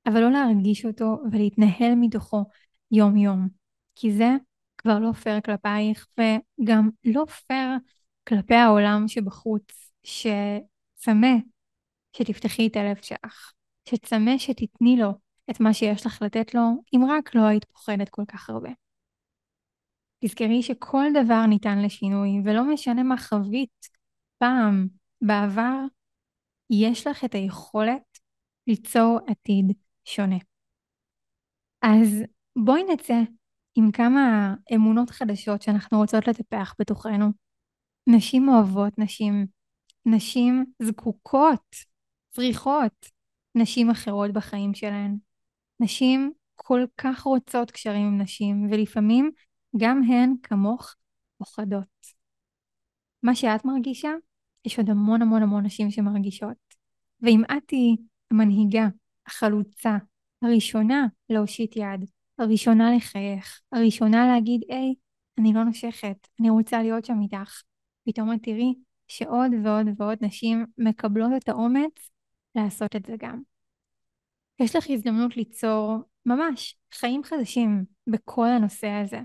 אבל 0.06 0.20
לא 0.20 0.30
להרגיש 0.30 0.86
אותו 0.86 1.18
ולהתנהל 1.32 1.94
מתוכו 1.94 2.44
יום-יום. 2.90 3.48
כי 3.94 4.12
זה 4.12 4.30
כבר 4.82 4.98
לא 4.98 5.12
פייר 5.12 5.40
כלפייך, 5.40 6.06
וגם 6.18 6.90
לא 7.04 7.24
פייר 7.24 7.70
כלפי 8.28 8.54
העולם 8.54 9.08
שבחוץ. 9.08 9.82
שצמא 10.04 11.36
שתפתחי 12.16 12.66
את 12.66 12.76
הלב 12.76 12.96
שלך, 12.96 13.52
שצמא 13.88 14.38
שתתני 14.38 14.96
לו 14.96 15.10
את 15.50 15.60
מה 15.60 15.74
שיש 15.74 16.06
לך 16.06 16.22
לתת 16.22 16.54
לו, 16.54 16.60
אם 16.94 17.00
רק 17.10 17.34
לא 17.34 17.42
היית 17.42 17.64
פוחדת 17.64 18.08
כל 18.08 18.22
כך 18.28 18.50
הרבה. 18.50 18.70
תזכרי 20.24 20.62
שכל 20.62 21.04
דבר 21.24 21.46
ניתן 21.46 21.78
לשינוי, 21.78 22.30
ולא 22.44 22.64
משנה 22.64 23.02
מה 23.02 23.16
חווית 23.16 23.88
פעם 24.38 24.88
בעבר, 25.20 25.78
יש 26.70 27.06
לך 27.06 27.24
את 27.24 27.34
היכולת 27.34 28.18
ליצור 28.66 29.18
עתיד 29.26 29.72
שונה. 30.04 30.38
אז 31.82 32.22
בואי 32.56 32.82
נצא 32.92 33.20
עם 33.74 33.90
כמה 33.92 34.54
אמונות 34.74 35.10
חדשות 35.10 35.62
שאנחנו 35.62 35.98
רוצות 35.98 36.28
לטפח 36.28 36.74
בתוכנו. 36.78 37.26
נשים 38.06 38.48
אוהבות 38.48 38.98
נשים, 38.98 39.46
נשים 40.06 40.64
זקוקות, 40.82 41.76
צריכות 42.30 43.06
נשים 43.54 43.90
אחרות 43.90 44.32
בחיים 44.32 44.74
שלהן. 44.74 45.16
נשים 45.80 46.32
כל 46.54 46.84
כך 46.98 47.22
רוצות 47.22 47.70
קשרים 47.70 48.06
עם 48.06 48.20
נשים, 48.20 48.68
ולפעמים 48.70 49.30
גם 49.76 50.02
הן 50.02 50.34
כמוך 50.42 50.94
פוחדות. 51.38 52.06
מה 53.22 53.34
שאת 53.34 53.64
מרגישה, 53.64 54.10
יש 54.64 54.78
עוד 54.78 54.90
המון 54.90 55.22
המון 55.22 55.42
המון 55.42 55.66
נשים 55.66 55.90
שמרגישות. 55.90 56.56
ואם 57.20 57.42
את 57.44 57.62
תהיי 57.66 57.96
המנהיגה, 58.30 58.88
החלוצה, 59.26 59.96
הראשונה 60.42 61.06
להושיט 61.28 61.76
יד, 61.76 62.10
הראשונה 62.38 62.96
לחייך, 62.96 63.60
הראשונה 63.72 64.26
להגיד, 64.26 64.60
היי, 64.68 64.94
אני 65.38 65.52
לא 65.52 65.64
נושכת, 65.64 66.28
אני 66.40 66.50
רוצה 66.50 66.82
להיות 66.82 67.04
שם 67.04 67.20
איתך. 67.22 67.62
פתאום 68.04 68.32
את 68.32 68.38
תראי 68.42 68.74
שעוד 69.08 69.50
ועוד 69.64 69.86
ועוד 69.96 70.18
נשים 70.20 70.66
מקבלות 70.78 71.30
את 71.36 71.48
האומץ 71.48 72.10
לעשות 72.54 72.96
את 72.96 73.06
זה 73.06 73.14
גם. 73.18 73.42
יש 74.60 74.76
לך 74.76 74.90
הזדמנות 74.90 75.36
ליצור 75.36 75.98
ממש 76.26 76.76
חיים 76.94 77.24
חדשים 77.24 77.84
בכל 78.06 78.48
הנושא 78.48 78.88
הזה. 78.88 79.20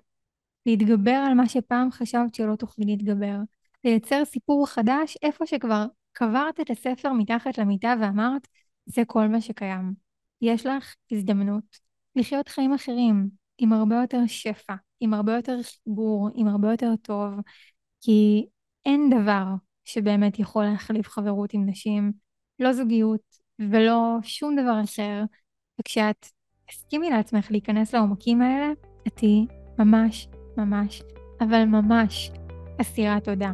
להתגבר 0.66 1.24
על 1.28 1.34
מה 1.34 1.50
שפעם 1.50 1.92
חשבת 1.92 2.36
שלא 2.36 2.56
תוכלי 2.56 2.86
להתגבר. 2.86 3.38
לייצר 3.84 4.26
סיפור 4.26 4.68
חדש 4.68 5.18
איפה 5.22 5.46
שכבר 5.46 5.86
קברת 6.12 6.60
את 6.60 6.70
הספר 6.70 7.14
מתחת 7.14 7.58
למיטה 7.58 7.94
ואמרת, 8.02 8.48
זה 8.86 9.02
כל 9.08 9.28
מה 9.28 9.42
שקיים. 9.42 9.94
יש 10.42 10.66
לך 10.66 10.96
הזדמנות 11.12 11.87
לחיות 12.18 12.48
חיים 12.48 12.74
אחרים, 12.74 13.30
עם 13.58 13.74
הרבה 13.74 13.96
יותר 13.96 14.20
שפע, 14.28 14.74
עם 15.00 15.14
הרבה 15.14 15.36
יותר 15.36 15.58
חיבור, 15.64 16.30
עם 16.36 16.48
הרבה 16.48 16.72
יותר 16.72 16.96
טוב, 17.02 17.34
כי 18.02 18.46
אין 18.86 19.10
דבר 19.10 19.46
שבאמת 19.86 20.40
יכול 20.40 20.66
להחליף 20.66 21.08
חברות 21.08 21.54
עם 21.54 21.70
נשים, 21.70 22.12
לא 22.60 22.74
זוגיות 22.74 23.22
ולא 23.60 24.18
שום 24.24 24.56
דבר 24.56 24.82
אחר, 24.84 25.24
וכשאת 25.80 26.28
תסכימי 26.70 27.10
לעצמך 27.10 27.52
להיכנס 27.52 27.96
לעומקים 27.96 28.42
האלה, 28.42 28.72
את 29.08 29.14
תהיי 29.16 29.46
ממש 29.80 30.28
ממש, 30.58 31.02
אבל 31.42 31.64
ממש 31.66 32.32
אסירת 32.82 33.24
תודה 33.24 33.52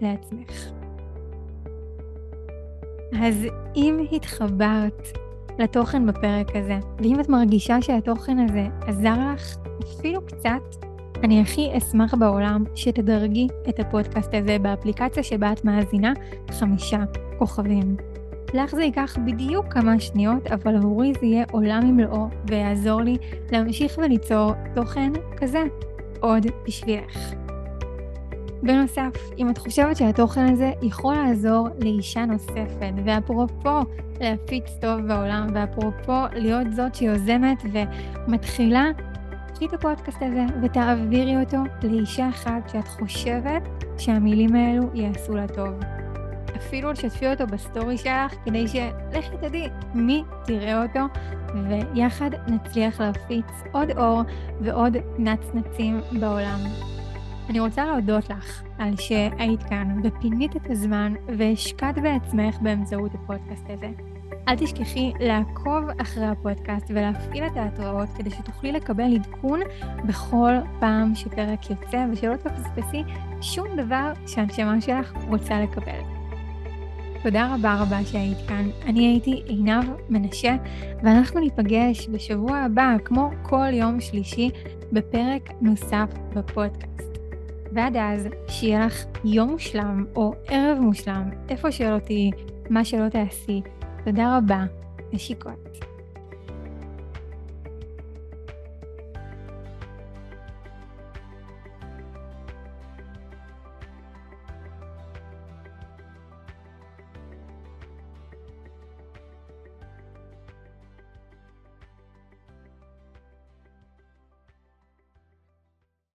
לעצמך. 0.00 0.52
אז 3.22 3.34
אם 3.76 4.06
התחברת 4.12 5.25
לתוכן 5.58 6.06
בפרק 6.06 6.56
הזה, 6.56 6.78
ואם 6.98 7.20
את 7.20 7.28
מרגישה 7.28 7.82
שהתוכן 7.82 8.38
הזה 8.38 8.66
עזר 8.86 9.14
לך 9.34 9.56
אפילו 9.82 10.26
קצת, 10.26 10.86
אני 11.24 11.40
הכי 11.40 11.70
אשמח 11.78 12.14
בעולם 12.14 12.64
שתדרגי 12.74 13.48
את 13.68 13.80
הפודקאסט 13.80 14.34
הזה 14.34 14.58
באפליקציה 14.62 15.22
שבה 15.22 15.52
את 15.52 15.64
מאזינה 15.64 16.12
חמישה 16.50 17.04
כוכבים. 17.38 17.96
לך 18.54 18.74
זה 18.74 18.82
ייקח 18.82 19.16
בדיוק 19.26 19.66
כמה 19.68 20.00
שניות, 20.00 20.46
אבל 20.46 20.76
עבורי 20.76 21.12
זה 21.20 21.26
יהיה 21.26 21.44
עולם 21.50 21.90
ומלואו 21.90 22.28
ויעזור 22.48 23.00
לי 23.00 23.16
להמשיך 23.52 23.98
וליצור 23.98 24.52
תוכן 24.74 25.12
כזה 25.36 25.62
עוד 26.20 26.46
בשבילך. 26.66 27.45
בנוסף, 28.62 29.12
אם 29.38 29.50
את 29.50 29.58
חושבת 29.58 29.96
שהתוכן 29.96 30.52
הזה 30.52 30.72
יכול 30.82 31.14
לעזור 31.14 31.68
לאישה 31.80 32.24
נוספת, 32.24 32.92
ואפרופו 33.04 33.80
להפיץ 34.20 34.64
טוב 34.80 35.00
בעולם, 35.00 35.46
ואפרופו 35.54 36.22
להיות 36.32 36.66
זאת 36.72 36.94
שיוזמת 36.94 37.62
ומתחילה, 37.72 38.84
קחי 39.54 39.66
את 39.66 39.72
הפודקאסט 39.72 40.22
הזה 40.22 40.44
ותעבירי 40.62 41.40
אותו 41.40 41.56
לאישה 41.82 42.28
אחת 42.28 42.68
שאת 42.72 42.88
חושבת 42.88 43.62
שהמילים 43.98 44.54
האלו 44.54 44.82
יעשו 44.94 45.36
לה 45.36 45.48
טוב. 45.48 45.68
אפילו 46.56 46.92
לשתפי 46.92 47.28
אותו 47.28 47.46
בסטורי 47.46 47.98
שלך, 47.98 48.34
כדי 48.44 48.68
שלכי 48.68 49.36
תדעי 49.40 49.68
מי 49.94 50.22
תראה 50.44 50.82
אותו, 50.82 51.00
ויחד 51.68 52.30
נצליח 52.48 53.00
להפיץ 53.00 53.46
עוד 53.72 53.90
אור 53.90 54.22
ועוד 54.60 54.96
נצנצים 55.18 56.00
בעולם. 56.20 56.58
אני 57.50 57.60
רוצה 57.60 57.84
להודות 57.86 58.30
לך 58.30 58.62
על 58.78 58.96
שהיית 58.96 59.62
כאן 59.62 60.00
ופינית 60.04 60.56
את 60.56 60.70
הזמן 60.70 61.14
והשקעת 61.38 61.98
בעצמך 61.98 62.56
באמצעות 62.60 63.14
הפודקאסט 63.14 63.64
הזה. 63.70 63.88
אל 64.48 64.56
תשכחי 64.56 65.12
לעקוב 65.20 65.84
אחרי 65.98 66.26
הפודקאסט 66.26 66.86
ולהפעיל 66.88 67.46
את 67.46 67.56
ההתראות 67.56 68.08
כדי 68.16 68.30
שתוכלי 68.30 68.72
לקבל 68.72 69.14
עדכון 69.14 69.60
בכל 70.06 70.52
פעם 70.80 71.14
שפרק 71.14 71.70
יוצא 71.70 72.06
ושלא 72.12 72.36
תפספסי 72.36 73.02
שום 73.40 73.66
דבר 73.76 74.12
שהנשמה 74.26 74.80
שלך 74.80 75.12
רוצה 75.28 75.60
לקבל. 75.60 76.00
תודה 77.22 77.54
רבה 77.54 77.74
רבה 77.74 78.04
שהיית 78.04 78.38
כאן. 78.48 78.70
אני 78.86 79.06
הייתי 79.06 79.42
עינב 79.46 79.84
מנשה, 80.08 80.56
ואנחנו 81.02 81.40
ניפגש 81.40 82.08
בשבוע 82.08 82.56
הבא, 82.56 82.96
כמו 83.04 83.30
כל 83.42 83.68
יום 83.72 84.00
שלישי, 84.00 84.50
בפרק 84.92 85.50
נוסף 85.60 86.08
בפודקאסט. 86.34 87.15
ועד 87.76 87.96
אז, 87.96 88.28
שיהיה 88.48 88.86
לך 88.86 89.04
יום 89.24 89.50
מושלם 89.50 90.04
או 90.16 90.34
ערב 90.48 90.78
מושלם, 90.80 91.30
איפה 91.48 91.72
שלא 91.72 91.98
תהיי, 91.98 92.30
מה 92.70 92.84
שלא 92.84 93.08
תעשי. 93.08 93.62
תודה 94.04 94.38
רבה, 94.38 94.64
נשיקות. 95.12 95.86